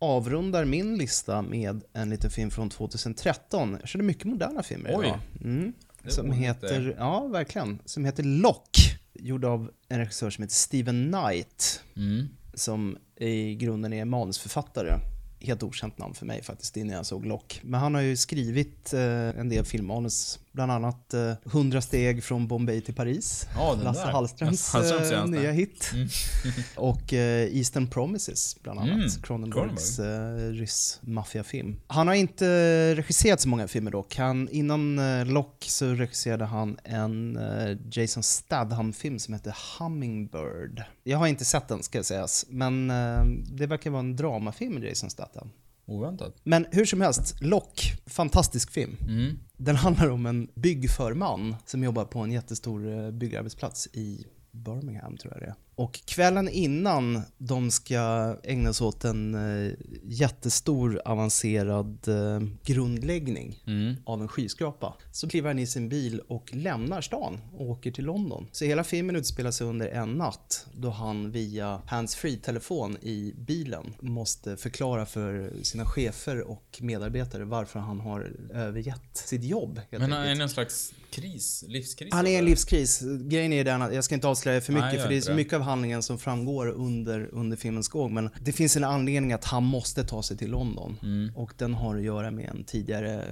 avrundar 0.00 0.64
min 0.64 0.98
lista 0.98 1.42
med 1.42 1.82
en 1.92 2.10
liten 2.10 2.30
film 2.30 2.50
från 2.50 2.70
2013. 2.70 3.76
Jag 3.80 3.88
körde 3.88 4.04
mycket 4.04 4.24
moderna 4.24 4.62
filmer 4.62 4.94
Oj. 4.96 5.06
idag. 5.06 5.18
Mm. 5.44 5.72
Som 6.08 6.32
heter, 6.32 6.80
lite- 6.80 6.96
ja 6.98 7.26
verkligen, 7.26 7.78
som 7.84 8.04
heter 8.04 8.22
Lock. 8.22 8.70
Gjord 9.14 9.44
av 9.44 9.70
en 9.88 9.98
regissör 9.98 10.30
som 10.30 10.42
heter 10.42 10.54
Steven 10.54 11.12
Knight. 11.12 11.82
Mm. 11.96 12.28
Som 12.54 12.96
i 13.16 13.54
grunden 13.54 13.92
är 13.92 14.04
manusförfattare. 14.04 14.98
Helt 15.40 15.62
okänt 15.62 15.98
namn 15.98 16.14
för 16.14 16.26
mig 16.26 16.42
faktiskt 16.42 16.76
innan 16.76 16.96
jag 16.96 17.06
såg 17.06 17.26
Lock. 17.26 17.60
Men 17.64 17.80
han 17.80 17.94
har 17.94 18.00
ju 18.02 18.16
skrivit 18.16 18.92
eh, 18.94 19.00
en 19.40 19.48
del 19.48 19.64
filmmanus. 19.64 20.38
Bland 20.58 20.72
annat 20.72 21.14
eh, 21.14 21.32
100 21.46 21.80
steg 21.80 22.24
från 22.24 22.46
Bombay 22.46 22.80
till 22.80 22.94
Paris. 22.94 23.46
Ja, 23.54 23.74
den 23.74 23.84
Lasse 23.84 24.04
där. 24.04 24.12
Hallströms 24.12 24.72
Hallströms 24.72 25.10
eh, 25.10 25.26
nya 25.26 25.52
hit. 25.52 25.90
Mm. 25.94 26.08
Och 26.76 27.12
eh, 27.12 27.56
Eastern 27.56 27.86
Promises 27.86 28.56
bland 28.62 28.80
annat. 28.80 28.94
Mm, 28.94 29.08
Cronenbergs 29.22 29.98
eh, 29.98 30.50
ryss-maffiafilm. 30.52 31.76
Han 31.86 32.08
har 32.08 32.14
inte 32.14 32.46
regisserat 32.94 33.40
så 33.40 33.48
många 33.48 33.68
filmer 33.68 33.90
dock. 33.90 34.16
Han, 34.16 34.48
innan 34.48 34.98
eh, 34.98 35.26
Lock 35.26 35.64
så 35.68 35.86
regisserade 35.86 36.44
han 36.44 36.78
en 36.84 37.36
eh, 37.36 37.76
Jason 37.90 38.22
Statham-film 38.22 39.18
som 39.18 39.34
heter 39.34 39.56
Hummingbird. 39.78 40.82
Jag 41.04 41.18
har 41.18 41.26
inte 41.26 41.44
sett 41.44 41.68
den 41.68 41.82
ska 41.82 42.02
sägas, 42.02 42.46
men 42.48 42.90
eh, 42.90 43.24
det 43.52 43.66
verkar 43.66 43.90
vara 43.90 44.00
en 44.00 44.16
dramafilm 44.16 44.74
med 44.74 44.84
Jason 44.84 45.10
Statham. 45.10 45.50
Oväntat. 45.88 46.36
Men 46.44 46.66
hur 46.70 46.84
som 46.84 47.00
helst, 47.00 47.36
Lock, 47.40 47.92
fantastisk 48.06 48.70
film. 48.70 48.96
Mm. 49.00 49.38
Den 49.56 49.76
handlar 49.76 50.10
om 50.10 50.26
en 50.26 50.48
byggförman 50.54 51.56
som 51.66 51.84
jobbar 51.84 52.04
på 52.04 52.18
en 52.18 52.32
jättestor 52.32 52.92
eh, 52.92 53.10
byggarbetsplats 53.10 53.88
i 53.92 54.26
Birmingham 54.50 55.16
tror 55.16 55.32
jag 55.32 55.42
det 55.42 55.46
är. 55.46 55.54
Och 55.78 56.00
kvällen 56.04 56.48
innan 56.48 57.22
de 57.38 57.70
ska 57.70 58.36
ägna 58.44 58.72
sig 58.72 58.86
åt 58.86 59.04
en 59.04 59.34
eh, 59.34 59.72
jättestor 60.04 61.02
avancerad 61.04 62.08
eh, 62.08 62.48
grundläggning 62.64 63.62
Mm. 63.66 63.96
av 64.06 64.22
en 64.22 64.28
skyskrapa 64.28 64.94
så 65.12 65.28
kliver 65.28 65.48
han 65.48 65.58
i 65.58 65.66
sin 65.66 65.88
bil 65.88 66.20
och 66.28 66.50
lämnar 66.54 67.00
stan 67.00 67.40
och 67.52 67.70
åker 67.70 67.90
till 67.90 68.04
London. 68.04 68.46
Så 68.52 68.64
hela 68.64 68.84
filmen 68.84 69.16
utspelar 69.16 69.50
sig 69.50 69.66
under 69.66 69.88
en 69.88 70.12
natt 70.12 70.66
då 70.74 70.90
han 70.90 71.30
via 71.30 71.82
handsfree-telefon 71.86 72.96
i 73.02 73.34
bilen 73.36 73.94
måste 74.00 74.56
förklara 74.56 75.06
för 75.06 75.52
sina 75.62 75.84
chefer 75.84 76.40
och 76.50 76.78
medarbetare 76.80 77.44
varför 77.44 77.80
han 77.80 78.00
har 78.00 78.32
övergett 78.54 79.16
sitt 79.16 79.44
jobb. 79.44 79.80
Men 79.90 80.12
han 80.12 80.12
är 80.12 80.32
i 80.32 80.38
någon 80.38 80.48
slags 80.48 80.94
kris, 81.10 81.64
livskris? 81.68 82.12
Han 82.12 82.26
är 82.26 82.30
i 82.30 82.36
en 82.36 82.44
livskris. 82.44 83.02
Grejen 83.20 83.52
är 83.52 83.64
den 83.64 83.82
att, 83.82 83.94
jag 83.94 84.04
ska 84.04 84.14
inte 84.14 84.28
avslöja 84.28 84.60
för 84.60 84.72
mycket 84.72 84.92
Nej, 84.92 84.98
för 85.02 85.08
det 85.08 85.16
är 85.16 85.20
så 85.20 85.34
mycket 85.34 85.54
av 85.54 85.60
handlingen 85.68 86.02
som 86.02 86.18
framgår 86.18 86.66
under, 86.68 87.28
under 87.32 87.56
filmens 87.56 87.88
gång. 87.88 88.14
Men 88.14 88.30
det 88.40 88.52
finns 88.52 88.76
en 88.76 88.84
anledning 88.84 89.32
att 89.32 89.44
han 89.44 89.64
måste 89.64 90.04
ta 90.04 90.22
sig 90.22 90.36
till 90.36 90.50
London. 90.50 90.96
Mm. 91.02 91.36
Och 91.36 91.52
den 91.56 91.74
har 91.74 91.96
att 91.96 92.02
göra 92.02 92.30
med 92.30 92.48
en 92.48 92.64
tidigare 92.64 93.24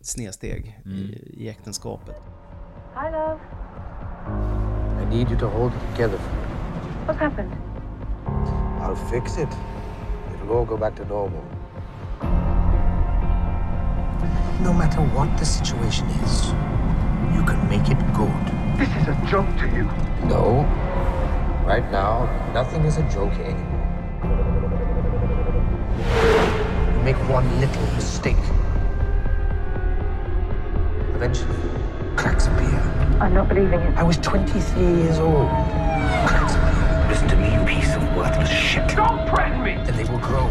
snedsteg 0.00 0.78
Mm. 0.84 0.98
i, 0.98 1.34
i 1.36 1.48
äktenskapet. 1.48 2.16
Hi, 2.94 3.10
love. 3.12 3.38
I 5.02 5.16
need 5.16 5.30
you 5.30 5.38
to 5.38 5.46
hold 5.48 5.72
it 5.72 5.96
together 5.96 6.18
for 6.18 6.30
me. 6.32 6.42
What's 7.06 7.18
happened? 7.20 7.50
I'll 8.82 9.10
fix 9.10 9.38
it. 9.38 9.48
It'll 10.34 10.56
all 10.58 10.66
go 10.66 10.76
back 10.76 10.96
to 10.96 11.04
normal. 11.04 11.42
No 14.64 14.72
matter 14.72 15.00
what 15.14 15.38
the 15.38 15.44
situation 15.44 16.06
is, 16.24 16.52
you 17.36 17.44
can 17.46 17.68
make 17.68 17.88
it 17.90 17.98
good. 18.14 18.44
This 18.78 18.88
is 19.02 19.08
a 19.08 19.16
joke 19.30 19.48
to 19.58 19.66
you. 19.76 19.84
No. 20.28 20.64
Right 21.72 21.90
now, 21.90 22.28
nothing 22.52 22.84
is 22.84 22.98
a 22.98 23.02
joke 23.04 23.32
anymore. 23.32 23.80
You 26.92 27.02
make 27.02 27.16
one 27.30 27.48
little 27.60 27.86
mistake. 27.94 28.36
Eventually, 31.14 31.56
cracks 32.14 32.46
appear. 32.46 32.78
I'm 33.22 33.32
not 33.32 33.48
believing 33.48 33.80
it. 33.80 33.96
I 33.96 34.02
was 34.02 34.18
23 34.18 34.82
years 34.82 35.18
old. 35.18 35.48
Cracks 36.28 36.56
appear. 36.56 37.08
Listen 37.08 37.28
to 37.28 37.36
me, 37.36 37.54
you 37.54 37.64
piece 37.64 37.96
of 37.96 38.02
worthless 38.14 38.50
shit. 38.50 38.86
Don't 38.88 39.26
threaten 39.30 39.62
me! 39.62 39.76
Then 39.86 39.96
they 39.96 40.04
will 40.04 40.18
grow. 40.18 40.50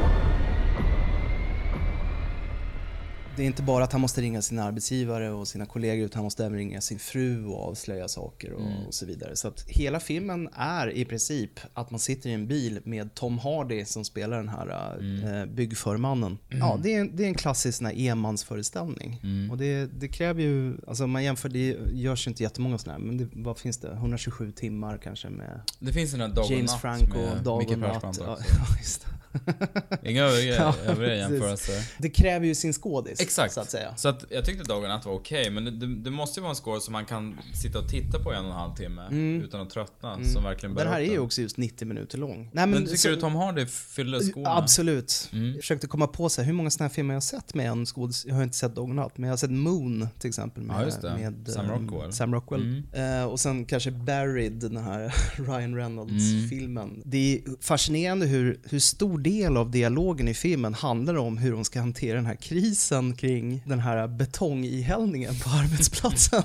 Det 3.42 3.46
är 3.46 3.48
inte 3.48 3.64
bara 3.64 3.84
att 3.84 3.92
han 3.92 4.02
måste 4.02 4.22
ringa 4.22 4.42
sin 4.42 4.60
arbetsgivare 4.60 5.30
och 5.32 5.48
sina 5.48 5.66
kollegor 5.66 6.06
utan 6.06 6.18
han 6.18 6.24
måste 6.24 6.46
även 6.46 6.58
ringa 6.58 6.82
sin 6.82 7.00
fru 7.00 7.46
och 7.46 7.68
avslöja 7.70 8.08
saker 8.08 8.54
och, 8.54 8.62
Mm. 8.62 8.86
och 8.86 8.94
så 8.94 9.06
vidare. 9.06 9.36
Så 9.36 9.48
att 9.48 9.62
hela 9.68 10.00
filmen 10.00 10.50
är 10.54 10.88
i 10.90 11.06
princip 11.06 11.60
att 11.74 11.92
man 11.92 12.00
sitter 12.00 12.30
i 12.30 12.34
en 12.34 12.48
bil 12.48 12.80
med 12.84 13.14
Tom 13.16 13.40
Hardy 13.40 13.86
som 13.86 14.06
spelar 14.06 14.38
den 14.38 14.50
här 14.50 14.98
Mm. 15.00 15.24
eh, 15.36 15.46
byggförmannen. 15.46 16.38
Ja, 16.50 16.80
det 16.84 16.94
är, 16.96 17.06
det 17.06 17.24
är 17.24 17.28
en 17.28 17.34
klassisk 17.36 17.82
enmansföreställning. 17.96 19.20
Mm. 19.24 19.52
Och 19.52 19.58
det, 19.58 19.86
det 20.00 20.08
kräver 20.08 20.42
ju, 20.42 20.78
alltså 20.88 21.08
man 21.08 21.24
jämför, 21.24 21.50
det 21.50 21.78
görs 21.94 22.28
ju 22.28 22.32
inte 22.32 22.44
jättemånga 22.44 22.78
sådana 22.78 23.00
här, 23.00 23.06
men 23.06 23.18
det, 23.18 23.28
vad 23.34 23.58
finns 23.58 23.78
det? 23.78 23.92
127 23.94 24.52
timmar 24.52 24.98
kanske 25.04 25.30
med 25.30 25.62
Det 25.80 25.94
finns 25.94 26.12
den 26.12 26.22
här 26.22 26.28
Dag 26.28 26.46
och 26.46 26.52
James 26.52 26.72
Natt 26.72 26.82
Franco, 26.82 27.18
med 27.18 27.44
Dag 27.44 27.72
och 27.72 27.80
Natt. 27.80 28.18
Ja, 28.20 28.38
just 28.80 29.02
det. 29.02 29.08
Inga 30.04 30.24
övriga, 30.24 30.74
övriga 30.86 31.16
jämförelser. 31.16 31.76
Det 31.98 32.10
kräver 32.10 32.46
ju 32.48 32.56
sin 32.56 32.74
skådis, 32.74 33.22
Exakt. 33.22 33.54
så 33.54 33.60
att 33.62 33.70
säga. 33.72 33.96
Så 33.96 34.10
att 34.10 34.26
jag 34.30 34.46
tyckte 34.46 34.64
Dag 34.64 34.84
och 34.84 34.90
Natt 34.90 35.06
var 35.06 35.14
okej, 35.14 35.50
men 35.50 35.66
det, 35.66 35.72
det, 35.72 35.96
det 35.96 36.10
måste 36.12 36.40
ju 36.40 36.42
vara 36.42 36.50
en 36.50 36.56
score 36.56 36.82
som 36.82 36.92
man 36.92 37.06
kan 37.06 37.38
sitta 37.62 37.80
och 37.80 37.90
titta 37.90 38.20
på 38.20 38.34
i 38.34 38.36
en 38.36 38.46
och 38.46 38.52
en 38.52 38.58
halv 38.58 38.76
timme 38.76 39.02
Mm. 39.12 39.42
utan 39.42 39.62
att 39.62 39.70
tröttna, 39.70 40.14
Mm. 40.14 40.26
som 40.34 40.44
verkligen 40.44 40.76
Den 40.76 40.88
här 40.88 41.00
är 41.02 41.06
ju 41.12 41.20
också 41.20 41.42
just 41.42 41.58
90 41.58 41.88
minuter 41.88 42.18
lång. 42.18 42.38
Nej, 42.38 42.50
Men, 42.54 42.70
men 42.70 42.86
tycker 42.86 42.98
så- 42.98 43.10
du 43.10 43.16
Tom 43.16 43.36
Hardy 43.36 43.66
fyller 43.66 44.20
skorna? 44.20 44.50
Absolut. 44.58 45.30
Mm. 45.34 45.48
Jag 45.52 45.56
försökte 45.62 45.88
komma 45.88 46.08
på 46.08 46.30
så 46.30 46.42
här, 46.42 46.46
hur 46.46 46.54
många 46.54 46.70
sådana 46.72 46.88
här 46.88 46.94
filmer 46.96 47.14
jag 47.14 47.16
har 47.16 47.22
sett 47.22 47.54
med 47.54 47.66
en 47.70 47.86
skådis. 47.86 48.26
Jag 48.28 48.36
har 48.36 48.44
inte 48.44 48.58
sett 48.58 48.76
Dog 48.76 48.90
och 48.90 48.96
Natt, 48.96 49.18
men 49.18 49.28
jag 49.28 49.32
har 49.32 49.38
sett 49.38 49.52
Moon 49.52 50.08
till 50.20 50.28
exempel 50.30 50.64
med, 50.64 50.94
Ja, 51.04 51.16
med 51.18 51.48
Sam 51.48 51.66
ehm, 51.66 51.72
Rockwell. 51.90 52.14
Sam 52.14 52.34
Rockwell. 52.34 52.84
Eh, 52.94 53.24
och 53.24 53.40
sen 53.40 53.66
kanske 53.66 53.92
Buried, 53.92 54.54
den 54.54 54.78
här 54.78 55.14
Ryan. 55.38 55.76
Reynolds-filmen. 55.76 57.02
Det 57.06 57.18
är 57.36 57.42
fascinerande 57.62 58.26
hur, 58.26 58.60
hur 58.64 58.80
stor 58.80 59.20
del 59.24 59.58
av 59.58 59.72
dialogen 59.72 60.28
i 60.28 60.34
filmen 60.34 60.74
handlar 60.74 61.16
om 61.16 61.38
hur 61.38 61.52
de 61.52 61.66
ska 61.66 61.80
hantera 61.80 62.16
den 62.16 62.26
här 62.26 62.36
krisen 62.36 63.16
kring 63.16 63.64
den 63.66 63.80
här 63.80 64.08
betongihällningen 64.08 65.36
på 65.44 65.50
arbetsplatsen. 65.64 66.44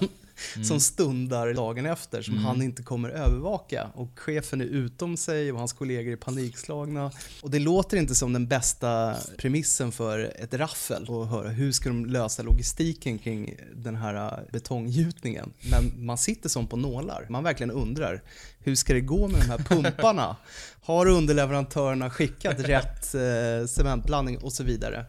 Som 0.64 0.80
stundar 0.80 1.54
dagen 1.54 1.86
efter, 1.86 2.22
som 2.22 2.34
Mm. 2.34 2.44
han 2.46 2.62
inte 2.62 2.82
kommer 2.82 3.08
övervaka. 3.08 3.90
Och 3.94 4.18
chefen 4.18 4.60
är 4.60 4.64
utom 4.64 5.16
sig 5.16 5.52
och 5.52 5.58
hans 5.58 5.72
kollegor 5.72 6.12
är 6.12 6.16
panikslagna. 6.16 7.10
Och 7.42 7.50
det 7.50 7.58
låter 7.58 7.96
inte 7.96 8.14
som 8.14 8.32
den 8.32 8.46
bästa 8.46 9.14
premissen 9.38 9.92
för 9.92 10.18
ett 10.38 10.54
raffel. 10.54 11.04
Och 11.08 11.28
höra 11.28 11.48
hur 11.48 11.72
ska 11.72 11.88
de 11.88 12.06
lösa 12.06 12.42
logistiken 12.42 13.18
kring 13.18 13.54
den 13.76 13.94
här 13.96 14.44
betonggjutningen. 14.52 15.52
Men 15.70 16.06
man 16.06 16.18
sitter 16.18 16.48
som 16.48 16.66
på 16.66 16.76
nålar. 16.76 17.26
Man 17.30 17.44
verkligen 17.44 17.70
undrar, 17.70 18.22
hur 18.66 18.74
ska 18.74 18.94
det 18.94 19.00
gå 19.00 19.28
med 19.28 19.40
de 19.40 19.46
här 19.46 19.58
pumparna? 19.58 20.36
Har 20.82 21.06
underleverantörerna 21.06 22.10
skickat 22.10 22.60
rätt 22.60 23.14
eh, 23.14 23.66
cementblandning 23.68 24.38
och 24.38 24.52
så 24.52 24.64
vidare? 24.64 25.06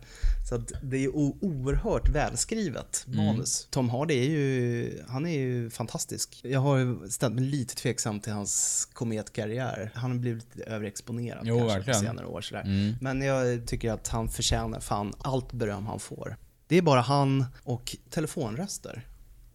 Så 0.50 0.58
det 0.84 0.98
är 1.04 1.16
oerhört 1.16 2.10
välskrivet 2.10 3.06
Mm. 3.08 3.26
manus. 3.26 3.68
Tom 3.70 3.90
Hardy 3.90 4.14
är 4.20 4.30
ju, 4.30 5.04
han 5.08 5.26
är 5.26 5.38
ju 5.40 5.70
fantastisk. 5.70 6.40
Jag 6.44 6.60
har 6.60 7.10
ställt 7.10 7.34
mig 7.36 7.44
lite 7.44 7.76
tveksam 7.76 8.20
till 8.20 8.34
hans 8.34 8.86
kometkarriär. 8.94 9.92
Han 9.96 10.12
har 10.12 10.18
blivit 10.18 10.56
lite 10.56 10.70
överexponerad 10.70 11.42
Jo, 11.48 11.58
kanske 11.60 11.76
verkligen. 11.78 12.00
på 12.00 12.06
senare 12.06 12.26
år. 12.26 12.42
Sådär. 12.42 12.62
Mm. 12.62 12.96
Men 13.02 13.22
jag 13.22 13.68
tycker 13.68 13.92
att 13.92 14.08
han 14.08 14.30
förtjänar 14.30 14.80
fan 14.80 15.14
allt 15.20 15.54
beröm 15.54 15.86
han 15.86 16.00
får. 16.00 16.38
Det 16.68 16.78
är 16.78 16.82
bara 16.82 17.02
han 17.02 17.46
och 17.64 17.96
telefonröster. 18.10 19.06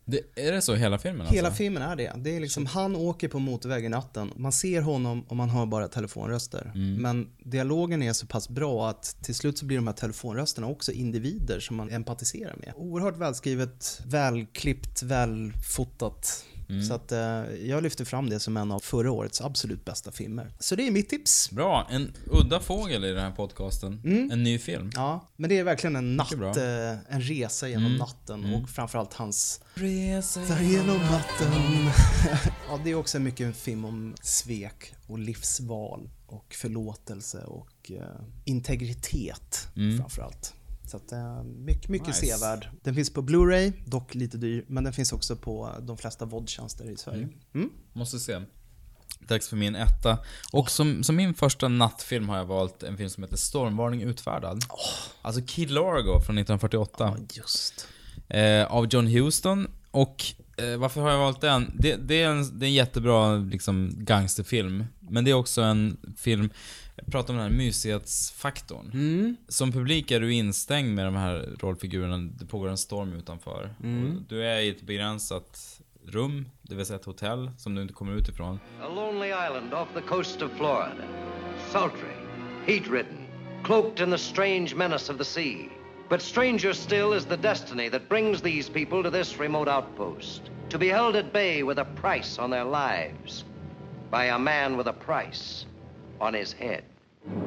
Det, 0.05 0.21
är 0.35 0.53
det 0.53 0.63
så 0.63 0.75
hela 0.75 0.99
filmen 0.99 1.27
Hela 1.27 1.49
alltså? 1.49 1.59
filmen 1.59 1.83
är 1.83 1.97
det. 1.97 2.13
Det 2.17 2.37
är 2.37 2.41
liksom, 2.41 2.67
han 2.67 2.97
åker 2.97 3.29
på 3.29 3.39
motorvägen 3.39 3.91
natten. 3.91 4.33
Man 4.37 4.53
ser 4.53 4.83
honom 4.83 5.25
och 5.29 5.37
man 5.37 5.51
hör 5.51 5.67
bara 5.67 5.89
telefonröster. 5.89 6.73
Mm. 6.75 7.03
Men 7.03 7.29
dialogen 7.45 8.03
är 8.03 8.13
så 8.13 8.27
pass 8.27 8.49
bra 8.49 8.89
att 8.89 9.17
till 9.23 9.35
slut 9.35 9.59
så 9.59 9.67
blir 9.67 9.77
de 9.77 9.87
här 9.87 9.95
telefonrösterna 9.95 10.67
också 10.67 10.93
individer 10.93 11.61
som 11.61 11.77
man 11.77 11.91
empatiserar 11.91 12.57
med. 12.57 12.73
Oerhört 12.77 13.17
välskrivet, 13.17 14.01
välklippt, 14.07 15.03
välfotat. 15.03 16.45
Mm. 16.69 16.83
Så 16.85 16.95
att 16.95 17.13
eh, 17.13 17.19
jag 17.67 17.83
lyfter 17.83 18.05
fram 18.05 18.29
det 18.29 18.41
som 18.41 18.57
en 18.57 18.73
av 18.73 18.81
förra 18.81 19.13
årets 19.13 19.41
absolut 19.41 19.85
bästa 19.85 20.13
filmer. 20.13 20.51
Så 20.59 20.75
det 20.77 20.87
är 20.87 20.91
mitt 20.91 21.09
tips. 21.09 21.51
Bra, 21.51 21.87
en 21.91 22.13
udda 22.27 22.61
fågel 22.61 23.05
i 23.05 23.09
den 23.13 23.23
här 23.23 23.31
podcasten. 23.31 24.01
Mm. 24.05 24.31
En 24.31 24.43
ny 24.43 24.59
film. 24.59 24.91
Ja, 24.95 25.29
men 25.37 25.51
det 25.51 25.59
är 25.59 25.65
verkligen 25.65 25.97
en 25.97 26.17
natt, 26.17 26.33
eh, 26.57 27.15
en 27.15 27.21
resa 27.21 27.69
genom 27.69 27.87
Mm. 27.87 27.99
natten 27.99 28.45
Mm. 28.45 28.63
och 28.63 28.69
framförallt 28.71 29.15
hans 29.15 29.61
Resa 29.75 30.63
genom 30.63 30.97
natten. 30.99 31.53
ja, 32.69 32.81
det 32.85 32.91
är 32.91 32.95
också 32.95 33.19
mycket 33.19 33.47
en 33.47 33.55
film 33.55 33.85
om 33.85 34.15
svek 34.23 34.95
och 35.07 35.19
livsval 35.19 36.11
och 36.27 36.55
förlåtelse 36.55 37.39
och 37.45 37.91
eh, 37.91 38.03
integritet 38.45 39.69
Mm. 39.77 39.99
framförallt. 39.99 40.55
Så 40.93 40.97
att, 40.97 41.13
eh, 41.13 41.43
mycket, 41.45 41.89
mycket 41.89 42.09
Nice. 42.09 42.27
sevärd. 42.27 42.69
Den 42.83 42.95
finns 42.95 43.11
på 43.13 43.23
Blu-ray, 43.23 43.73
dock 43.87 44.15
lite 44.15 44.37
dyr, 44.37 44.65
men 44.69 44.85
den 44.85 44.93
finns 44.93 45.13
också 45.13 45.37
på 45.37 45.71
de 45.81 45.99
flesta 45.99 46.25
vodtjänster 46.25 46.91
i 46.91 46.97
Sverige. 46.97 47.23
Mm. 47.23 47.35
Mm. 47.55 47.71
Måste 47.93 48.19
se. 48.19 48.41
Dags 49.29 49.49
för 49.49 49.57
min 49.57 49.75
etta. 49.75 50.19
Och 50.53 50.71
som, 50.71 51.03
som 51.03 51.17
min 51.17 51.35
första 51.35 51.69
nattfilm 51.69 52.29
har 52.29 52.37
jag 52.37 52.45
valt 52.45 52.83
en 52.83 52.97
film 52.97 53.11
som 53.11 53.23
heter 53.23 53.37
Stormvarning 53.37 54.03
utfärdad. 54.03 54.65
Alltså 55.23 55.43
Kid 55.47 55.71
Largo 55.71 56.21
från 56.21 56.39
1948. 56.39 57.17
just. 57.33 57.89
Eh, 58.29 58.65
av 58.65 58.87
John 58.91 59.07
Huston. 59.07 59.71
Och 59.91 60.25
eh, 60.57 60.77
varför 60.77 61.01
har 61.01 61.11
jag 61.11 61.19
valt 61.19 61.41
den? 61.41 61.73
Det, 61.79 61.97
det, 61.97 62.23
är, 62.23 62.29
en, 62.29 62.59
det 62.59 62.67
är 62.67 62.69
en 62.69 62.75
jättebra 62.75 63.37
liksom, 63.37 63.93
gangsterfilm. 63.97 64.85
Men 65.01 65.25
det 65.25 65.31
är 65.31 65.35
också 65.35 65.63
en 65.63 65.97
film, 66.19 66.51
jag 66.97 67.07
pratar 67.07 67.35
om 67.35 67.41
den 67.41 67.51
här 67.51 67.59
mysighetsfaktorn. 67.59 68.91
Mm. 68.95 69.37
Som 69.49 69.73
publik 69.73 70.11
är 70.11 70.21
du 70.21 70.33
instängd 70.33 70.95
med 70.95 71.05
de 71.05 71.15
här 71.15 71.49
rollfigurerna, 71.61 72.19
det 72.19 72.47
pågår 72.47 72.69
en 72.69 72.79
storm 72.79 73.13
utanför. 73.13 73.75
Mm. 73.83 74.17
Och 74.17 74.23
du 74.29 74.45
är 74.45 74.61
i 74.61 74.69
ett 74.69 74.83
begränsat 74.83 75.81
rum, 76.07 76.49
det 76.63 76.75
vill 76.75 76.87
säga 76.87 76.99
ett 76.99 77.05
hotell, 77.05 77.51
som 77.59 77.75
du 77.75 77.83
inte 77.83 77.95
kommer 77.95 78.13
ut 78.13 78.29
ifrån. 78.29 78.61
A 78.83 78.89
lonely 78.89 79.29
island 79.29 79.75
off 79.75 79.89
the 79.95 80.01
coast 80.01 80.43
of 80.43 80.51
Florida. 80.57 81.05
Sultry, 81.71 82.17
heat 82.67 82.91
ridden, 82.91 83.27
cloaked 83.65 84.01
in 84.01 84.11
the 84.11 84.19
strange 84.19 84.75
menace 84.75 85.13
of 85.13 85.19
the 85.19 85.25
sea. 85.25 85.69
But 86.09 86.23
stranger 86.23 86.73
still 86.73 87.13
is 87.17 87.25
the 87.25 87.37
destiny 87.37 87.91
that 87.91 88.09
brings 88.09 88.43
these 88.43 88.73
people 88.73 89.03
to 89.03 89.11
this 89.11 89.41
remote 89.41 89.71
outpost. 89.71 90.43
To 90.69 90.79
be 90.79 90.89
held 90.89 91.17
at 91.17 91.33
bay 91.33 91.63
with 91.63 91.79
a 91.79 91.85
price 91.85 92.43
on 92.43 92.51
their 92.51 92.65
lives. 92.65 93.45
By 94.11 94.25
a 94.27 94.39
man 94.39 94.77
with 94.77 94.89
a 94.89 94.93
price 94.93 95.67
on 96.23 96.35
his 96.35 96.53
head. 96.53 96.85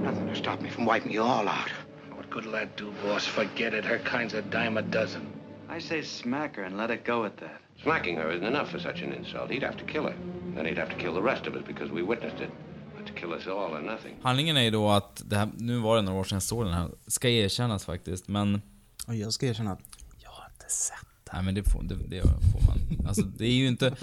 Nothing 0.02 0.28
to 0.28 0.36
stop 0.36 0.62
me 0.62 0.70
from 0.70 0.86
wiping 0.86 1.12
you 1.12 1.24
all 1.24 1.48
out. 1.48 1.70
What 2.14 2.30
good'll 2.30 2.52
that 2.52 2.78
do, 2.78 2.94
boss? 3.04 3.26
Forget 3.26 3.74
it. 3.74 3.86
Her 3.86 4.00
kind's 4.00 4.34
a 4.34 4.42
dime 4.42 4.78
a 4.78 4.82
dozen. 4.82 5.26
I 5.70 5.80
say 5.80 6.02
smack 6.02 6.56
her 6.58 6.64
and 6.64 6.78
let 6.78 6.92
it 6.92 7.06
go 7.06 7.26
at 7.26 7.38
that. 7.38 7.62
Smacking 7.84 8.18
her 8.18 8.30
isn't 8.32 8.48
enough 8.48 8.70
for 8.70 8.80
such 8.80 9.02
an 9.02 9.14
insult. 9.14 9.50
He'd 9.50 9.64
have 9.64 9.78
to 9.78 9.86
kill 9.86 10.04
her. 10.04 10.16
Then 10.56 10.66
he'd 10.66 10.78
have 10.78 10.90
to 10.90 10.96
kill 10.96 11.14
the 11.14 11.22
rest 11.22 11.48
of 11.48 11.56
us 11.56 11.64
because 11.68 11.92
we 11.92 12.02
witnessed 12.02 12.42
it. 12.42 12.50
But 12.96 13.06
to 13.08 13.14
kill 13.14 13.34
us 13.34 13.48
all 13.48 13.74
or 13.76 13.82
nothing. 13.82 14.16
Handlingen 14.22 14.58
är 14.58 14.62
ju 14.62 14.72
då 14.72 14.90
att, 14.90 15.22
det 15.26 15.38
här, 15.38 15.50
nu 15.58 15.78
var 15.78 15.96
det 15.96 16.02
några 16.02 16.20
år 16.20 16.24
sedan 16.24 16.36
jag 16.36 16.44
såg 16.44 16.66
den 16.66 16.74
här, 16.74 16.90
ska 17.08 17.30
erkännas 17.30 17.86
faktiskt, 17.86 18.28
men... 18.28 18.62
Och 19.08 19.16
jag 19.16 19.34
ska 19.34 19.46
erkänna 19.46 19.72
att 19.72 19.82
jag 20.24 20.30
har 20.30 20.46
inte 20.54 20.74
sett 20.74 21.06
Nej 21.34 21.44
men 21.44 21.56
det 21.56 21.64
får, 21.64 21.84
det, 21.84 21.96
det 21.96 22.22
får 22.22 22.62
man. 22.68 22.75
Alltså 23.08 23.22
det 23.22 23.46
är 23.46 23.52
ju 23.54 23.68
inte... 23.68 23.96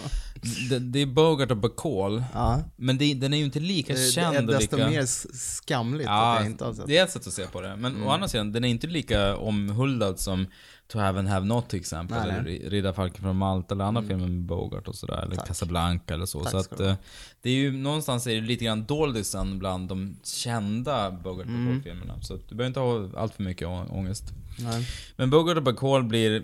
Det, 0.71 0.79
det 0.79 0.99
är 1.03 1.07
Bogart 1.07 1.51
och 1.51 1.57
Bacall. 1.57 2.25
Ja. 2.35 2.61
Men 2.77 2.99
det, 2.99 3.15
den 3.15 3.33
är 3.33 3.37
ju 3.39 3.45
inte 3.45 3.61
lika 3.61 3.93
Det 3.95 4.07
är 4.07 4.11
känd 4.11 4.37
och 4.51 4.55
desto 4.59 4.77
lika... 4.77 4.89
mer 4.91 5.07
skamligt 5.37 6.09
att 6.09 6.13
Ja, 6.13 6.37
jag 6.37 6.47
inte 6.47 6.65
har 6.65 6.75
sett 6.75 6.87
det 6.87 6.99
är 6.99 7.05
ett 7.05 7.11
sätt 7.11 7.27
att 7.27 7.33
se 7.33 7.47
på 7.47 7.61
det. 7.61 7.77
Men 7.77 7.93
Mm. 7.95 8.07
å 8.07 8.11
andra 8.11 8.29
sidan, 8.29 8.53
den 8.53 8.65
är 8.65 8.69
inte 8.69 8.87
lika 8.87 9.37
omhuldad 9.37 10.19
som 10.21 10.47
To 10.93 10.99
Have 10.99 11.19
and 11.19 11.29
Have 11.29 11.47
Not 11.47 11.69
till 11.69 11.79
exempel. 11.81 12.17
Nej, 12.19 12.31
eller 12.31 12.43
nej. 12.43 12.69
Riddarfalken 12.69 13.23
från 13.23 13.37
Malta 13.37 13.75
eller 13.75 13.85
andra 13.85 13.99
Mm. 14.03 14.09
filmer 14.11 14.29
med 14.29 14.47
Bogart 14.47 14.89
och 14.89 14.95
sådär. 14.95 15.23
Eller 15.23 15.37
Tack. 15.37 15.47
Casablanca 15.47 16.15
eller 16.15 16.27
så. 16.27 16.41
Tack 16.41 16.51
så 16.51 16.59
att 16.59 16.81
eh, 16.81 16.95
det 17.43 17.51
är 17.51 17.55
ju 17.55 17.73
någonstans 17.73 18.27
är 18.27 18.35
det 18.35 18.41
lite 18.41 18.65
grann 18.65 18.85
doldisen 18.85 19.59
bland 19.59 19.89
de 19.89 20.17
kända 20.25 21.11
Bogart 21.11 21.47
och 21.47 21.53
Mm. 21.53 21.67
Bacall-filmerna. 21.67 22.23
Så 22.23 22.35
att 22.35 22.49
du 22.49 22.55
behöver 22.55 22.67
inte 22.69 22.81
ha 22.81 23.21
allt 23.23 23.35
för 23.35 23.43
mycket 23.43 23.69
ångest. 23.69 24.25
Nej. 24.59 24.87
Men 25.17 25.31
Bogart 25.31 25.57
och 25.57 25.63
Bacall 25.63 26.05
blir, 26.05 26.43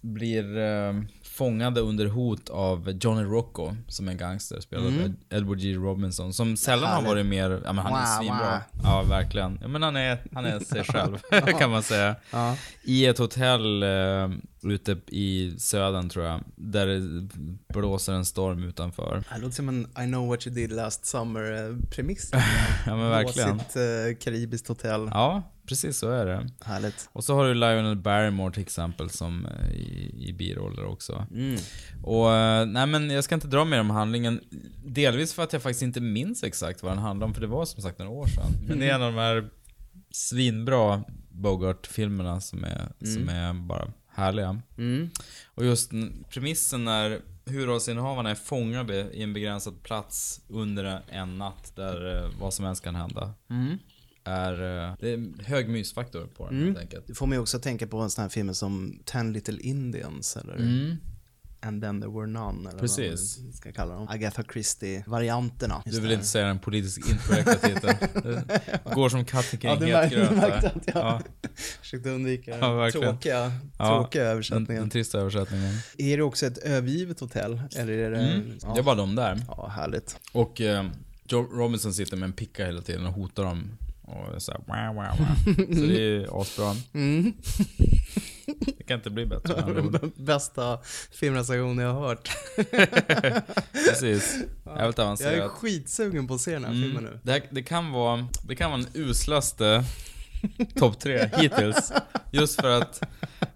blir 0.00 0.56
eh, 0.58 0.94
fångade 1.36 1.80
under 1.80 2.06
hot 2.06 2.48
av 2.50 2.90
Johnny 3.00 3.22
Rocco, 3.22 3.76
som 3.88 4.08
är 4.08 4.12
en 4.12 4.18
gangster, 4.18 4.60
spelad 4.60 4.86
Mm. 4.86 5.00
av 5.00 5.06
Ed- 5.06 5.14
Edward 5.30 5.58
G. 5.58 5.74
Robinson. 5.74 6.32
Som 6.32 6.56
sällan 6.56 6.90
har 6.92 7.02
varit 7.10 7.26
mer, 7.26 7.60
ja 7.64 7.72
men 7.72 7.84
han 7.84 7.94
är 7.94 7.98
Wow, 8.16 8.18
svinbra. 8.18 8.50
wow. 8.72 8.82
Ja, 8.84 9.02
verkligen. 9.02 9.58
Ja 9.62 9.68
men 9.68 9.82
han 9.82 9.96
är, 9.96 10.18
han 10.32 10.44
är 10.44 10.58
sig 10.60 10.84
själv, 10.88 11.18
kan 11.58 11.70
man 11.70 11.82
säga. 11.82 12.16
Ja. 12.30 12.56
I 12.82 13.06
ett 13.06 13.18
hotell 13.18 13.82
eh, 13.82 14.28
ute 14.62 14.96
i 15.06 15.54
södern 15.58 16.08
tror 16.08 16.24
jag, 16.24 16.40
där 16.56 16.86
det 16.86 17.28
blåser 17.74 18.12
en 18.12 18.24
storm 18.24 18.64
utanför. 18.64 19.24
Det 19.34 19.38
låter 19.40 19.54
som 19.54 19.68
en 19.68 19.80
I 19.80 20.06
know 20.06 20.28
what 20.28 20.46
you 20.46 20.54
did 20.56 20.72
last 20.72 21.06
summer-premiss. 21.06 22.30
Ja 22.86 22.96
men 22.96 23.08
verkligen. 23.10 23.56
Blåsigt 23.56 23.76
eh, 23.76 24.24
karibiskt 24.24 24.68
hotell. 24.68 25.08
Ja, 25.12 25.42
precis 25.66 25.98
så 25.98 26.10
är 26.10 26.26
det. 26.26 26.48
Härligt. 26.64 27.08
Och 27.12 27.24
så 27.24 27.34
har 27.34 27.46
du 27.46 27.54
Lionel 27.54 27.96
Barrymore 27.96 28.52
till 28.52 28.62
exempel 28.62 29.10
som 29.10 29.46
eh, 29.46 29.70
i, 29.70 30.14
i 30.28 30.32
biroller 30.32 30.84
också. 30.84 31.26
Mm. 31.30 31.60
Och 32.02 32.32
eh, 32.32 32.66
nej 32.66 32.86
men 32.86 33.10
jag 33.10 33.24
ska 33.24 33.34
inte 33.34 33.46
dra 33.46 33.64
mer 33.64 33.80
om 33.80 33.90
handlingen. 33.90 34.40
Delvis 34.84 35.34
för 35.34 35.42
att 35.42 35.52
jag 35.52 35.62
faktiskt 35.62 35.82
inte 35.82 36.00
minns 36.00 36.44
exakt 36.44 36.82
vad 36.82 36.92
den 36.92 36.98
handlar 36.98 37.26
om, 37.26 37.34
för 37.34 37.40
det 37.40 37.46
var 37.46 37.64
som 37.64 37.82
sagt 37.82 37.98
några 37.98 38.12
år 38.12 38.26
sedan. 38.26 38.52
Men 38.68 38.78
det 38.78 38.90
är 38.90 38.94
en 38.94 39.02
av 39.02 39.12
de 39.12 39.18
här 39.18 39.50
svinbra 40.10 41.04
Bogart-filmerna 41.30 42.40
som 42.40 42.64
är, 42.64 42.92
som 43.04 43.28
är 43.28 43.52
bara 43.52 43.92
härliga. 44.08 44.62
Mm. 44.78 45.10
Och 45.46 45.64
just 45.64 45.90
premissen 46.30 46.84
när 46.84 47.20
huvudrollsinnehavarna 47.44 48.30
är 48.30 48.34
fångade 48.34 48.94
i 49.12 49.22
en 49.22 49.32
begränsad 49.32 49.82
plats 49.82 50.40
under 50.48 51.02
en 51.08 51.38
natt 51.38 51.72
där 51.76 52.16
eh, 52.16 52.30
vad 52.40 52.54
som 52.54 52.64
helst 52.64 52.84
kan 52.84 52.94
hända. 52.94 53.34
Är, 54.26 54.52
eh, 54.52 54.94
det 55.00 55.10
är 55.12 55.42
hög 55.44 55.68
mysfaktor 55.68 56.26
på 56.36 56.46
den 56.46 56.54
Mm. 56.56 56.66
helt 56.68 56.78
enkelt. 56.78 57.06
Det 57.06 57.14
får 57.14 57.26
mig 57.26 57.38
också 57.38 57.58
tänka 57.58 57.86
på 57.86 57.98
en 57.98 58.10
sån 58.10 58.22
här 58.22 58.28
film 58.28 58.54
som 58.54 58.98
Ten 59.04 59.32
Little 59.32 59.60
Indians 59.60 60.36
eller 60.36 60.56
Mm. 60.56 60.96
And 61.60 61.82
then 61.82 62.00
there 62.00 62.12
were 62.12 62.26
none 62.26 62.70
eller 62.70 62.78
Precis. 62.80 63.36
vad 63.38 63.44
man 63.44 63.52
ska 63.52 63.72
kalla 63.72 63.94
dem. 63.94 64.08
Agatha 64.08 64.42
Christie-varianterna. 64.52 65.82
Du 65.86 66.00
vill 66.00 66.12
inte 66.12 66.24
säga 66.26 66.46
den 66.46 66.58
politiskt 66.58 66.98
inkorrekta 67.10 67.54
titeln. 67.54 67.94
Det 68.22 68.80
går 68.94 69.08
som 69.08 69.24
katten 69.24 69.58
kring 69.58 69.70
Ja, 69.88 70.02
het 70.02 70.12
gröt 70.12 70.28
du 70.30 70.34
där. 70.34 70.40
märkte 70.50 70.68
att 70.68 70.86
jag 70.86 70.96
Ja. 70.96 71.20
försökte 71.80 72.10
undvika 72.10 72.58
Ja, 72.58 72.72
verkligen. 72.74 73.08
tråkiga, 73.08 73.52
Ja, 73.78 73.86
tråkiga 74.02 74.22
Den, 74.22 74.32
översättningen. 74.32 74.82
den 74.82 74.90
trista 74.90 75.18
översättningen. 75.18 75.74
Är 75.98 76.16
det 76.16 76.22
också 76.22 76.46
ett 76.46 76.58
övergivet 76.58 77.20
hotell? 77.20 77.60
Eller 77.76 77.92
är 77.92 78.10
det... 78.10 78.18
Mm. 78.18 78.58
Det 78.74 78.80
är 78.80 78.82
bara 78.82 78.94
de 78.96 79.14
där. 79.14 79.40
Ja, 79.48 79.68
härligt. 79.68 80.16
Och 80.32 80.60
eh, 80.60 80.86
Joe 81.28 81.42
Robinson 81.42 81.94
sitter 81.94 82.16
med 82.16 82.26
en 82.26 82.32
picka 82.32 82.66
hela 82.66 82.80
tiden 82.82 83.06
och 83.06 83.12
hotar 83.12 83.44
dem. 83.44 83.70
Och 84.06 84.34
är 84.34 84.38
såhär 84.38 84.60
wow, 84.66 84.94
wow, 84.94 85.18
wow. 85.18 85.76
Så 85.76 85.86
det 85.86 86.16
är 86.16 86.40
asbra. 86.40 86.74
Mm. 86.94 87.32
Det 88.78 88.82
kan 88.86 88.96
inte 88.96 89.10
bli 89.10 89.26
bättre 89.26 89.62
andra 89.62 89.82
ord. 89.82 90.10
Bästa 90.16 90.78
filmrecension 91.12 91.78
jag 91.78 91.94
har 91.94 92.08
hört. 92.08 92.30
Precis. 93.72 94.36
Jävligt 94.76 94.98
avancerat. 94.98 95.32
Jag 95.36 95.44
är 95.44 95.48
skitsugen 95.48 96.26
på 96.26 96.34
att 96.34 96.40
se 96.40 96.52
den 96.52 96.64
här 96.64 96.70
Mm. 96.70 96.82
filmen 96.82 97.04
nu. 97.04 97.18
Det, 97.22 97.32
här, 97.32 97.42
det, 97.50 97.62
kan 97.62 97.92
vara, 97.92 98.28
det 98.42 98.54
kan 98.56 98.70
vara 98.70 98.80
den 98.82 99.02
uslaste 99.02 99.84
topp 100.78 100.98
tre 101.00 101.30
hittills. 101.36 101.92
Just 102.32 102.60
för 102.60 102.80
att 102.80 103.02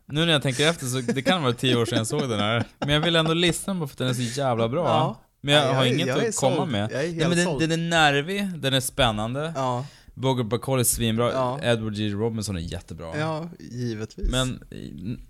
nu 0.07 0.25
när 0.27 0.33
jag 0.33 0.43
tänker 0.43 0.69
efter 0.69 0.87
så 0.87 0.99
det 1.13 1.23
kan 1.23 1.43
vara 1.43 1.53
tio 1.53 1.77
år 1.77 1.87
sedan 1.87 1.99
jag 1.99 2.07
såg 2.07 2.29
den 2.29 2.41
här. 2.41 2.65
Men 2.79 2.89
jag 2.91 3.01
vill 3.01 3.17
ändå 3.17 3.35
lyssna 3.35 3.75
på 3.75 3.87
för 3.87 3.95
att 3.95 3.99
den 3.99 4.09
är 4.09 4.15
så 4.15 4.23
jävla 4.41 4.69
bra. 4.69 4.85
Ja. 4.87 5.21
Men 5.41 5.55
jag, 5.55 5.63
Ja, 5.65 5.69
jag 5.69 5.75
har 5.75 5.85
är- 5.85 5.93
inget 5.95 6.07
jag 6.07 6.27
att 6.29 6.37
komma 6.37 6.57
såld. 6.57 6.73
med. 6.73 6.91
Nej, 6.93 7.13
men 7.29 7.31
den, 7.37 7.59
den 7.59 7.73
är 7.73 7.77
nervig, 7.77 8.49
den 8.59 8.75
är 8.75 8.81
spännande. 8.81 9.53
Ja. 9.57 9.87
Bogart 10.15 10.47
Bacall 10.47 10.81
är 10.81 10.85
svinbra. 10.85 11.33
Ja. 11.33 11.59
Edward 11.63 11.95
G. 11.95 12.09
Robinson 12.09 12.57
är 12.57 12.61
jättebra. 12.61 13.19
Ja, 13.19 13.49
givetvis. 13.59 14.31
Men 14.31 14.65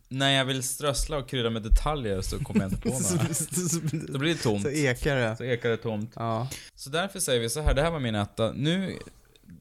när 0.08 0.30
jag 0.30 0.44
vill 0.44 0.62
strössla 0.62 1.18
och 1.18 1.28
krydda 1.28 1.50
med 1.50 1.62
detaljer 1.62 2.20
så 2.20 2.38
kommer 2.44 2.60
jag 2.60 2.72
inte 2.72 2.82
på 2.82 2.88
några. 3.12 4.04
Då 4.12 4.18
blir 4.18 4.34
det 4.34 4.40
tomt. 4.40 4.62
Så 4.62 4.70
ekar 4.70 5.16
det. 5.16 5.36
Så 5.36 5.44
ekar 5.44 5.68
det 5.68 5.76
tomt. 5.76 6.12
Ja. 6.16 6.48
Så 6.74 6.90
därför 6.90 7.20
säger 7.20 7.40
vi 7.40 7.50
så 7.50 7.60
här, 7.60 7.74
det 7.74 7.82
här 7.82 7.90
var 7.90 8.00
min 8.00 8.14
etta. 8.14 8.52
Nu, 8.52 8.98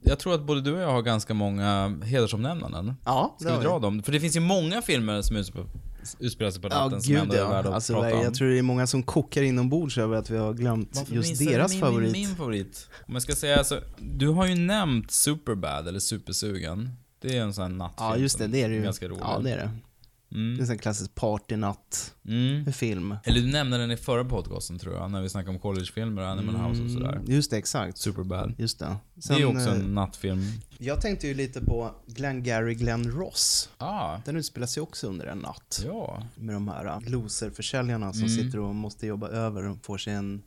jag 0.01 0.19
tror 0.19 0.33
att 0.35 0.41
både 0.41 0.61
du 0.61 0.73
och 0.73 0.81
jag 0.81 0.91
har 0.91 1.01
ganska 1.01 1.33
många 1.33 1.99
hedersomnämnanden. 2.03 2.93
Ja, 3.05 3.35
Ska 3.39 3.57
vi 3.57 3.63
dra 3.63 3.79
dem? 3.79 4.03
För 4.03 4.11
det 4.11 4.19
finns 4.19 4.35
ju 4.35 4.39
många 4.39 4.81
filmer 4.81 5.21
som 5.21 5.35
utspelar 5.35 5.67
utspelar 6.19 6.51
sig 6.51 6.61
på 6.61 6.67
natten 6.67 6.91
Ja, 6.93 6.99
som 7.01 7.13
gud 7.13 7.21
ändå 7.21 7.33
är 7.35 7.39
ja. 7.39 7.49
värda 7.49 7.69
att 7.69 7.75
Alltså, 7.75 7.93
prata 7.93 8.15
om. 8.15 8.23
jag 8.23 8.33
tror 8.33 8.49
det 8.49 8.57
är 8.57 8.61
många 8.61 8.87
som 8.87 9.03
kokar 9.03 9.41
inombords 9.41 9.97
över 9.97 10.17
att 10.17 10.29
vi 10.29 10.37
har 10.37 10.53
glömt 10.53 10.89
Varför 10.95 11.15
just 11.15 11.39
deras 11.39 11.71
min, 11.71 11.81
favorit. 11.81 12.11
Min, 12.11 12.27
min 12.27 12.35
favorit. 12.35 12.89
Om 13.07 13.13
jag 13.13 13.23
ska 13.23 13.35
säga 13.35 13.57
alltså, 13.57 13.81
du 13.97 14.27
har 14.27 14.45
ju 14.47 14.55
nämnt 14.55 15.11
Superbad 15.11 15.87
eller 15.87 15.99
Supersugen. 15.99 16.89
Det 17.21 17.37
är 17.37 17.41
en 17.41 17.53
sån 17.53 17.61
här 17.61 17.69
nattfilm 17.69 18.09
Ja, 18.09 18.17
just 18.17 18.37
det. 18.37 18.47
Det 18.47 18.61
är 18.63 18.69
det 18.69 18.75
ju. 18.75 18.81
ganska 18.83 19.07
rolig. 19.07 19.21
Ja, 19.21 19.39
det 19.43 19.51
är 19.51 19.57
det. 19.57 19.69
Mm. 20.31 20.57
Det 20.57 20.63
är 20.63 20.71
en 20.71 20.77
klassisk 20.77 21.15
partynatt-film. 21.15 23.15
Eller 23.23 23.41
du 23.41 23.47
nämnde 23.51 23.77
den 23.77 23.91
i 23.91 23.97
förra 23.97 24.25
podcasten 24.25 24.79
tror 24.79 24.95
jag, 24.95 25.11
när 25.11 25.21
vi 25.21 25.29
snackade 25.29 25.51
om 25.51 25.59
collegefilmer 25.59 26.21
och 26.21 26.27
Animal 26.27 26.55
House 26.55 26.83
och 26.83 26.91
sådär. 26.91 27.21
Just 27.27 27.51
det, 27.51 27.57
exakt. 27.57 27.97
Superbad. 27.97 28.53
Just 28.57 28.79
det. 28.79 28.95
det 29.27 29.33
är 29.33 29.45
också 29.45 29.69
eh, 29.69 29.75
en 29.75 29.95
nattfilm. 29.95 30.43
Jag 30.77 31.01
tänkte 31.01 31.27
ju 31.27 31.33
lite 31.33 31.61
på 31.61 31.91
Glengarry 32.07 32.73
Glen 32.75 33.11
Ross. 33.11 33.69
Ah. 33.77 34.17
Den 34.25 34.35
utspelar 34.35 34.67
sig 34.67 34.83
också 34.83 35.07
under 35.07 35.25
en 35.25 35.39
natt. 35.39 35.81
Ja. 35.85 36.23
Med 36.35 36.55
de 36.55 36.67
här 36.67 36.85
uh, 36.85 36.99
loserförsäljarna 37.09 38.13
som 38.13 38.23
Mm. 38.23 38.35
sitter 38.37 38.59
och 38.59 38.75
måste 38.75 39.07
jobba 39.07 39.27
över 39.27 39.67
och 39.67 39.85
får 39.85 39.97
sig 39.97 40.13
en 40.13 40.41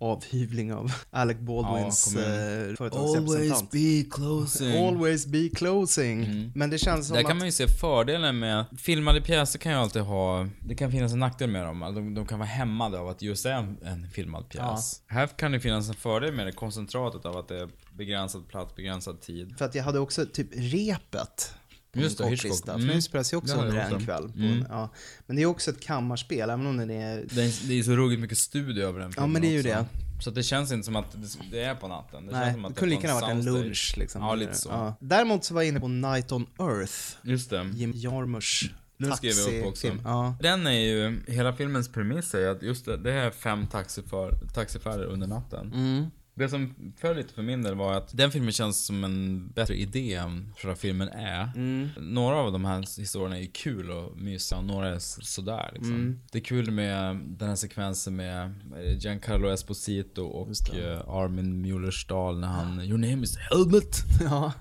avhyvling 0.00 0.72
av 0.74 0.92
Alec 1.10 1.38
Baldwins 1.38 2.14
Ja, 2.14 2.20
eh, 2.20 2.74
företagsrepresentant. 2.76 3.70
be 3.70 4.04
closing. 4.10 4.86
Always 4.86 5.26
be 5.26 5.48
closing. 5.48 6.52
Men 6.54 6.70
det 6.70 6.78
känns 6.78 7.06
som 7.06 7.14
Där 7.14 7.22
att... 7.22 7.28
kan 7.28 7.38
man 7.38 7.46
ju 7.46 7.52
se 7.52 7.68
fördelen 7.68 8.38
med, 8.38 8.64
filmade 8.78 9.20
pjäser 9.20 9.58
kan 9.58 9.72
ju 9.72 9.78
alltid 9.78 10.02
ha, 10.02 10.48
det 10.60 10.74
kan 10.74 10.90
finnas 10.92 11.12
en 11.12 11.18
nackdel 11.18 11.50
med 11.50 11.66
dem. 11.66 11.80
De, 11.80 12.14
de 12.14 12.26
kan 12.26 12.38
vara 12.38 12.48
hämmade 12.48 12.98
av 12.98 13.08
att 13.08 13.22
just 13.22 13.42
det 13.44 13.50
är 13.50 13.56
en, 13.58 13.78
en 13.82 14.10
filmad 14.10 14.48
pjäs. 14.48 15.02
Här 15.06 15.26
kan 15.26 15.52
det 15.52 15.60
finnas 15.60 15.88
en 15.88 15.94
fördel 15.94 16.34
med 16.34 16.46
det, 16.46 16.52
koncentratet 16.52 17.24
av 17.24 17.36
att 17.36 17.48
det 17.48 17.60
är 17.60 17.68
begränsad 17.96 18.48
plats, 18.48 18.76
begränsad 18.76 19.20
tid. 19.20 19.54
För 19.58 19.64
att 19.64 19.74
jag 19.74 19.84
hade 19.84 19.98
också 19.98 20.26
typ 20.32 20.48
repet. 20.52 21.54
På 21.92 22.00
Just 22.00 22.18
min 22.20 22.28
det, 22.30 22.36
kortlista. 22.36 22.54
Hitchcock. 22.54 22.66
För 22.66 22.74
Mm. 22.80 22.88
den 22.88 23.02
spelas 23.02 23.32
ju 23.32 23.36
också 23.36 23.54
under 23.56 23.78
en 23.78 24.04
kväll. 24.04 24.24
Mm. 24.36 24.52
en, 24.52 24.66
ja. 24.68 24.88
Men 25.26 25.36
det 25.36 25.42
är 25.42 25.46
också 25.46 25.70
ett 25.70 25.80
kammarspel, 25.80 26.50
även 26.50 26.66
om 26.66 26.76
den 26.76 26.90
är... 26.90 27.16
Det 27.30 27.42
är, 27.42 27.68
det 27.68 27.78
är 27.78 27.82
så 27.82 27.90
ruggigt 27.96 28.20
mycket 28.20 28.38
studio 28.38 28.86
över 28.86 29.00
den 29.00 29.12
Ja, 29.16 29.26
men 29.26 29.42
det 29.42 29.48
är 29.48 29.52
ju 29.52 29.58
också. 29.58 29.68
det. 29.68 30.22
Så 30.22 30.30
det 30.30 30.42
känns 30.42 30.72
inte 30.72 30.84
som 30.84 30.96
att 30.96 31.16
det- 31.50 31.60
är 31.62 31.74
på 31.74 31.88
natten. 31.88 32.26
Det 32.26 32.32
Nej, 32.32 32.54
det 32.68 32.74
kunde 32.74 32.94
lika 32.94 33.06
gärna 33.08 33.20
varit 33.20 33.30
en 33.30 33.44
lunch 33.44 33.94
liksom. 33.98 34.22
Ja, 34.22 34.34
lite 34.34 34.54
så. 34.54 34.68
Ja. 34.68 34.94
Däremot 35.00 35.44
så 35.44 35.54
var 35.54 35.62
jag 35.62 35.68
inne 35.68 35.80
på 35.80 35.88
Night 35.88 36.32
on 36.32 36.46
Earth. 36.60 36.94
Just 37.22 37.50
det. 37.50 37.70
Jim 37.74 37.92
Jarmusch 37.94 38.72
Nu 38.96 39.10
skrev 39.10 39.32
jag 39.32 39.60
upp 39.60 39.66
också. 39.66 39.88
Ja. 40.04 40.36
Den 40.40 40.66
är 40.66 40.70
ju, 40.80 41.20
hela 41.28 41.52
filmens 41.52 41.88
premiss 41.88 42.34
är 42.34 42.48
att 42.48 42.62
just 42.62 42.84
det, 42.84 42.96
det 42.96 43.12
är 43.12 43.30
fem 43.30 43.66
taxiför, 43.66 44.38
taxifärder 44.54 45.04
under 45.04 45.26
natten. 45.26 45.72
Mm. 45.74 46.06
Det 46.38 46.48
som 46.48 46.74
föll 46.96 47.16
lite 47.16 47.34
för 47.34 47.42
min 47.42 47.62
del 47.62 47.74
var 47.74 47.94
att 47.94 48.16
den 48.16 48.30
filmen 48.30 48.52
känns 48.52 48.86
som 48.86 49.04
en 49.04 49.48
bättre 49.48 49.74
idé 49.74 50.14
än 50.14 50.52
själva 50.56 50.76
filmen 50.76 51.08
är. 51.08 51.50
Mm. 51.56 51.88
Några 51.96 52.36
av 52.36 52.52
de 52.52 52.64
här 52.64 53.00
historierna 53.00 53.38
är 53.38 53.46
kul 53.46 53.90
och 53.90 54.16
mysiga 54.16 54.58
och 54.58 54.64
några 54.64 54.88
är 54.88 54.98
sådär 54.98 55.70
liksom. 55.72 55.94
Mm. 55.94 56.20
Det 56.32 56.38
är 56.38 56.42
kul 56.42 56.70
med 56.70 57.16
den 57.16 57.48
här 57.48 57.56
sekvensen 57.56 58.16
med 58.16 58.54
Giancarlo 59.00 59.48
Esposito 59.48 60.22
och 60.22 60.74
eh, 60.74 61.08
Armin 61.08 61.62
Muellerstahl 61.62 62.38
när 62.38 62.48
han 62.48 62.80
Your 62.80 62.98
name 62.98 63.22
is 63.24 63.36
Helmut. 63.36 63.96
Ja. 64.20 64.52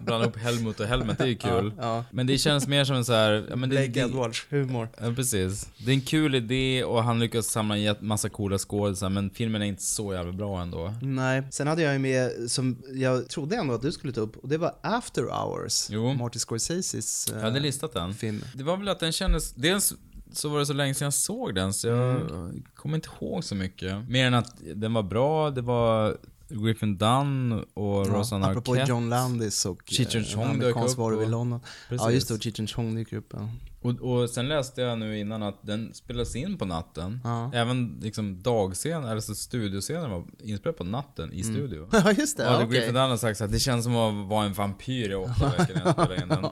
Blandar 0.00 0.22
ihop 0.22 0.36
Helmut 0.36 0.80
och 0.80 0.86
Helmet, 0.86 1.18
det 1.18 1.24
är 1.24 1.28
ju 1.28 1.34
kul. 1.50 1.72
Ja, 1.78 1.96
ja. 1.96 2.04
Men 2.10 2.26
det 2.26 2.38
känns 2.38 2.68
mer 2.68 2.84
som 2.84 2.96
en 2.96 3.04
så 3.04 3.12
här, 3.12 3.46
ja, 3.50 3.56
men 3.56 3.68
det, 3.68 3.76
Blake 3.76 3.90
det, 3.90 4.00
Edwards 4.00 4.46
humor. 4.50 4.88
Ja, 5.00 5.12
precis. 5.16 5.70
Det 5.78 5.90
är 5.90 5.94
en 5.94 6.00
kul 6.00 6.34
idé 6.34 6.84
och 6.84 7.04
han 7.04 7.18
lyckas 7.20 7.46
samla 7.46 7.78
en 7.78 7.96
massa 8.00 8.28
coola 8.28 8.58
skådisar 8.58 9.08
men 9.08 9.30
filmen 9.30 9.62
är 9.62 9.66
inte 9.66 9.82
så 9.82 10.14
jävla 10.14 10.32
bra 10.32 10.62
ändå. 10.62 10.94
Nej, 11.16 11.42
sen 11.50 11.66
hade 11.66 11.82
jag 11.82 11.92
ju 11.92 11.98
med, 11.98 12.50
som 12.50 12.82
jag 12.94 13.28
trodde 13.28 13.56
ändå 13.56 13.74
att 13.74 13.82
du 13.82 13.92
skulle 13.92 14.12
ta 14.12 14.20
upp, 14.20 14.36
och 14.36 14.48
det 14.48 14.58
var 14.58 14.74
After 14.82 15.22
Hours. 15.22 15.86
Jo. 15.90 16.14
Martin 16.14 16.40
Scorseses 16.40 17.28
eh, 17.28 17.34
Jag 17.36 17.42
hade 17.44 17.60
listat 17.60 17.92
den. 17.92 18.14
film. 18.14 18.44
Det 18.54 18.64
var 18.64 18.76
väl 18.76 18.88
att 18.88 19.00
den 19.00 19.12
kändes, 19.12 19.52
dels 19.52 19.94
så 20.32 20.48
var 20.48 20.58
det 20.58 20.66
så 20.66 20.72
länge 20.72 20.94
sedan 20.94 21.06
jag 21.06 21.14
såg 21.14 21.54
den 21.54 21.74
så 21.74 21.88
jag 21.88 22.20
Mm. 22.20 22.62
kommer 22.74 22.94
inte 22.96 23.08
ihåg 23.20 23.44
så 23.44 23.54
mycket. 23.54 24.08
Mer 24.08 24.26
än 24.26 24.34
att 24.34 24.52
den 24.74 24.94
var 24.94 25.02
bra, 25.02 25.50
det 25.50 25.62
var 25.62 26.16
Griffin 26.48 26.96
Dunn 26.98 27.52
och 27.74 28.06
Rosanna 28.06 28.46
Apropå 28.46 28.72
Arquette. 28.72 28.90
John 28.90 29.08
Landis 29.08 29.66
och 29.66 29.82
Cheech 29.86 30.16
and 30.16 30.24
eh, 30.24 30.30
Chong 30.30 30.44
dök 30.44 30.54
amerikansk 30.54 30.92
upp 30.92 30.98
varulv 30.98 31.22
i 31.22 31.24
och- 31.24 31.30
London. 31.30 31.60
Ja, 31.62 31.68
Precis. 31.88 32.14
just 32.14 32.28
det, 32.28 32.34
och 32.34 32.42
Cheech 32.42 32.60
and 32.60 32.70
Chong 32.70 32.94
dyker 32.94 33.16
upp. 33.16 33.28
Ja. 33.32 33.48
Och, 33.86 34.20
och 34.22 34.30
sen 34.30 34.48
läste 34.48 34.80
jag 34.82 34.98
nu 34.98 35.18
innan 35.18 35.42
att 35.42 35.58
den 35.62 35.94
spelas 35.94 36.36
in 36.36 36.58
på 36.58 36.64
natten. 36.64 37.20
Ja. 37.24 37.50
Även 37.54 37.98
liksom 38.02 38.42
dagscener, 38.42 39.14
alltså 39.14 39.34
studioscener 39.34 40.08
var 40.08 40.24
inspelad 40.38 40.76
på 40.76 40.84
natten 40.84 41.32
i 41.32 41.40
Mm. 41.42 41.54
studio. 41.54 41.88
Ja, 41.92 42.12
just 42.12 42.36
det, 42.36 42.42
ja, 42.44 42.56
okej. 42.56 42.68
Griffin 42.68 42.94
Dunn 42.94 43.10
har 43.10 43.16
sagt 43.16 43.40
att 43.40 43.52
det 43.52 43.58
känns 43.58 43.84
som 43.84 43.96
att 43.96 44.28
vara 44.28 44.44
en 44.46 44.52
vampyr 44.52 45.10
i 45.10 45.14
åtta 45.14 45.52
veckor 45.58 45.74
när 45.74 45.82
jag 45.84 45.92
spelade 45.92 46.22
in 46.22 46.28
den. 46.28 46.46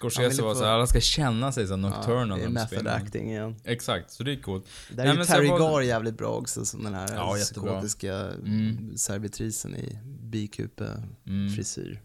Scorsese 0.00 0.42
var 0.42 0.54
får- 0.54 0.58
så 0.60 0.64
här, 0.64 0.72
alla 0.72 0.86
ska 0.86 1.00
känna 1.00 1.52
sig 1.52 1.66
så 1.66 1.76
nocturnal 1.76 2.40
Ja, 2.40 2.48
när 2.48 2.60
de 2.60 2.66
spelar. 2.66 2.96
acting 2.96 3.30
igen. 3.30 3.56
Exakt, 3.64 4.10
så 4.10 4.22
det 4.22 4.32
är 4.32 4.36
coolt. 4.42 4.64
Där 4.90 5.04
Nej, 5.04 5.12
är 5.14 5.18
ju 5.18 5.24
Terry 5.24 5.48
var- 5.48 5.58
Gar 5.58 5.80
jävligt 5.80 6.18
bra 6.18 6.28
också, 6.28 6.64
som 6.64 6.84
den 6.84 6.94
här 6.94 7.08
Ja, 7.14 7.34
psykotiska 7.40 8.14
Mm. 8.16 8.96
servitrisen 8.96 9.76
i 9.76 9.98
bikupe-frisyr. 10.86 12.00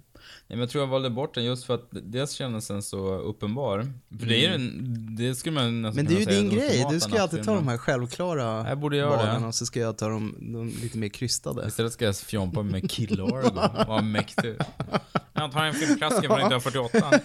Nej, 0.48 0.58
men 0.58 0.60
jag 0.60 0.70
tror 0.70 0.84
jag 0.84 0.88
valde 0.88 1.10
bort 1.10 1.34
den 1.36 1.44
just 1.44 1.64
för 1.66 1.74
att 1.76 1.88
dels 1.92 2.32
kändes 2.32 2.68
den 2.68 2.84
så 2.84 3.14
uppenbar. 3.16 3.94
För 4.20 4.26
det 4.28 4.46
är 4.46 4.52
en, 4.52 5.16
det 5.18 5.36
skulle 5.36 5.54
man 5.56 5.82
nästan 5.82 5.96
Men 5.96 6.06
det 6.06 6.16
är 6.16 6.20
ju 6.20 6.26
säga 6.26 6.42
din 6.42 6.50
grej, 6.50 6.86
du 6.92 7.00
ska 7.00 7.12
ju 7.12 7.18
alltid 7.18 7.44
ta 7.44 7.56
de 7.56 7.68
här 7.68 7.78
självklara 7.78 8.70
Jag 8.70 8.80
borde 8.80 8.98
göra 8.98 9.10
valen 9.10 9.42
det. 9.42 9.48
och 9.48 9.56
så 9.56 9.66
ska 9.66 9.80
jag 9.80 9.98
ta 9.98 10.08
de, 10.08 10.36
de 10.40 10.68
lite 10.82 10.98
mer 10.98 11.10
krystade. 11.10 11.68
Istället 11.68 11.94
ska 11.94 12.06
jag 12.06 12.16
fjompa 12.18 12.64
med 12.64 12.92
Kill 12.92 13.22
Argo. 13.22 13.86
Vad 13.88 14.04
mäktig. 14.04 14.56
Jag 15.34 15.52
tar 15.52 15.64
en 15.66 15.74
filmklassiker 15.74 16.28
från 16.28 16.40
1948. 16.52 17.20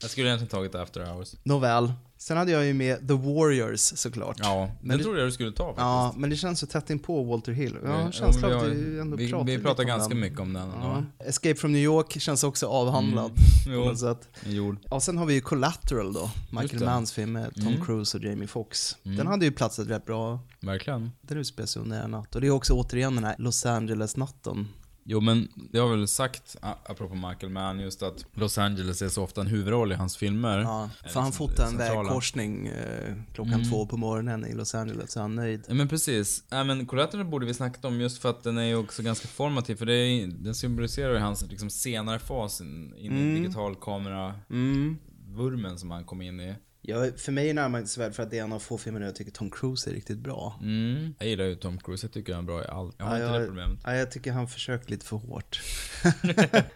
Jag 0.00 0.10
skulle 0.10 0.26
egentligen 0.28 0.50
tagit 0.50 0.74
After 0.74 1.04
Hours. 1.06 1.34
Nåväl. 1.42 1.92
Sen 2.20 2.36
hade 2.36 2.52
jag 2.52 2.66
ju 2.66 2.74
med 2.74 3.08
The 3.08 3.14
Warriors 3.14 3.80
såklart. 3.80 4.36
Ja, 4.38 4.70
Men 4.80 4.88
den 4.88 4.98
det- 4.98 5.04
trodde 5.04 5.18
jag 5.18 5.28
du 5.28 5.32
skulle 5.32 5.52
ta 5.52 5.64
faktiskt. 5.64 5.80
Ja, 5.80 6.14
men 6.16 6.30
det 6.30 6.36
känns 6.36 6.60
så 6.60 6.66
tätt 6.66 6.90
in 6.90 6.98
på 6.98 7.22
Walter 7.22 7.52
Hill. 7.52 7.76
Jag 7.82 7.90
har 7.90 7.98
en 7.98 8.04
Ja, 8.06 8.12
känsla 8.12 8.56
att 8.56 8.66
vi 8.66 8.98
ändå 9.00 9.16
vi- 9.16 9.30
pratar 9.30 9.44
vi 9.46 9.58
pratar 9.58 9.84
ganska 9.84 10.08
den. 10.08 10.20
mycket 10.20 10.40
om 10.40 10.52
den 10.52 10.68
Ja. 10.82 11.02
Escape 11.18 11.54
from 11.54 11.72
New 11.72 11.82
York 11.82 12.20
känns 12.20 12.44
också 12.44 12.66
avhandlad 12.66 13.32
Mm. 13.66 13.78
Jo. 13.88 13.96
sätt. 13.96 14.28
Jo. 14.46 14.76
Och 14.90 15.02
sen 15.02 15.18
har 15.18 15.26
vi 15.26 15.34
ju 15.34 15.40
Collateral 15.40 16.12
då, 16.12 16.30
Michael. 16.50 16.84
Manns 16.84 17.12
film 17.12 17.32
med 17.32 17.54
Tom 17.54 17.66
Mm. 17.66 17.84
Cruise 17.84 18.18
och 18.18 18.24
Jamie 18.24 18.48
Foxx. 18.48 18.96
Mm. 19.04 19.16
Den 19.16 19.26
hade 19.26 19.44
ju 19.44 19.52
platsat 19.52 19.88
rätt 19.88 20.06
bra. 20.06 20.40
Verkligen. 20.60 21.10
Den 21.20 21.38
utspelar 21.38 21.66
sig 21.66 21.82
under 21.82 22.02
en 22.02 22.10
natt. 22.10 22.34
Och 22.34 22.40
det 22.40 22.46
är 22.46 22.50
också 22.50 22.72
återigen 22.72 23.14
den 23.14 23.24
här 23.24 23.34
Los 23.38 23.66
Angeles-natten. 23.66 24.68
Jo 25.10 25.20
men 25.20 25.48
det 25.72 25.78
har 25.78 25.88
väl 25.88 26.08
sagt, 26.08 26.56
apropå 26.62 27.14
Michael 27.14 27.52
Mann, 27.52 27.80
just 27.80 28.02
att 28.02 28.26
Los 28.34 28.58
Angeles 28.58 29.02
är 29.02 29.08
så 29.08 29.22
ofta 29.22 29.40
en 29.40 29.46
huvudroll 29.46 29.92
i 29.92 29.94
hans 29.94 30.16
filmer. 30.16 30.58
Ja, 30.58 30.90
för 31.02 31.20
han 31.20 31.26
liksom 31.28 31.32
fotade 31.48 31.76
det 31.78 31.84
en 31.86 31.96
vägkorsning 32.04 32.66
eh, 32.66 33.14
klockan 33.34 33.54
Mm. 33.54 33.68
två 33.70 33.86
på 33.86 33.96
morgonen 33.96 34.46
i 34.46 34.54
Los 34.54 34.74
Angeles, 34.74 35.12
så 35.12 35.20
han 35.20 35.32
är 35.38 35.42
nöjd. 35.42 35.64
Ja 35.68 35.74
men 35.74 35.88
precis. 35.88 36.44
Ja, 36.50 36.64
men 36.64 36.86
Collateral 36.86 37.24
borde 37.24 37.46
vi 37.46 37.54
snackat 37.54 37.84
om 37.84 38.00
just 38.00 38.18
för 38.22 38.30
att 38.30 38.42
den 38.42 38.58
är 38.58 38.62
ju 38.64 38.76
också 38.76 39.02
ganska 39.02 39.28
formativ. 39.28 39.76
För 39.76 39.86
det 39.86 39.94
är, 39.94 40.26
den 40.26 40.54
symboliserar 40.54 41.12
ju 41.14 41.18
hans 41.18 41.42
liksom, 41.50 41.70
senare 41.70 42.18
fas 42.18 42.60
in, 42.60 42.94
in 42.98 43.12
i 43.12 43.20
Mm. 43.22 43.42
digital 43.42 43.74
kamera 43.76 44.34
Mm. 44.50 44.98
vurmen 45.28 45.78
som 45.78 45.90
han 45.90 46.04
kom 46.04 46.22
in 46.22 46.40
i. 46.40 46.54
Ja, 46.88 47.06
för 47.16 47.32
mig 47.32 47.50
är 47.50 47.54
närmast 47.54 47.98
väl 47.98 48.12
för 48.12 48.22
att 48.22 48.30
det 48.30 48.38
är 48.38 48.42
en 48.42 48.52
av 48.52 48.58
få 48.58 48.78
filmer 48.78 49.00
där 49.00 49.06
jag 49.06 49.16
tycker 49.16 49.32
Tom 49.32 49.50
Cruise 49.50 49.90
är 49.90 49.94
riktigt 49.94 50.18
bra. 50.18 50.58
Mm. 50.62 51.14
Jag 51.18 51.28
gillar 51.28 51.44
ju 51.44 51.54
Tom 51.54 51.78
Cruise, 51.78 52.06
jag 52.06 52.12
tycker 52.12 52.34
han 52.34 52.44
är 52.44 52.46
bra 52.46 52.62
i 52.62 52.66
allt. 52.66 52.94
Jag 52.98 53.06
har 53.06 53.16
ja, 53.18 53.22
inte 53.22 53.32
jag, 53.32 53.42
det 53.42 53.46
problemet. 53.46 53.78
Ja, 53.84 53.94
jag 53.94 54.10
tycker 54.10 54.32
han 54.32 54.48
försöker 54.48 54.90
lite 54.90 55.06
för 55.06 55.16
hårt. 55.16 55.60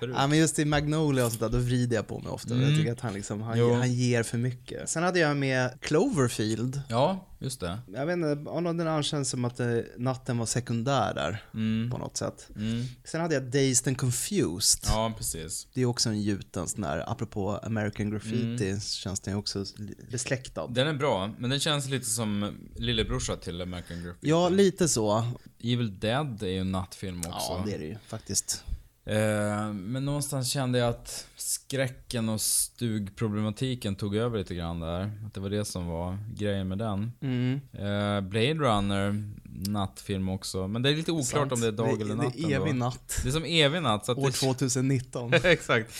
ja, 0.14 0.26
men 0.26 0.38
just 0.38 0.58
i 0.58 0.64
Magnolia 0.64 1.26
och 1.26 1.32
sådär, 1.32 1.48
då 1.48 1.58
vrider 1.58 1.96
jag 1.96 2.06
på 2.06 2.18
mig 2.20 2.32
ofta. 2.32 2.54
Mm. 2.54 2.68
Jag 2.68 2.78
tycker 2.78 2.92
att 2.92 3.00
han, 3.00 3.14
liksom, 3.14 3.42
han, 3.42 3.74
han 3.74 3.92
ger 3.92 4.22
för 4.22 4.38
mycket. 4.38 4.88
Sen 4.88 5.02
hade 5.02 5.18
jag 5.18 5.36
med 5.36 5.78
Cloverfield. 5.80 6.82
Ja, 6.88 7.26
just 7.42 7.60
det. 7.60 7.78
Jag 7.92 8.06
vet 8.06 8.12
inte, 8.16 8.50
av 8.50 8.62
någon 8.62 8.80
annan 8.80 9.02
känns 9.02 9.30
som 9.30 9.44
att 9.44 9.60
eh, 9.60 9.66
natten 9.98 10.38
var 10.38 10.46
sekundär 10.46 11.14
där. 11.14 11.44
Mm. 11.54 11.90
På 11.90 11.98
något 11.98 12.16
sätt. 12.16 12.48
Mm. 12.56 12.84
Sen 13.04 13.20
hade 13.20 13.34
jag 13.34 13.42
Dazed 13.44 13.88
and 13.88 13.98
Confused. 13.98 14.80
Ja, 14.86 15.14
precis. 15.18 15.66
Det 15.74 15.80
är 15.82 15.86
också 15.86 16.08
en 16.08 16.20
gjuten 16.22 16.68
sån 16.68 16.80
där, 16.80 17.10
apropå 17.12 17.60
American 17.62 18.10
Graffiti, 18.10 18.66
Mm. 18.68 18.80
så 18.80 18.96
känns 18.98 19.20
den 19.20 19.36
också 19.36 19.64
besläktad. 20.10 20.66
Den 20.66 20.88
är 20.88 20.94
bra, 20.94 21.30
men 21.38 21.50
den 21.50 21.60
känns 21.60 21.88
lite 21.88 22.06
som 22.06 22.54
lillebrorsa 22.76 23.36
till 23.36 23.60
American 23.60 24.02
Graffiti. 24.04 24.28
Ja, 24.28 24.48
lite 24.48 24.88
så. 24.88 25.24
Evil 25.62 25.98
Dead 26.00 26.42
är 26.42 26.46
ju 26.48 26.58
en 26.58 26.72
nattfilm 26.72 27.18
också. 27.18 27.30
Ja, 27.30 27.62
det 27.66 27.74
är 27.74 27.78
det 27.78 27.84
ju 27.86 27.96
faktiskt. 28.06 28.64
Eh, 29.04 29.72
men 29.72 30.04
någonstans 30.04 30.48
kände 30.50 30.78
jag 30.78 30.88
att 30.88 31.26
skräcken 31.36 32.28
och 32.28 32.40
stugproblematiken 32.40 33.96
tog 33.96 34.16
över 34.16 34.38
lite 34.38 34.54
grann 34.54 34.80
där. 34.80 35.10
Att 35.26 35.34
det 35.34 35.40
var 35.40 35.50
det 35.50 35.64
som 35.64 35.86
var 35.86 36.18
grejen 36.36 36.68
med 36.68 36.78
den. 36.78 37.12
Mm. 37.20 37.60
Eh, 37.72 38.20
Blade 38.20 38.54
Runner, 38.54 39.24
nattfilm 39.70 40.28
också. 40.28 40.68
Men 40.68 40.82
det 40.82 40.90
är 40.90 40.96
lite 40.96 41.12
oklart 41.12 41.28
Sant. 41.30 41.52
om 41.52 41.60
det 41.60 41.66
är 41.66 41.72
dag 41.72 41.98
Det- 41.98 42.04
eller 42.04 42.14
det 42.14 42.22
är 42.22 42.24
natt 42.24 42.34
ändå. 42.36 42.48
evig 42.48 42.74
natt. 42.74 43.20
Det 43.22 43.28
är 43.28 43.32
som 43.32 43.44
evig 43.44 43.82
natt. 43.82 44.06
Så 44.06 44.12
År 44.14 44.26
det... 44.26 44.32
2019. 44.32 45.32
Exakt. 45.42 45.92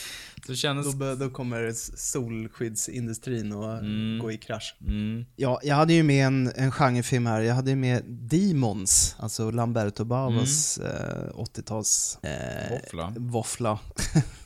Så 0.47 0.55
kändes... 0.55 0.95
Då, 0.95 1.14
då 1.14 1.30
kommer 1.30 1.72
solskyddsindustrin 1.97 3.53
att 3.53 3.80
Mm. 3.82 4.18
gå 4.18 4.32
i 4.32 4.38
krasch. 4.38 4.74
Mm. 4.80 5.24
Ja, 5.36 5.61
jag 5.62 5.76
hade 5.76 5.93
ju 5.93 6.03
med 6.03 6.26
en, 6.26 6.53
en 6.57 6.70
genrefilm 6.72 7.26
här. 7.26 7.40
Jag 7.40 7.55
hade 7.55 7.70
ju 7.70 7.76
med 7.76 8.03
Demons, 8.09 9.16
alltså 9.18 9.51
Lamberto 9.51 10.05
Bavas 10.05 10.78
eh, 10.78 11.28
80-tals... 11.34 12.18
Eh, 12.22 12.70
Våffla. 12.70 13.12
Våffla. 13.16 13.78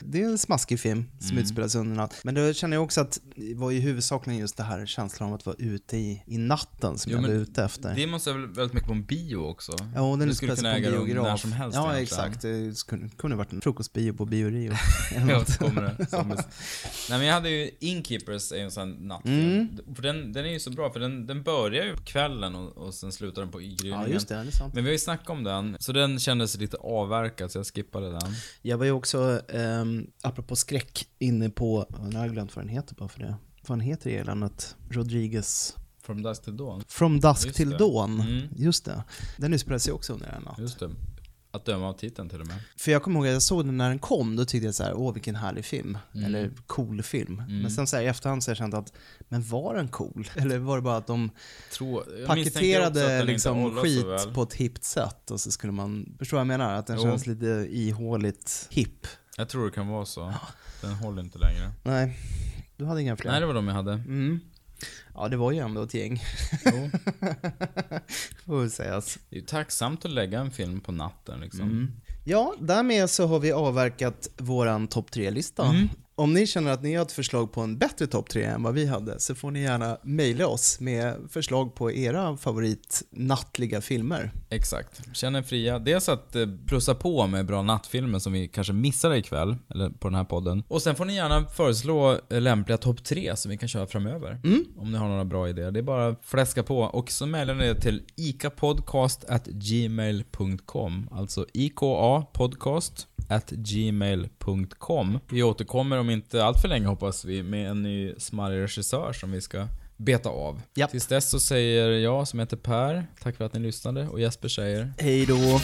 Det 0.00 0.22
är 0.22 0.24
en 0.26 0.38
smaskig 0.38 0.80
film 0.80 1.04
som 1.18 1.30
Mm. 1.30 1.42
utspelar 1.42 1.68
sig 1.68 1.80
under 1.80 1.96
natt. 1.96 2.14
Men 2.24 2.34
då 2.34 2.52
känner 2.52 2.76
jag 2.76 2.84
också 2.84 3.00
att 3.00 3.20
det 3.36 3.54
var 3.54 3.70
ju 3.70 3.80
huvudsakligen 3.80 4.40
just 4.40 4.56
det 4.56 4.62
här 4.62 4.86
känslan 4.86 5.28
av 5.28 5.34
att 5.34 5.46
vara 5.46 5.56
ute 5.58 5.96
i, 5.96 6.22
i 6.26 6.38
natten 6.38 6.98
som 6.98 7.12
Jo, 7.12 7.18
jag 7.18 7.22
var 7.28 7.34
ute 7.34 7.64
efter. 7.64 7.94
Det 7.94 8.06
måste 8.06 8.32
väl 8.32 8.46
väldigt 8.46 8.72
mycket 8.74 8.86
på 8.88 8.92
en 8.94 9.04
bio 9.04 9.36
också? 9.36 9.72
Ja, 9.94 10.00
och 10.00 10.18
den 10.18 10.30
utspelar 10.30 10.54
sig 10.54 10.62
på 10.62 10.68
en 10.68 10.84
rum 10.84 10.92
när 10.92 11.14
biograf. 11.14 11.40
som 11.40 11.52
helst 11.52 11.74
Ja, 11.76 11.98
exakt. 12.00 12.42
Det 12.42 12.74
skulle, 12.78 13.08
kunde 13.08 13.36
varit 13.36 13.52
en 13.52 13.60
frukostbio 13.60 14.12
på 14.12 14.24
Bio 14.24 14.50
Rio. 14.50 14.72
Ja, 15.28 15.44
så 15.44 15.52
kommer 15.64 15.82
det. 15.82 15.96
Nej 17.10 17.18
men 17.18 17.24
jag 17.24 17.34
hade 17.34 17.50
ju 17.50 17.70
Innkeepers 17.80 18.52
är 18.52 18.56
ju 18.56 18.62
en 18.62 18.70
sån 18.70 18.88
här 18.88 18.96
nattfilm. 19.00 19.50
Mm. 19.50 19.94
För 19.94 20.02
den, 20.02 20.32
den 20.32 20.44
är 20.44 20.50
ju 20.50 20.60
så 20.60 20.70
bra 20.70 20.92
för 20.92 21.00
den, 21.00 21.26
den 21.26 21.42
börjar 21.42 21.84
ju 21.84 21.96
på 21.96 22.02
kvällen 22.02 22.54
och, 22.54 22.76
och 22.78 22.94
sen 22.94 23.12
slutar 23.12 23.42
den 23.42 23.50
på 23.50 23.58
gryningen. 23.58 24.00
Ja, 24.00 24.08
just 24.08 24.28
det, 24.28 24.34
det 24.34 24.40
är 24.40 24.50
sant. 24.50 24.74
Men 24.74 24.84
vi 24.84 24.90
har 24.90 24.92
ju 24.92 24.98
snackat 24.98 25.30
om 25.30 25.44
den, 25.44 25.76
så 25.80 25.92
den 25.92 26.18
kändes 26.18 26.56
lite 26.56 26.76
avverkad 26.76 27.50
så 27.52 27.58
jag 27.58 27.66
skippade 27.66 28.10
den. 28.10 28.32
Jag 28.62 28.78
var 28.78 28.84
ju 28.84 28.90
också, 28.92 29.40
um, 29.88 30.10
apropå 30.22 30.56
skräck, 30.56 31.08
inne 31.18 31.50
på, 31.50 31.86
nu 32.10 32.16
har 32.16 32.24
jag 32.26 32.32
glömt 32.34 32.56
vad 32.56 32.64
den 32.64 32.68
heter 32.74 32.94
bara 32.94 33.08
för 33.08 33.20
det. 33.20 33.36
Vad 33.66 33.82
heter 33.82 34.10
i 34.10 34.14
eländet? 34.14 34.76
Rodriguez. 34.90 35.76
From 36.02 36.22
Dusk 36.22 36.42
Till 36.42 36.56
Dawn. 36.56 36.84
From 36.88 37.20
Dusk 37.20 37.46
Just 37.46 37.56
till 37.56 37.70
det. 37.70 37.78
Dawn. 37.78 38.20
Mm. 38.20 38.48
Just 38.56 38.84
det. 38.84 39.04
Den 39.36 39.54
utspelar 39.54 39.78
sig 39.78 39.92
också 39.92 40.12
under 40.12 40.26
en 40.26 40.42
natt. 40.42 40.58
Just 40.58 40.78
det. 40.80 40.90
Att 41.50 41.64
döma 41.64 41.88
av 41.88 41.92
titeln 41.92 42.28
till 42.28 42.40
och 42.40 42.46
med. 42.46 42.56
För 42.76 42.90
jag 42.92 43.02
kommer 43.02 43.20
ihåg 43.20 43.26
att 43.26 43.32
jag 43.32 43.42
såg 43.42 43.64
den 43.64 43.76
när 43.76 43.88
den 43.88 43.98
kom, 43.98 44.36
då 44.36 44.44
tyckte 44.44 44.66
jag 44.66 44.74
så 44.74 44.82
här, 44.82 44.94
åh 44.94 45.12
vilken 45.12 45.34
härlig 45.34 45.64
film. 45.64 45.98
Mm. 46.14 46.26
Eller 46.26 46.50
cool 46.66 47.02
film. 47.02 47.38
Mm. 47.40 47.62
Men 47.62 47.70
sen 47.70 47.86
så 47.86 47.96
här, 47.96 48.02
i 48.02 48.06
efterhand 48.06 48.44
så 48.44 48.48
har 48.48 48.52
jag 48.52 48.58
känt 48.58 48.74
att, 48.74 48.92
men 49.28 49.42
var 49.42 49.74
den 49.74 49.88
cool? 49.88 50.30
Eller 50.36 50.58
var 50.58 50.76
det 50.76 50.82
bara 50.82 50.96
att 50.96 51.06
de 51.06 51.30
att 51.70 52.26
paketerade 52.26 53.24
liksom 53.24 53.76
skit 53.76 54.34
på 54.34 54.42
ett 54.42 54.54
hippt 54.54 54.84
sätt 54.84 55.30
och 55.30 55.40
så 55.40 55.50
skulle 55.50 55.72
man, 55.72 56.16
förstår 56.18 56.36
vad 56.36 56.40
jag 56.40 56.46
menar? 56.46 56.74
Att 56.74 56.86
den 56.86 56.96
Jo. 56.96 57.02
känns 57.02 57.26
lite 57.26 57.66
ihåligt 57.70 58.66
hipp. 58.70 59.06
Jag 59.38 59.48
tror 59.48 59.64
det 59.64 59.70
kan 59.70 59.88
vara 59.88 60.04
så. 60.04 60.34
Den 60.80 60.94
håller 60.94 61.22
inte 61.22 61.38
längre. 61.38 61.72
Nej, 61.82 62.18
du 62.76 62.84
hade 62.84 63.02
inga 63.02 63.16
fler? 63.16 63.30
Nej, 63.30 63.40
det 63.40 63.46
var 63.46 63.54
de 63.54 63.68
jag 63.68 63.74
hade. 63.74 63.92
Mm. 63.92 64.40
Ja, 65.20 65.28
det 65.28 65.36
var 65.36 65.52
ju 65.52 65.58
ändå 65.58 65.82
ett 65.82 65.94
gäng. 65.94 66.22
Jo. 66.64 66.90
Får 68.46 68.68
sägas. 68.68 69.18
Det 69.30 69.36
är 69.36 69.40
ju 69.40 69.46
tacksamt 69.46 70.04
att 70.04 70.10
lägga 70.10 70.40
en 70.40 70.50
film 70.50 70.80
på 70.80 70.92
natten 70.92 71.40
liksom. 71.40 71.60
Mm. 71.60 71.92
Ja, 72.24 72.54
därmed 72.60 73.10
så 73.10 73.26
har 73.26 73.38
vi 73.38 73.52
avverkat 73.52 74.28
våran 74.36 74.88
topp 74.88 75.10
tre-lista. 75.10 75.66
Mm. 75.66 75.88
Om 76.18 76.32
ni 76.34 76.46
känner 76.46 76.70
att 76.70 76.82
ni 76.82 76.94
har 76.94 77.02
ett 77.02 77.12
förslag 77.12 77.52
på 77.52 77.60
en 77.60 77.78
bättre 77.78 78.06
topp 78.06 78.28
tre 78.28 78.44
än 78.44 78.62
vad 78.62 78.74
vi 78.74 78.86
hade 78.86 79.20
så 79.20 79.34
får 79.34 79.50
ni 79.50 79.62
gärna 79.62 79.98
mejla 80.02 80.46
oss 80.46 80.80
med 80.80 81.16
förslag 81.30 81.74
på 81.74 81.92
era 81.92 82.36
favorit 82.36 83.02
nattliga 83.10 83.80
filmer. 83.80 84.32
Exakt. 84.50 85.16
Känn 85.16 85.36
er 85.36 85.42
fria. 85.42 85.78
Dels 85.78 86.08
att 86.08 86.36
eh, 86.36 86.46
plussa 86.66 86.94
på 86.94 87.26
med 87.26 87.46
bra 87.46 87.62
nattfilmer 87.62 88.18
som 88.18 88.32
vi 88.32 88.48
kanske 88.48 88.72
missade 88.72 89.18
ikväll, 89.18 89.56
eller 89.70 89.90
på 89.90 90.08
den 90.08 90.14
här 90.14 90.24
podden. 90.24 90.62
Och 90.68 90.82
sen 90.82 90.94
får 90.94 91.04
ni 91.04 91.14
gärna 91.14 91.48
föreslå 91.48 92.18
eh, 92.30 92.40
lämpliga 92.40 92.78
topp 92.78 93.04
tre 93.04 93.36
som 93.36 93.50
vi 93.50 93.58
kan 93.58 93.68
köra 93.68 93.86
framöver. 93.86 94.40
Mm. 94.44 94.64
Om 94.76 94.92
ni 94.92 94.98
har 94.98 95.07
några 95.08 95.24
bra 95.24 95.48
idéer. 95.48 95.70
Det 95.70 95.80
är 95.80 95.82
bara 95.82 96.08
att 96.08 96.24
fläska 96.24 96.62
på. 96.62 96.78
Och 96.78 97.10
så 97.10 97.26
mejlar 97.26 97.54
ni 97.54 97.74
till 97.74 98.02
ikapodcast@gmail.com. 98.16 101.08
Alltså 101.12 101.46
IKA 101.52 102.26
podcast 102.32 103.06
gmail.com. 103.50 105.18
Vi 105.30 105.42
återkommer 105.42 105.98
om 105.98 106.10
inte 106.10 106.44
allt 106.44 106.60
för 106.60 106.68
länge 106.68 106.86
hoppas 106.86 107.24
vi 107.24 107.42
med 107.42 107.70
en 107.70 107.82
ny 107.82 108.14
smarrig 108.18 108.62
regissör 108.62 109.12
som 109.12 109.32
vi 109.32 109.40
ska 109.40 109.66
beta 109.96 110.28
av. 110.28 110.60
Japp. 110.74 110.90
Tills 110.90 111.06
dess 111.06 111.30
så 111.30 111.40
säger 111.40 111.90
jag 111.90 112.28
som 112.28 112.38
heter 112.38 112.56
Per, 112.56 113.06
tack 113.22 113.36
för 113.36 113.44
att 113.44 113.54
ni 113.54 113.60
lyssnade 113.60 114.08
och 114.08 114.20
Jesper 114.20 114.48
säger 114.48 114.92
Hej 114.98 115.26
då! 115.26 115.60